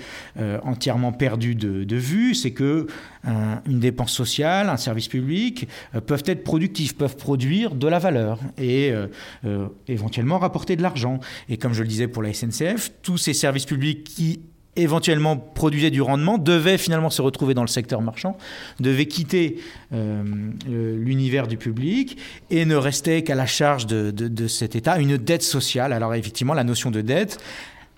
entièrement 0.63 1.11
perdu 1.11 1.55
de, 1.55 1.83
de 1.83 1.95
vue, 1.95 2.35
c'est 2.35 2.51
que 2.51 2.87
une 3.25 3.79
dépense 3.79 4.13
sociale, 4.13 4.69
un 4.69 4.77
service 4.77 5.07
public, 5.07 5.67
euh, 5.95 6.01
peuvent 6.01 6.23
être 6.25 6.43
productifs, 6.43 6.95
peuvent 6.95 7.17
produire 7.17 7.75
de 7.75 7.87
la 7.87 7.99
valeur 7.99 8.39
et 8.57 8.91
euh, 8.91 9.07
euh, 9.45 9.67
éventuellement 9.87 10.39
rapporter 10.39 10.75
de 10.75 10.81
l'argent. 10.81 11.19
Et 11.49 11.57
comme 11.57 11.73
je 11.73 11.81
le 11.81 11.87
disais 11.87 12.07
pour 12.07 12.23
la 12.23 12.33
SNCF, 12.33 12.91
tous 13.01 13.17
ces 13.17 13.33
services 13.33 13.65
publics 13.65 14.03
qui 14.03 14.41
éventuellement 14.75 15.35
produisaient 15.35 15.91
du 15.91 16.01
rendement 16.01 16.37
devaient 16.37 16.77
finalement 16.77 17.09
se 17.09 17.21
retrouver 17.21 17.53
dans 17.53 17.63
le 17.63 17.67
secteur 17.67 18.01
marchand, 18.01 18.37
devaient 18.79 19.07
quitter 19.07 19.57
l'univers 19.91 21.47
du 21.47 21.57
public 21.57 22.17
et 22.49 22.63
ne 22.63 22.75
restait 22.75 23.23
qu'à 23.23 23.35
la 23.35 23.47
charge 23.47 23.87
de, 23.87 24.11
de, 24.11 24.47
cet 24.47 24.75
État 24.77 24.97
une 24.99 25.17
dette 25.17 25.43
sociale. 25.43 25.91
Alors 25.91 26.13
effectivement, 26.13 26.53
la 26.53 26.63
notion 26.63 26.91
de 26.91 27.01
dette, 27.01 27.39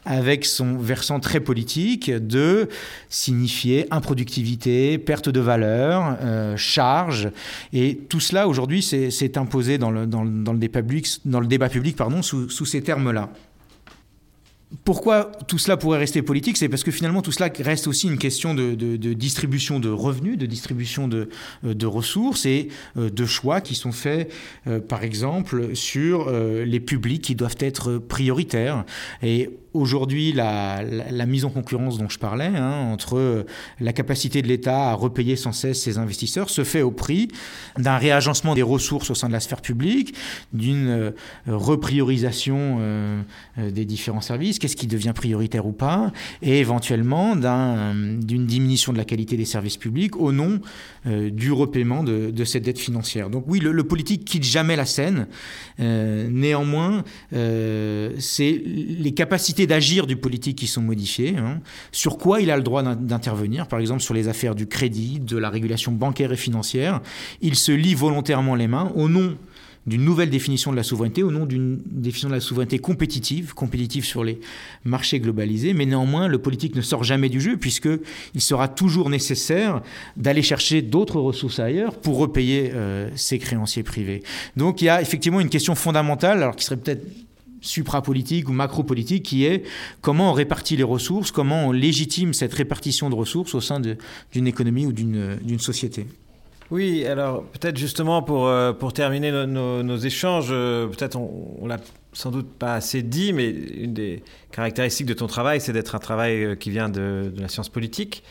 avec 0.05 0.45
son 0.45 0.77
versant 0.77 1.19
très 1.19 1.39
politique 1.39 2.11
de 2.11 2.69
signifier 3.09 3.85
improductivité, 3.91 4.97
perte 4.97 5.29
de 5.29 5.39
valeur, 5.39 6.17
euh, 6.21 6.57
charge. 6.57 7.29
Et 7.73 7.97
tout 8.09 8.19
cela, 8.19 8.47
aujourd'hui, 8.47 8.81
s'est 8.81 9.37
imposé 9.37 9.77
dans 9.77 9.91
le, 9.91 10.05
débat 10.57 11.69
public, 11.69 11.95
pardon, 11.95 12.21
sous, 12.21 12.49
ces 12.49 12.81
termes-là. 12.81 13.29
Pourquoi 14.85 15.33
tout 15.49 15.57
cela 15.57 15.75
pourrait 15.75 15.99
rester 15.99 16.21
politique? 16.21 16.55
C'est 16.55 16.69
parce 16.69 16.85
que 16.85 16.91
finalement 16.91 17.21
tout 17.21 17.33
cela 17.33 17.51
reste 17.59 17.87
aussi 17.87 18.07
une 18.07 18.17
question 18.17 18.53
de, 18.53 18.73
distribution 19.13 19.81
de 19.81 19.89
revenus, 19.89 20.37
de 20.37 20.45
distribution 20.45 21.09
de, 21.09 21.27
euh, 21.65 21.75
ressources 21.83 22.45
et 22.45 22.69
euh, 22.97 23.09
de 23.09 23.25
choix 23.25 23.59
qui 23.59 23.75
sont 23.75 23.91
faits, 23.91 24.31
par 24.87 25.03
exemple, 25.03 25.75
sur 25.75 26.31
les 26.31 26.79
publics 26.79 27.21
qui 27.21 27.35
doivent 27.35 27.57
être 27.59 27.97
prioritaires. 27.97 28.85
Et 29.21 29.49
aujourd'hui, 29.73 30.33
la, 30.33 30.83
mise 31.25 31.45
en 31.45 31.49
concurrence 31.49 31.97
dont 31.97 32.09
je 32.09 32.19
parlais, 32.19 32.45
hein, 32.45 32.91
entre 32.91 33.45
la 33.79 33.93
capacité 33.93 34.41
de 34.41 34.47
l'État 34.47 34.89
à 34.89 34.93
repayer 34.93 35.35
sans 35.35 35.51
cesse 35.51 35.81
ses 35.81 35.97
investisseurs, 35.97 36.49
se 36.49 36.63
fait 36.63 36.81
au 36.81 36.91
prix 36.91 37.29
d'un 37.77 37.97
réagencement 37.97 38.55
des 38.55 38.61
ressources 38.61 39.09
au 39.09 39.15
sein 39.15 39.27
de 39.27 39.33
la 39.33 39.39
sphère 39.39 39.61
publique, 39.61 40.15
d'une 40.53 41.13
repriorisation 41.47 42.79
des 43.57 43.85
différents 43.85 44.21
services 44.21 44.59
qu'est-ce 44.59 44.75
qui 44.75 44.87
devient 44.87 45.13
prioritaire 45.15 45.65
ou 45.65 45.71
pas, 45.71 46.11
et 46.41 46.59
éventuellement 46.59 47.35
d'une 47.35 48.45
diminution 48.45 48.93
de 48.93 48.97
la 48.97 49.05
qualité 49.05 49.37
des 49.37 49.45
services 49.45 49.77
publics 49.77 50.15
au 50.17 50.31
nom 50.31 50.59
euh, 51.07 51.29
du 51.29 51.51
repaiement 51.51 52.03
de, 52.03 52.43
cette 52.43 52.63
dette 52.63 52.79
financière. 52.79 53.29
Donc 53.29 53.45
oui, 53.47 53.59
le, 53.59 53.83
politique 53.83 54.25
quitte 54.25 54.43
jamais 54.43 54.75
la 54.75 54.85
scène. 54.85 55.27
Euh, 55.79 56.27
néanmoins, 56.29 57.03
euh, 57.33 58.11
c'est 58.19 58.61
les 58.65 59.13
capacités 59.13 59.60
d'agir 59.67 60.07
du 60.07 60.15
politique 60.15 60.57
qui 60.57 60.67
sont 60.67 60.81
modifiées. 60.81 61.35
Hein. 61.37 61.59
Sur 61.91 62.17
quoi 62.17 62.41
il 62.41 62.51
a 62.51 62.57
le 62.57 62.63
droit 62.63 62.83
d'intervenir, 62.83 63.67
par 63.67 63.79
exemple 63.79 64.01
sur 64.01 64.13
les 64.13 64.27
affaires 64.27 64.55
du 64.55 64.67
crédit, 64.67 65.19
de 65.19 65.37
la 65.37 65.49
régulation 65.49 65.91
bancaire 65.91 66.31
et 66.31 66.37
financière. 66.37 67.01
Il 67.41 67.55
se 67.55 67.71
lie 67.71 67.95
volontairement 67.95 68.55
les 68.55 68.67
mains 68.67 68.91
au 68.95 69.09
nom 69.09 69.35
d'une 69.87 70.03
nouvelle 70.03 70.29
définition 70.29 70.71
de 70.71 70.77
la 70.77 70.83
souveraineté 70.83 71.23
au 71.23 71.31
nom 71.31 71.45
d'une 71.45 71.79
définition 71.85 72.29
de 72.29 72.35
la 72.35 72.39
souveraineté 72.39 72.77
compétitive, 72.77 73.53
compétitive 73.53 74.05
sur 74.05 74.23
les 74.23 74.39
marchés 74.85 75.19
globalisés. 75.19 75.73
Mais 75.73 75.85
néanmoins, 75.85 76.27
le 76.27 76.37
politique 76.37 76.75
ne 76.75 76.81
sort 76.81 77.03
jamais 77.03 77.29
du 77.29 77.41
jeu 77.41 77.57
puisqu'il 77.57 78.41
sera 78.41 78.67
toujours 78.67 79.09
nécessaire 79.09 79.81
d'aller 80.17 80.43
chercher 80.43 80.81
d'autres 80.81 81.19
ressources 81.19 81.59
ailleurs 81.59 81.95
pour 81.95 82.17
repayer 82.17 82.71
euh, 82.73 83.09
ses 83.15 83.39
créanciers 83.39 83.83
privés. 83.83 84.21
Donc 84.55 84.81
il 84.81 84.85
y 84.85 84.89
a 84.89 85.01
effectivement 85.01 85.39
une 85.39 85.49
question 85.49 85.73
fondamentale, 85.73 86.43
alors 86.43 86.55
qui 86.55 86.65
serait 86.65 86.77
peut-être 86.77 87.05
suprapolitique 87.61 88.49
ou 88.49 88.51
macro-politique 88.51 89.23
qui 89.23 89.45
est 89.45 89.63
comment 90.01 90.31
on 90.31 90.33
répartit 90.33 90.75
les 90.75 90.83
ressources, 90.83 91.31
comment 91.31 91.67
on 91.67 91.71
légitime 91.71 92.33
cette 92.33 92.53
répartition 92.53 93.09
de 93.09 93.15
ressources 93.15 93.55
au 93.55 93.61
sein 93.61 93.79
d'une 93.79 94.47
économie 94.47 94.85
ou 94.85 94.91
d'une 94.91 95.59
société. 95.59 96.07
Oui, 96.71 97.05
alors 97.05 97.43
peut-être 97.43 97.77
justement 97.77 98.23
pour, 98.23 98.47
euh, 98.47 98.71
pour 98.71 98.93
terminer 98.93 99.31
nos, 99.31 99.97
échanges, 99.97 100.47
euh, 100.51 100.87
peut-être 100.87 101.17
on, 101.17 101.57
on 101.59 101.67
l'a 101.67 101.77
sans 102.13 102.31
doute 102.31 102.49
pas 102.49 102.75
assez 102.75 103.03
dit, 103.03 103.33
mais 103.33 103.49
une 103.49 103.93
des 103.93 104.23
caractéristiques 104.51 105.07
de 105.07 105.13
ton 105.13 105.27
travail, 105.27 105.59
c'est 105.59 105.73
d'être 105.73 105.95
un 105.95 105.99
travail 105.99 106.43
euh, 106.43 106.55
qui 106.55 106.69
vient 106.69 106.87
de, 106.87 107.33
la 107.37 107.49
science 107.49 107.67
politique, 107.67 108.23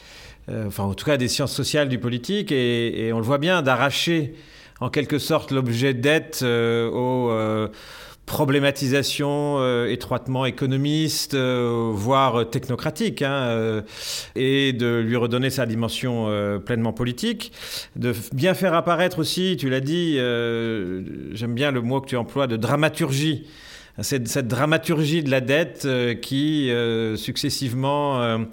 enfin 0.49 0.85
en 0.85 0.95
tout 0.95 1.05
cas 1.05 1.17
des 1.17 1.29
sciences 1.29 1.53
sociales 1.53 1.89
du 1.89 1.99
politique, 1.99 2.51
et, 2.51 3.13
on 3.13 3.19
le 3.19 3.25
voit 3.25 3.39
bien, 3.39 3.63
d'arracher 3.63 4.35
en 4.81 4.89
quelque 4.89 5.19
sorte 5.19 5.53
l'objet 5.53 5.95
d'être 5.95 6.43
au 6.43 7.31
problématisation 8.27 9.57
euh, 9.59 9.91
étroitement 9.91 10.47
économiste, 10.47 11.35
euh, 11.35 11.91
voire 11.93 12.49
technocratique, 12.49 13.23
hein, 13.23 13.33
euh, 13.33 13.83
et 14.37 14.73
de 14.73 15.01
lui 15.01 15.17
redonner 15.17 15.51
sa 15.51 15.67
dimension 15.67 16.29
pleinement 16.65 16.93
politique, 16.93 17.53
de 17.97 18.15
bien 18.33 18.55
faire 18.55 18.75
apparaître 18.75 19.19
aussi, 19.19 19.57
tu 19.59 19.69
l'as 19.69 19.81
dit, 19.81 20.17
j'aime 20.17 21.55
bien 21.55 21.71
le 21.71 21.83
mot 21.83 22.01
que 22.01 22.07
tu 22.07 22.17
emploies, 22.17 22.47
de 22.47 22.57
dramaturgie. 22.57 23.47
Cette, 24.01 24.29
cette 24.29 24.49
dramaturgie 24.49 25.23
de 25.23 25.31
la 25.31 25.41
dette 25.41 25.87
qui 26.23 26.71
successivement 27.17 28.47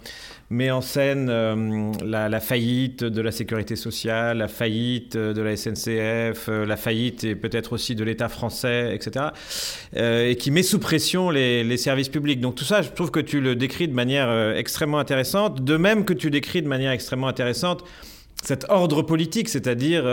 met 0.49 0.71
en 0.71 0.81
scène 0.81 1.27
euh, 1.29 1.91
la, 2.03 2.39
faillite 2.39 3.03
de 3.03 3.21
la 3.21 3.31
sécurité 3.31 3.75
sociale, 3.75 4.37
la 4.37 4.47
faillite 4.47 5.17
de 5.17 5.41
la 5.41 5.57
SNCF, 5.57 6.47
euh, 6.47 6.65
la 6.65 6.77
faillite 6.77 7.25
et 7.25 7.35
peut-être 7.35 7.73
aussi 7.73 7.95
de 7.95 8.03
l'État 8.03 8.29
français, 8.29 8.95
etc. 8.95 9.27
Euh, 9.97 10.29
et 10.29 10.35
qui 10.35 10.51
met 10.51 10.63
sous 10.63 10.79
pression 10.79 11.29
les, 11.29 11.77
services 11.77 12.09
publics. 12.09 12.39
Donc 12.39 12.55
tout 12.55 12.63
ça, 12.63 12.81
je 12.81 12.89
trouve 12.89 13.11
que 13.11 13.19
tu 13.19 13.39
le 13.41 13.55
décris 13.55 13.87
de 13.87 13.93
manière 13.93 14.55
extrêmement 14.55 14.99
intéressante, 14.99 15.63
de 15.63 15.77
même 15.77 16.05
que 16.05 16.13
tu 16.13 16.31
décris 16.31 16.61
de 16.61 16.67
manière 16.67 16.91
extrêmement 16.91 17.27
intéressante 17.27 17.83
cet 18.41 18.65
ordre 18.69 19.01
politique, 19.01 19.49
c'est-à-dire 19.49 20.05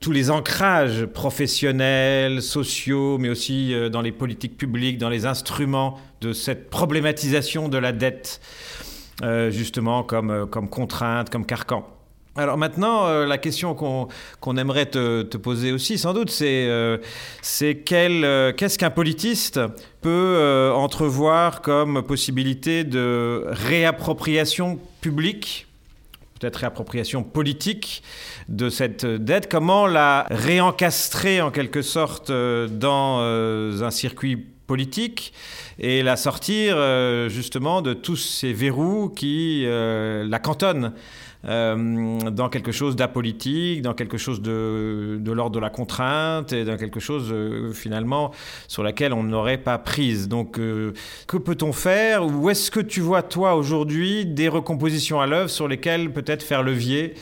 tous 0.00 0.12
les 0.12 0.30
ancrages 0.30 1.06
professionnels, 1.06 2.40
sociaux, 2.40 3.18
mais 3.18 3.28
aussi 3.28 3.74
dans 3.90 4.00
les 4.00 4.12
politiques 4.12 4.56
publiques, 4.56 4.98
dans 4.98 5.08
les 5.08 5.26
instruments 5.26 5.98
de 6.20 6.32
cette 6.32 6.70
problématisation 6.70 7.68
de 7.68 7.78
la 7.78 7.92
dette. 7.92 8.40
Euh, 9.22 9.52
justement 9.52 10.02
comme, 10.02 10.30
euh, 10.30 10.46
comme 10.46 10.68
contrainte, 10.68 11.30
comme 11.30 11.46
carcan. 11.46 11.86
Alors 12.34 12.58
maintenant, 12.58 13.06
euh, 13.06 13.24
la 13.24 13.38
question 13.38 13.72
qu'on 13.74 14.56
aimerait 14.56 14.86
te, 14.86 15.36
poser 15.36 15.70
aussi, 15.70 15.96
sans 15.96 16.12
doute, 16.12 16.28
c'est 16.30 17.04
qu'est-ce 17.84 18.78
qu'un 18.78 18.90
politiste 18.90 19.60
peut 20.00 20.72
entrevoir 20.74 21.62
comme 21.62 22.02
possibilité 22.02 22.82
de 22.82 23.44
réappropriation 23.46 24.80
publique 25.00 25.68
peut-être 26.40 26.56
réappropriation 26.56 27.22
politique 27.22 28.02
de 28.48 28.68
cette 28.68 29.06
dette, 29.06 29.48
comment 29.48 29.86
la 29.86 30.26
réencastrer 30.28 31.40
en 31.40 31.52
quelque 31.52 31.82
sorte 31.82 32.32
dans 32.32 33.20
un 33.20 33.90
circuit 33.92 34.51
politique 34.72 35.34
et 35.78 36.02
la 36.02 36.16
sortir 36.16 36.76
euh, 36.78 37.28
justement 37.28 37.82
de 37.82 37.92
tous 37.92 38.16
ces 38.16 38.54
verrous 38.54 39.10
qui 39.10 39.64
euh, 39.66 40.26
la 40.26 40.38
cantonnent 40.38 40.94
euh, 41.44 42.30
dans 42.30 42.48
quelque 42.48 42.72
chose 42.72 42.96
d'apolitique, 42.96 43.82
dans 43.82 43.92
quelque 43.92 44.16
chose 44.16 44.40
de, 44.40 45.18
de 45.20 45.30
l'ordre 45.30 45.56
de 45.56 45.60
la 45.60 45.68
contrainte 45.68 46.54
et 46.54 46.64
dans 46.64 46.78
quelque 46.78 47.00
chose 47.00 47.34
finalement 47.74 48.30
sur 48.66 48.82
laquelle 48.82 49.12
on 49.12 49.24
n'aurait 49.24 49.58
pas 49.58 49.76
prise. 49.76 50.26
Donc 50.26 50.52
que 50.52 51.36
peut-on 51.36 51.74
faire 51.74 52.24
Où 52.24 52.48
est-ce 52.48 52.70
que 52.70 52.80
tu 52.80 53.02
vois 53.02 53.22
toi 53.22 53.56
aujourd'hui 53.56 54.24
des 54.24 54.48
recompositions 54.48 55.20
à 55.20 55.26
l'œuvre 55.26 55.50
sur 55.50 55.68
lesquelles 55.68 56.10
peut-être 56.10 56.42
faire 56.42 56.62
levier 56.62 57.12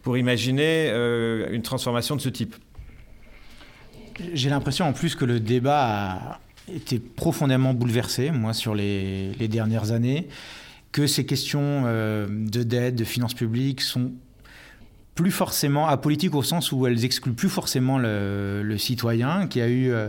pour 0.00 0.16
imaginer 0.16 0.88
une 1.50 1.62
transformation 1.62 2.16
de 2.16 2.22
ce 2.22 2.30
type? 2.30 2.54
J'ai 4.32 4.48
l'impression 4.48 4.86
en 4.86 4.92
plus 4.92 5.16
que 5.16 5.24
le 5.24 5.40
débat 5.40 5.82
a 5.82 6.40
été 6.72 6.98
profondément 6.98 7.74
bouleversé, 7.74 8.30
moi, 8.30 8.52
sur 8.52 8.74
les, 8.74 9.34
dernières 9.48 9.92
années 9.92 10.28
que 10.92 11.06
ces 11.06 11.26
questions 11.26 11.84
euh, 11.86 12.26
de 12.30 12.62
dette, 12.62 12.94
de 12.94 13.04
finances 13.04 13.34
publiques 13.34 13.80
sont 13.80 14.12
plus 15.16 15.32
forcément 15.32 15.88
apolitiques 15.88 16.34
au 16.34 16.42
sens 16.42 16.72
où 16.72 16.86
elles 16.86 17.04
excluent 17.04 17.34
plus 17.34 17.48
forcément 17.48 17.98
le, 17.98 18.76
citoyen 18.78 19.46
qui 19.48 19.60
a 19.60 19.68
eu, 19.68 19.90
euh, 19.90 20.08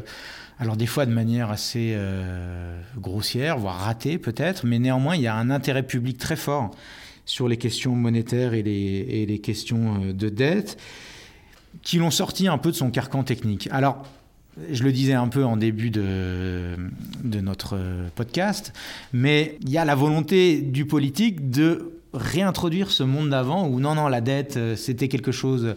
alors 0.60 0.78
des 0.78 0.86
fois 0.86 1.06
de 1.06 1.12
manière 1.12 1.50
assez 1.50 1.94
euh, 1.96 2.80
grossière, 2.98 3.58
voire 3.58 3.80
ratée 3.80 4.18
peut-être, 4.20 4.66
mais 4.66 4.78
néanmoins 4.80 5.16
il 5.16 5.24
y 5.24 5.28
a 5.28 5.36
un 5.36 5.50
intérêt 5.50 5.84
public 5.84 6.18
très 6.18 6.36
fort 6.36 6.72
sur 7.26 7.48
les 7.48 7.58
questions 7.58 7.96
monétaires 7.96 8.54
et 8.54 8.62
les, 8.62 9.06
et 9.10 9.26
les 9.26 9.40
questions 9.40 10.14
de 10.14 10.30
dette 10.30 10.78
qui 11.82 11.98
l'ont 11.98 12.12
sorti 12.12 12.48
un 12.48 12.60
peu 12.60 12.72
de 12.72 12.76
son 12.76 12.92
carcan 12.92 13.24
technique. 13.24 13.68
Alors 13.72 14.04
je 14.72 14.84
le 14.84 14.92
disais 14.92 15.14
un 15.14 15.28
peu 15.28 15.44
en 15.44 15.58
début 15.58 15.90
de, 15.90 16.76
notre 17.24 17.78
podcast, 18.16 18.74
mais 19.14 19.58
il 19.62 19.70
y 19.70 19.78
a 19.78 19.86
la 19.86 19.96
volonté 19.96 20.62
du 20.62 20.86
politique 20.86 21.50
de 21.50 21.92
réintroduire 22.14 22.92
ce 22.92 23.04
monde 23.04 23.30
d'avant 23.30 23.68
où 23.68 23.80
non, 23.80 23.96
non, 23.96 24.08
la 24.08 24.22
dette, 24.22 24.58
euh, 24.58 24.76
c'était 24.76 25.10
quelque 25.10 25.34
chose 25.34 25.76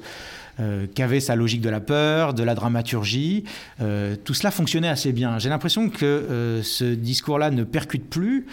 euh, 0.61 0.87
qu'avait 0.95 1.21
sa 1.21 1.37
logique 1.37 1.61
de 1.61 1.69
la 1.69 1.81
peur, 1.81 2.35
de 2.35 2.43
la 2.43 2.55
dramaturgie. 2.55 3.45
Euh, 3.81 4.17
tout 4.23 4.35
cela 4.35 4.51
fonctionnait 4.51 4.89
assez 4.89 5.13
bien. 5.13 5.39
J'ai 5.39 5.49
l'impression 5.49 5.89
que 5.89 6.61
ce 6.63 6.95
discours-là 6.95 7.51
ne 7.51 7.65
percute 7.65 8.09
plus 8.09 8.47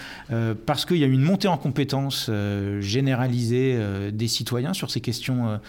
parce 0.66 0.86
qu'il 0.86 0.98
y 0.98 1.04
a 1.04 1.08
une 1.08 1.22
montée 1.22 1.48
en 1.48 1.58
compétences 1.58 2.30
généralisée 2.80 3.78
des 4.12 4.28
citoyens 4.28 4.74
sur 4.74 4.92
ces 4.92 5.02
questions 5.02 5.60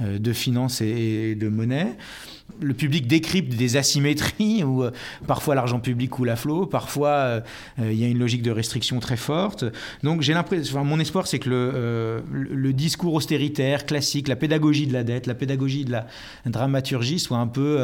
de 0.00 0.32
finances 0.32 0.80
et 0.80 1.34
de 1.34 1.48
monnaie 1.48 1.96
le 2.60 2.74
public 2.74 3.06
décrypte 3.06 3.54
des 3.54 3.76
asymétries 3.76 4.62
où 4.64 4.82
euh, 4.82 4.90
parfois 5.26 5.54
l'argent 5.54 5.80
public 5.80 6.10
coule 6.10 6.30
à 6.30 6.36
flot, 6.36 6.66
parfois 6.66 7.08
euh, 7.08 7.40
euh, 7.80 7.92
il 7.92 7.98
y 7.98 8.04
a 8.04 8.08
une 8.08 8.18
logique 8.18 8.42
de 8.42 8.50
restriction 8.50 9.00
très 9.00 9.16
forte. 9.16 9.64
Donc 10.02 10.22
j'ai 10.22 10.34
l'impression, 10.34 10.84
mon 10.84 11.00
espoir 11.00 11.26
c'est 11.26 11.38
que 11.38 11.48
le, 11.48 12.72
discours 12.72 13.14
austéritaire 13.14 13.86
classique, 13.86 14.26
la 14.26 14.36
pédagogie 14.36 14.86
de 14.86 14.92
la 14.92 15.04
dette, 15.04 15.26
la 15.26 15.34
pédagogie 15.34 15.83
de 15.84 15.92
la 15.92 16.06
dramaturgie 16.46 17.18
soit 17.18 17.38
un 17.38 17.46
peu 17.46 17.78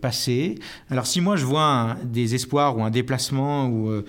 passé. 0.00 0.58
Alors 0.90 1.06
si 1.06 1.20
moi 1.20 1.36
je 1.36 1.44
vois 1.44 1.96
des 2.04 2.34
espoirs 2.34 2.76
ou 2.76 2.82
un 2.82 2.90
déplacement 2.90 3.66
ou 3.66 4.02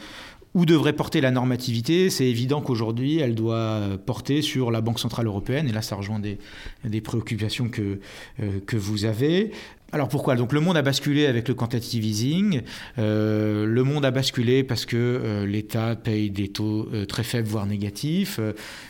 où 0.55 0.65
devrait 0.65 0.93
porter 0.93 1.21
la 1.21 1.31
normativité 1.31 2.09
C'est 2.09 2.25
évident 2.25 2.61
qu'aujourd'hui, 2.61 3.19
elle 3.19 3.35
doit 3.35 3.81
porter 4.05 4.41
sur 4.41 4.71
la 4.71 4.81
Banque 4.81 4.99
Centrale 4.99 5.27
Européenne, 5.27 5.67
et 5.67 5.73
là 5.73 5.81
ça 5.81 5.95
rejoint 5.95 6.19
des, 6.19 6.39
des 6.85 7.01
préoccupations 7.01 7.69
que, 7.69 7.99
euh, 8.39 8.59
que 8.65 8.77
vous 8.77 9.05
avez. 9.05 9.51
Alors 9.95 10.09
pourquoi? 10.09 10.35
Donc 10.35 10.51
le 10.51 10.59
monde 10.59 10.75
a 10.75 10.81
basculé 10.81 11.25
avec 11.25 11.47
le 11.47 11.53
quantitative 11.53 12.03
easing. 12.03 12.63
Euh, 12.99 13.65
le 13.65 13.83
monde 13.83 14.03
a 14.03 14.11
basculé 14.11 14.65
parce 14.65 14.85
que 14.85 14.97
euh, 14.97 15.45
l'État 15.45 15.95
paye 15.95 16.29
des 16.29 16.49
taux 16.49 16.89
très 17.07 17.23
faibles, 17.23 17.47
voire 17.47 17.65
négatifs. 17.65 18.39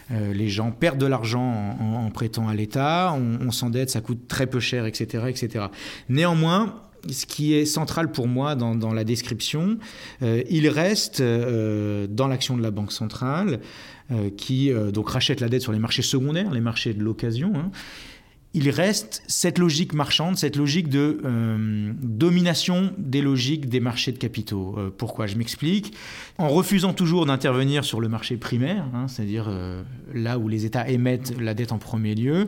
les 0.10 0.50
gens 0.50 0.72
perdent 0.72 0.98
de 0.98 1.06
l'argent 1.06 1.78
en, 1.80 2.10
prêtant 2.10 2.48
à 2.48 2.56
l'État. 2.56 3.16
On, 3.16 3.52
s'endette, 3.52 3.92
ça 3.92 4.02
coûte 4.02 4.28
très 4.28 4.48
peu 4.48 4.60
cher, 4.60 4.88
etc., 4.88 5.26
etc. 5.30 5.66
Néanmoins, 6.10 6.82
ce 7.12 7.26
qui 7.26 7.54
est 7.54 7.66
central 7.66 8.12
pour 8.12 8.28
moi 8.28 8.56
dans, 8.56 8.94
la 8.94 9.04
description, 9.04 9.78
euh, 10.22 10.44
il 10.50 10.68
reste 10.68 11.22
euh, 11.22 12.08
dans 12.10 12.28
l'action 12.28 12.58
de 12.58 12.64
la 12.64 12.72
Banque 12.72 12.92
centrale, 12.92 13.60
euh, 14.12 14.30
qui 14.36 14.72
donc 14.94 15.10
rachète 15.10 15.40
la 15.40 15.50
dette 15.50 15.62
sur 15.62 15.72
les 15.72 15.80
marchés 15.80 16.02
secondaires, 16.02 16.52
les 16.52 16.62
marchés 16.62 16.94
de 16.94 17.04
l'occasion. 17.04 17.54
Hein. 17.56 17.72
Il 18.56 18.70
reste 18.70 19.22
cette 19.28 19.60
logique 19.60 19.94
marchande, 19.94 20.38
cette 20.38 20.56
logique 20.56 20.90
de 20.90 21.20
domination 22.02 22.94
des 22.98 23.22
logiques 23.22 23.70
des 23.70 23.82
marchés 23.82 24.12
de 24.14 24.18
capitaux. 24.18 24.76
pourquoi 24.98 25.28
Je 25.28 25.36
m'explique? 25.36 25.94
En 26.38 26.48
refusant 26.50 26.94
toujours 26.94 27.26
d'intervenir 27.26 27.84
sur 27.84 28.00
le 28.00 28.08
marché 28.08 28.38
primaire, 28.38 28.86
hein, 28.94 29.08
c'est-à-dire 29.08 29.52
là 30.14 30.40
où 30.40 30.48
les 30.48 30.66
États 30.66 30.88
émettent 30.90 31.34
la 31.40 31.54
dette 31.54 31.74
en 31.74 31.78
premier 31.78 32.16
lieu, 32.16 32.48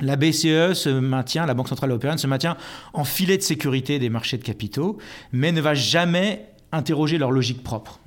la 0.00 0.16
BCE 0.16 0.74
se 0.74 0.88
maintient, 0.88 1.46
la 1.46 1.54
Banque 1.54 1.68
Centrale 1.68 1.90
Européenne 1.90 2.18
se 2.18 2.26
maintient 2.26 2.56
en 2.92 3.04
filet 3.04 3.36
de 3.36 3.42
sécurité 3.42 3.98
des 3.98 4.10
marchés 4.10 4.38
de 4.38 4.42
capitaux, 4.42 4.98
mais 5.32 5.52
ne 5.52 5.60
va 5.60 5.74
jamais 5.74 6.46
interroger 6.72 7.18
leur 7.18 7.30
logique 7.30 7.62
propre. 7.62 8.00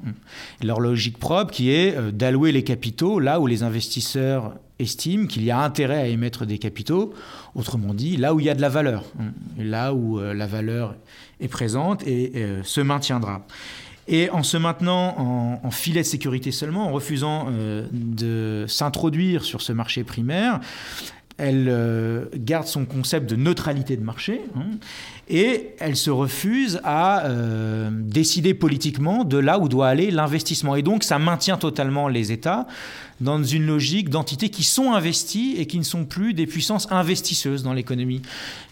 Leur 0.62 0.80
logique 0.80 1.18
propre 1.18 1.52
qui 1.52 1.72
est 1.72 1.96
euh, 1.96 2.12
d'allouer 2.12 2.52
les 2.52 2.64
capitaux 2.64 3.20
là 3.20 3.40
où 3.40 3.48
les 3.48 3.64
investisseurs 3.64 4.56
estiment 4.80 5.28
qu'il 5.28 5.44
y 5.44 5.52
a 5.52 5.60
intérêt 5.60 6.02
à 6.02 6.08
émettre 6.08 6.46
des 6.46 6.58
capitaux, 6.58 7.14
autrement 7.56 7.94
dit, 7.94 8.18
là 8.18 8.34
où 8.34 8.40
il 8.40 8.46
y 8.46 8.50
a 8.50 8.56
de 8.56 8.62
la 8.62 8.70
valeur, 8.70 9.04
là 9.58 9.94
où 9.94 10.20
euh, 10.20 10.34
la 10.34 10.48
valeur 10.48 10.96
est 11.40 11.48
présente 11.48 12.06
et 12.08 12.32
euh, 12.36 12.64
se 12.64 12.82
maintiendra. 12.82 13.46
Et 14.08 14.30
en 14.32 14.44
se 14.44 14.58
maintenant 14.58 15.60
en, 15.64 15.72
filet 15.72 16.02
de 16.02 16.06
sécurité 16.06 16.52
seulement, 16.52 16.88
en 16.88 16.92
refusant 16.92 17.48
de 17.94 18.66
s'introduire 18.68 19.46
sur 19.46 19.62
ce 19.62 19.72
marché 19.72 20.04
primaire, 20.04 20.60
elle 21.38 21.68
euh, 21.70 22.26
garde 22.36 22.68
son 22.68 22.86
concept 22.86 23.30
de 23.30 23.36
neutralité 23.36 23.98
de 23.98 24.04
marché 24.04 24.42
hein, 24.56 24.66
et 25.30 25.70
elle 25.80 25.96
se 25.96 26.12
refuse 26.12 26.80
à 26.84 27.26
euh, 27.26 27.90
décider 27.92 28.54
politiquement 28.54 29.24
de 29.24 29.38
là 29.38 29.58
où 29.58 29.68
doit 29.68 29.88
aller 29.88 30.12
l'investissement. 30.12 30.76
Et 30.76 30.82
donc 30.82 31.04
ça 31.04 31.18
maintient 31.18 31.58
totalement 31.58 32.08
les 32.08 32.32
États 32.32 32.68
dans 33.22 33.42
une 33.42 33.66
logique 33.66 34.10
d'entités 34.10 34.50
qui 34.50 34.64
sont 34.64 34.92
investies 34.92 35.56
et 35.58 35.66
qui 35.66 35.78
ne 35.78 35.84
sont 35.84 36.04
plus 36.04 36.34
des 36.34 36.46
puissances 36.46 36.92
investisseuses 36.92 37.64
dans 37.64 37.74
l'économie. 37.74 38.22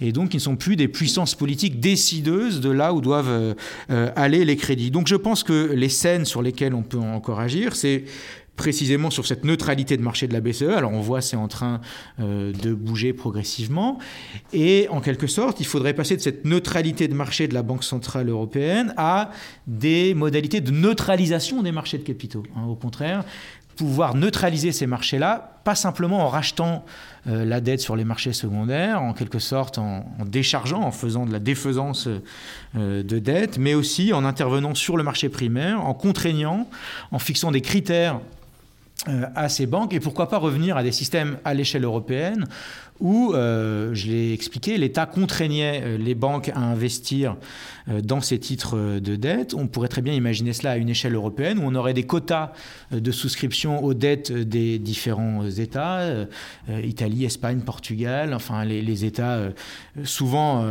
Et 0.02 0.12
donc 0.12 0.30
qui 0.30 0.38
ne 0.38 0.42
sont 0.42 0.56
plus 0.56 0.76
des 0.76 0.88
puissances 0.88 1.36
politiques 1.36 1.80
décideuses 1.80 2.60
de 2.60 2.70
là 2.70 2.94
où 2.94 3.02
doivent 3.02 3.56
euh, 3.90 4.12
aller 4.16 4.44
les 4.44 4.58
crédits. 4.58 4.92
Donc 4.92 5.08
je 5.08 5.16
pense 5.16 5.44
que 5.44 5.72
les 5.74 5.90
scènes 5.90 6.26
sur 6.26 6.42
lesquelles 6.42 6.74
on 6.74 6.84
peut 6.84 7.00
encore 7.00 7.40
agir, 7.40 7.76
c'est 7.76 8.04
précisément 8.62 9.10
sur 9.10 9.26
cette 9.26 9.44
neutralité 9.44 9.98
de 9.98 10.04
marché 10.04 10.28
de 10.28 10.34
la 10.34 10.40
BCE. 10.40 10.70
Alors 10.78 10.92
on 10.92 11.02
voit 11.02 11.22
c'est 11.22 11.36
en 11.36 11.48
train 11.48 11.82
euh, 12.20 12.54
de 12.54 12.76
bouger 12.76 13.12
progressivement. 13.12 13.98
Et 14.54 14.86
en 14.92 15.02
quelque 15.02 15.26
sorte, 15.26 15.60
il 15.62 15.66
faudrait 15.66 15.96
passer 15.96 16.16
de 16.16 16.22
cette 16.22 16.46
neutralité 16.46 17.08
de 17.08 17.16
marché 17.16 17.48
de 17.48 17.56
la 17.56 17.64
Banque 17.64 17.84
Centrale 17.84 18.30
Européenne 18.30 18.94
à 18.98 19.32
des 19.66 20.14
modalités 20.14 20.62
de 20.62 20.70
neutralisation 20.70 21.64
des 21.64 21.72
marchés 21.72 21.98
de 21.98 22.04
capitaux. 22.04 22.44
Hein. 22.56 22.66
au 22.68 22.76
contraire, 22.76 23.24
pouvoir 23.76 24.14
neutraliser 24.14 24.72
ces 24.72 24.86
marchés-là, 24.86 25.60
pas 25.64 25.74
simplement 25.74 26.20
en 26.20 26.28
rachetant 26.28 26.86
euh, 27.26 27.46
la 27.46 27.62
dette 27.62 27.80
sur 27.80 27.96
les 27.96 28.06
marchés 28.06 28.34
secondaires, 28.34 29.02
en 29.02 29.14
quelque 29.14 29.40
sorte 29.40 29.80
en, 29.80 30.06
déchargeant, 30.24 30.84
en 30.84 30.92
faisant 30.92 31.26
de 31.26 31.32
la 31.32 31.40
défaisance 31.40 32.08
euh, 32.76 33.02
de 33.02 33.18
dette, 33.18 33.58
mais 33.58 33.74
aussi 33.74 34.14
en 34.14 34.24
intervenant 34.24 34.76
sur 34.76 34.98
le 34.98 35.04
marché 35.04 35.30
primaire, 35.30 35.84
en 35.84 35.96
contraignant, 35.96 36.70
en 37.12 37.18
fixant 37.18 37.50
des 37.50 37.62
critères 37.62 38.20
à 39.36 39.50
ces 39.50 39.66
banques 39.66 39.94
et 39.94 40.00
pourquoi 40.00 40.30
pas 40.30 40.38
revenir 40.38 40.78
à 40.78 40.84
des 40.84 40.92
systèmes 40.92 41.38
à 41.44 41.54
l'échelle 41.54 41.84
européenne 41.84 42.46
où, 43.02 43.34
euh, 43.34 43.94
je 43.94 44.08
l'ai 44.08 44.34
expliqué, 44.34 44.78
l'État 44.78 45.06
contraignait 45.06 45.82
euh, 45.84 45.98
les 45.98 46.16
banques 46.16 46.50
à 46.50 46.60
investir 46.60 47.36
dans 48.04 48.22
ces 48.22 48.38
titres 48.38 49.00
de 49.00 49.16
dette. 49.16 49.56
On 49.56 49.68
pourrait 49.68 49.88
très 49.88 50.04
bien 50.04 50.14
imaginer 50.14 50.54
cela 50.54 50.72
à 50.72 50.78
une 50.78 50.88
échelle 50.88 51.16
européenne 51.16 51.58
où 51.58 51.64
on 51.66 51.74
aurait 51.74 51.96
des 51.96 52.04
quotas 52.04 52.52
de 52.92 53.12
souscription 53.12 53.84
aux 53.84 53.96
dettes 53.96 54.32
des 54.32 54.78
différents 54.78 55.44
États, 55.50 56.28
Italie, 56.84 57.26
Espagne, 57.26 57.62
Portugal, 57.62 58.36
enfin 58.36 58.64
les, 58.66 59.04
États 59.04 59.50
souvent 60.04 60.64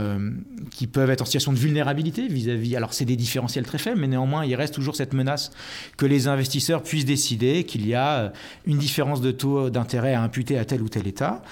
qui 0.70 0.86
peuvent 0.86 1.10
être 1.10 1.22
en 1.22 1.24
situation 1.24 1.52
de 1.52 1.58
vulnérabilité 1.58 2.28
vis-à-vis. 2.28 2.76
alors 2.76 2.94
c'est 2.94 3.04
des 3.04 3.16
différentiels 3.16 3.66
très 3.66 3.78
faibles, 3.78 4.00
mais 4.00 4.08
néanmoins 4.08 4.44
il 4.44 4.54
reste 4.54 4.74
toujours 4.74 4.94
cette 4.94 5.12
menace 5.12 5.50
que 5.96 6.06
les 6.06 6.28
investisseurs 6.28 6.82
puissent 6.82 7.04
décider 7.04 7.64
qu'il 7.64 7.86
y 7.86 7.94
a 7.94 8.18
euh, 8.18 8.28
une 8.66 8.78
différence 8.78 9.20
de 9.20 9.30
taux 9.30 9.70
d'intérêt 9.70 10.14
à 10.14 10.22
imputer 10.22 10.58
à 10.58 10.64
tel 10.64 10.82
ou 10.82 10.88
tel 10.88 11.06
État. 11.06 11.42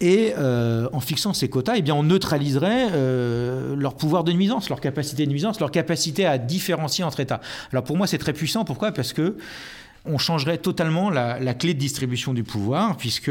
Et 0.00 0.32
euh, 0.38 0.88
en 0.92 1.00
fixant 1.00 1.34
ces 1.34 1.50
quotas, 1.50 1.74
eh 1.76 1.82
bien, 1.82 1.94
on 1.94 2.02
neutraliserait 2.02 2.88
euh, 2.92 3.76
leur 3.76 3.94
pouvoir 3.94 4.24
de 4.24 4.32
nuisance, 4.32 4.70
leur 4.70 4.80
capacité 4.80 5.26
de 5.26 5.30
nuisance, 5.30 5.60
leur 5.60 5.70
capacité 5.70 6.24
à 6.24 6.38
différencier 6.38 7.04
entre 7.04 7.20
États. 7.20 7.40
Alors 7.70 7.84
pour 7.84 7.98
moi, 7.98 8.06
c'est 8.06 8.18
très 8.18 8.32
puissant. 8.32 8.64
Pourquoi? 8.64 8.92
Parce 8.92 9.12
que 9.12 9.36
on 10.06 10.16
changerait 10.16 10.56
totalement 10.56 11.10
la, 11.10 11.52
clé 11.52 11.74
de 11.74 11.78
distribution 11.78 12.32
du 12.32 12.42
pouvoir, 12.42 12.96
puisque 12.96 13.30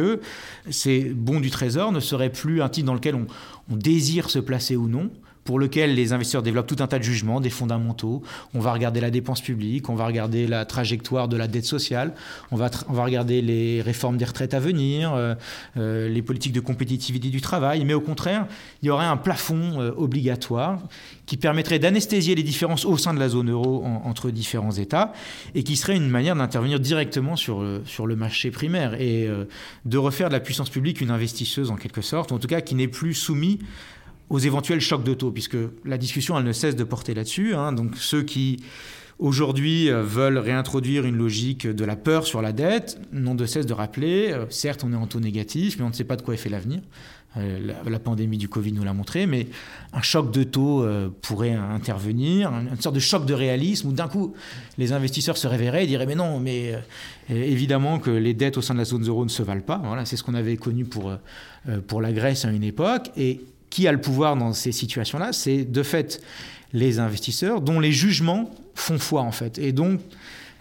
ces 0.69 0.99
bons 1.01 1.39
du 1.39 1.49
Trésor 1.49 1.91
ne 1.91 1.99
seraient 1.99 2.29
plus 2.29 2.61
un 2.61 2.69
titre 2.69 2.85
dans 2.85 2.93
lequel 2.93 3.15
on, 3.15 3.25
on 3.71 3.75
désire 3.75 4.29
se 4.29 4.37
placer 4.37 4.75
ou 4.75 4.87
non, 4.87 5.09
pour 5.49 5.57
lequel 5.57 5.95
les 5.95 6.13
investisseurs 6.13 6.43
développent 6.43 6.67
tout 6.67 6.75
un 6.77 6.85
tas 6.85 6.99
de 6.99 7.03
jugements, 7.03 7.41
des 7.41 7.49
fondamentaux. 7.49 8.21
On 8.53 8.59
va 8.59 8.71
regarder 8.71 9.01
la 9.01 9.09
dépense 9.09 9.41
publique, 9.41 9.89
on 9.89 9.95
va 9.95 10.05
regarder 10.05 10.45
la 10.45 10.63
trajectoire 10.63 11.27
de 11.27 11.37
la 11.37 11.47
dette 11.47 11.65
sociale, 11.65 12.13
on 12.51 12.55
va, 12.55 12.69
on 12.87 12.93
va 12.93 13.03
regarder 13.03 13.41
les 13.41 13.81
réformes 13.81 14.17
des 14.17 14.25
retraites 14.25 14.53
à 14.53 14.59
venir, 14.59 15.11
euh, 15.11 15.33
euh, 15.77 16.07
les 16.07 16.21
politiques 16.21 16.53
de 16.53 16.59
compétitivité 16.59 17.29
du 17.29 17.41
travail. 17.41 17.83
Mais 17.83 17.95
au 17.95 17.99
contraire, 17.99 18.45
il 18.83 18.89
y 18.89 18.91
aurait 18.91 19.07
un 19.07 19.17
plafond 19.17 19.81
euh, 19.81 19.91
obligatoire 19.97 20.83
qui 21.25 21.35
permettrait 21.35 21.79
d'anesthésier 21.79 22.35
les 22.35 22.43
différences 22.43 22.85
au 22.85 22.99
sein 22.99 23.15
de 23.15 23.19
la 23.19 23.29
zone 23.29 23.49
euro 23.49 23.83
entre 24.03 24.29
différents 24.29 24.73
États 24.73 25.13
et 25.55 25.63
qui 25.63 25.77
serait 25.77 25.95
une 25.95 26.09
manière 26.09 26.35
d'intervenir 26.35 26.79
directement 26.79 27.35
sur 27.35 27.63
sur 27.85 28.05
le 28.05 28.15
marché 28.15 28.49
primaire 28.49 28.99
et 28.99 29.29
de 29.85 29.97
refaire 29.97 30.29
de 30.29 30.33
la 30.33 30.39
puissance 30.39 30.71
publique 30.71 31.01
une 31.01 31.11
investisseuse 31.11 31.69
en 31.69 31.75
quelque 31.75 32.01
sorte, 32.01 32.31
en 32.31 32.39
tout 32.39 32.47
cas 32.47 32.61
qui 32.61 32.73
n'est 32.73 32.87
plus 32.87 33.13
soumis 33.13 33.59
aux 34.29 34.39
éventuels 34.39 34.81
chocs 34.81 35.03
de 35.03 35.13
taux, 35.13 35.31
puisque 35.31 35.57
la 35.85 35.97
discussion, 35.97 36.37
elle 36.37 36.45
ne 36.45 36.53
cesse 36.53 36.75
de 36.75 36.83
porter 36.83 37.13
là-dessus. 37.13 37.55
Hein. 37.55 37.71
Donc 37.73 37.97
ceux 37.97 38.23
qui 38.23 38.59
aujourd'hui 39.19 39.89
euh, 39.89 40.01
veulent 40.01 40.37
réintroduire 40.37 41.05
une 41.05 41.17
logique 41.17 41.67
de 41.67 41.85
la 41.85 41.95
peur 41.95 42.25
sur 42.25 42.41
la 42.41 42.53
dette 42.53 42.99
n'ont 43.11 43.35
de 43.35 43.45
cesse 43.45 43.65
de 43.65 43.73
rappeler, 43.73 44.31
euh, 44.31 44.45
certes 44.49 44.83
on 44.83 44.93
est 44.93 44.95
en 44.95 45.07
taux 45.07 45.19
négatif, 45.19 45.77
mais 45.77 45.85
on 45.85 45.89
ne 45.89 45.93
sait 45.93 46.05
pas 46.05 46.15
de 46.15 46.21
quoi 46.21 46.33
est 46.33 46.37
fait 46.37 46.49
l'avenir. 46.49 46.79
Euh, 47.37 47.73
la, 47.85 47.99
pandémie 47.99 48.39
du 48.39 48.49
Covid 48.49 48.71
nous 48.71 48.83
l'a 48.83 48.93
montré, 48.93 49.27
mais 49.27 49.47
un 49.93 50.01
choc 50.01 50.31
de 50.31 50.41
taux 50.41 50.83
pourrait 51.21 51.53
intervenir, 51.53 52.51
une 52.51 52.81
sorte 52.81 52.95
de 52.95 52.99
choc 52.99 53.27
de 53.27 53.35
réalisme 53.35 53.89
où 53.89 53.91
d'un 53.91 54.07
coup 54.07 54.33
les 54.79 54.93
investisseurs 54.93 55.37
se 55.37 55.45
réveilleraient 55.45 55.83
et 55.83 55.87
diraient 55.87 56.07
mais 56.07 56.15
non, 56.15 56.39
mais 56.39 56.73
évidemment 57.29 57.99
que 57.99 58.09
les 58.09 58.33
dettes 58.33 58.57
au 58.57 58.63
sein 58.63 58.73
de 58.73 58.79
la 58.79 58.85
zone 58.85 59.07
euro 59.07 59.25
ne 59.25 59.29
se 59.29 59.43
valent 59.43 59.61
pas. 59.61 59.79
Voilà, 59.83 60.05
c'est 60.05 60.17
ce 60.17 60.23
qu'on 60.23 60.33
avait 60.33 60.57
connu 60.57 60.85
pour, 60.85 61.13
pour 61.85 62.01
la 62.01 62.11
Grèce 62.13 62.45
à 62.45 62.49
une 62.49 62.63
époque. 62.63 63.11
Et 63.15 63.41
qui 63.69 63.87
a 63.87 63.91
le 63.91 64.01
pouvoir 64.01 64.35
dans 64.35 64.53
ces 64.53 64.71
situations-là 64.71 65.33
C'est 65.33 65.63
de 65.63 65.83
fait 65.83 66.21
les 66.73 66.99
investisseurs 66.99 67.61
dont 67.61 67.79
les 67.79 67.91
jugements 67.91 68.51
font 68.75 68.99
foi 68.99 69.21
en 69.21 69.31
fait. 69.31 69.57
Et 69.57 69.71
donc, 69.71 69.99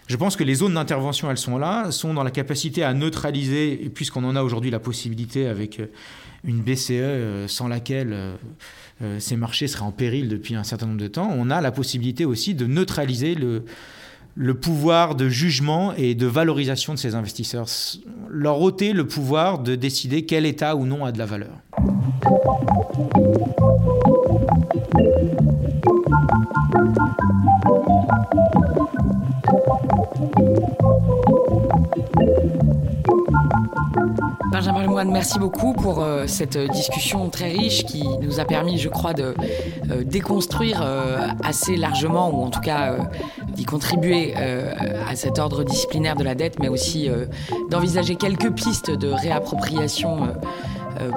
je 0.07 0.15
pense 0.15 0.35
que 0.35 0.43
les 0.43 0.55
zones 0.55 0.73
d'intervention, 0.73 1.29
elles 1.29 1.37
sont 1.37 1.59
là, 1.59 1.91
sont 1.91 2.15
dans 2.15 2.23
la 2.23 2.31
capacité 2.31 2.83
à 2.83 2.93
neutraliser, 2.95 3.91
puisqu'on 3.93 4.23
en 4.23 4.35
a 4.35 4.41
aujourd'hui 4.41 4.71
la 4.71 4.79
possibilité 4.79 5.47
avec 5.47 5.79
euh, 5.79 5.85
une 6.43 6.61
BCE 6.61 6.91
euh, 6.91 7.47
sans 7.47 7.67
laquelle 7.67 8.11
euh, 9.01 9.19
ces 9.19 9.35
marchés 9.35 9.67
seraient 9.67 9.85
en 9.85 9.91
péril 9.91 10.27
depuis 10.27 10.55
un 10.55 10.63
certain 10.63 10.87
nombre 10.87 10.99
de 10.99 11.07
temps, 11.07 11.31
on 11.37 11.51
a 11.51 11.61
la 11.61 11.71
possibilité 11.71 12.25
aussi 12.25 12.55
de 12.55 12.65
neutraliser 12.65 13.35
le, 13.35 13.63
le 14.41 14.53
pouvoir 14.53 15.15
de 15.15 15.27
jugement 15.27 15.93
et 15.97 16.15
de 16.15 16.25
valorisation 16.25 16.93
de 16.93 16.97
ces 16.97 17.13
investisseurs, 17.13 17.67
leur 18.29 18.61
ôter 18.61 18.93
le 18.93 19.05
pouvoir 19.05 19.59
de 19.59 19.75
décider 19.75 20.25
quel 20.25 20.45
État 20.45 20.77
ou 20.77 20.85
non 20.85 21.03
a 21.03 21.11
de 21.11 21.17
la 21.17 21.25
valeur. 21.25 21.51
Merci 35.05 35.39
beaucoup 35.39 35.73
pour 35.73 36.03
euh, 36.03 36.27
cette 36.27 36.57
discussion 36.57 37.29
très 37.29 37.49
riche 37.49 37.85
qui 37.85 38.03
nous 38.21 38.39
a 38.39 38.45
permis, 38.45 38.77
je 38.77 38.89
crois, 38.89 39.13
de 39.13 39.33
euh, 39.89 40.03
déconstruire 40.03 40.81
euh, 40.83 41.27
assez 41.43 41.77
largement, 41.77 42.29
ou 42.29 42.43
en 42.43 42.49
tout 42.49 42.59
cas 42.59 42.95
d'y 43.53 43.63
contribuer 43.65 44.35
à 44.35 45.15
cet 45.15 45.39
ordre 45.39 45.63
disciplinaire 45.63 46.15
de 46.15 46.23
la 46.23 46.35
dette, 46.35 46.59
mais 46.59 46.69
aussi 46.69 47.09
d'envisager 47.69 48.15
quelques 48.15 48.51
pistes 48.51 48.91
de 48.91 49.09
réappropriation 49.09 50.33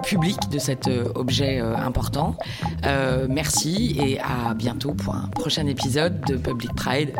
public 0.02 0.36
de 0.50 0.58
cet 0.58 0.88
euh, 0.88 1.04
objet 1.14 1.60
euh, 1.60 1.76
important. 1.76 2.36
merci 3.28 3.96
et 4.02 4.18
à 4.20 4.54
bientôt 4.54 4.92
pour 4.94 5.14
un 5.14 5.28
prochain 5.28 5.66
épisode 5.66 6.20
de 6.26 6.36
Public 6.36 6.74
Pride, 6.74 7.12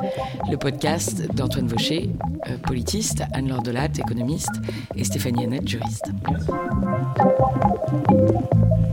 le 0.51 0.57
podcast 0.57 1.23
d'Antoine 1.35 1.67
Vaucher, 1.67 2.11
politiste, 2.65 3.23
Anne-Laure 3.33 3.63
Delatte, 3.63 3.99
économiste, 3.99 4.53
et 4.97 5.05
Stéphanie 5.05 5.45
Annette, 5.45 5.69
juriste. 5.69 6.11
Thank 8.09 8.92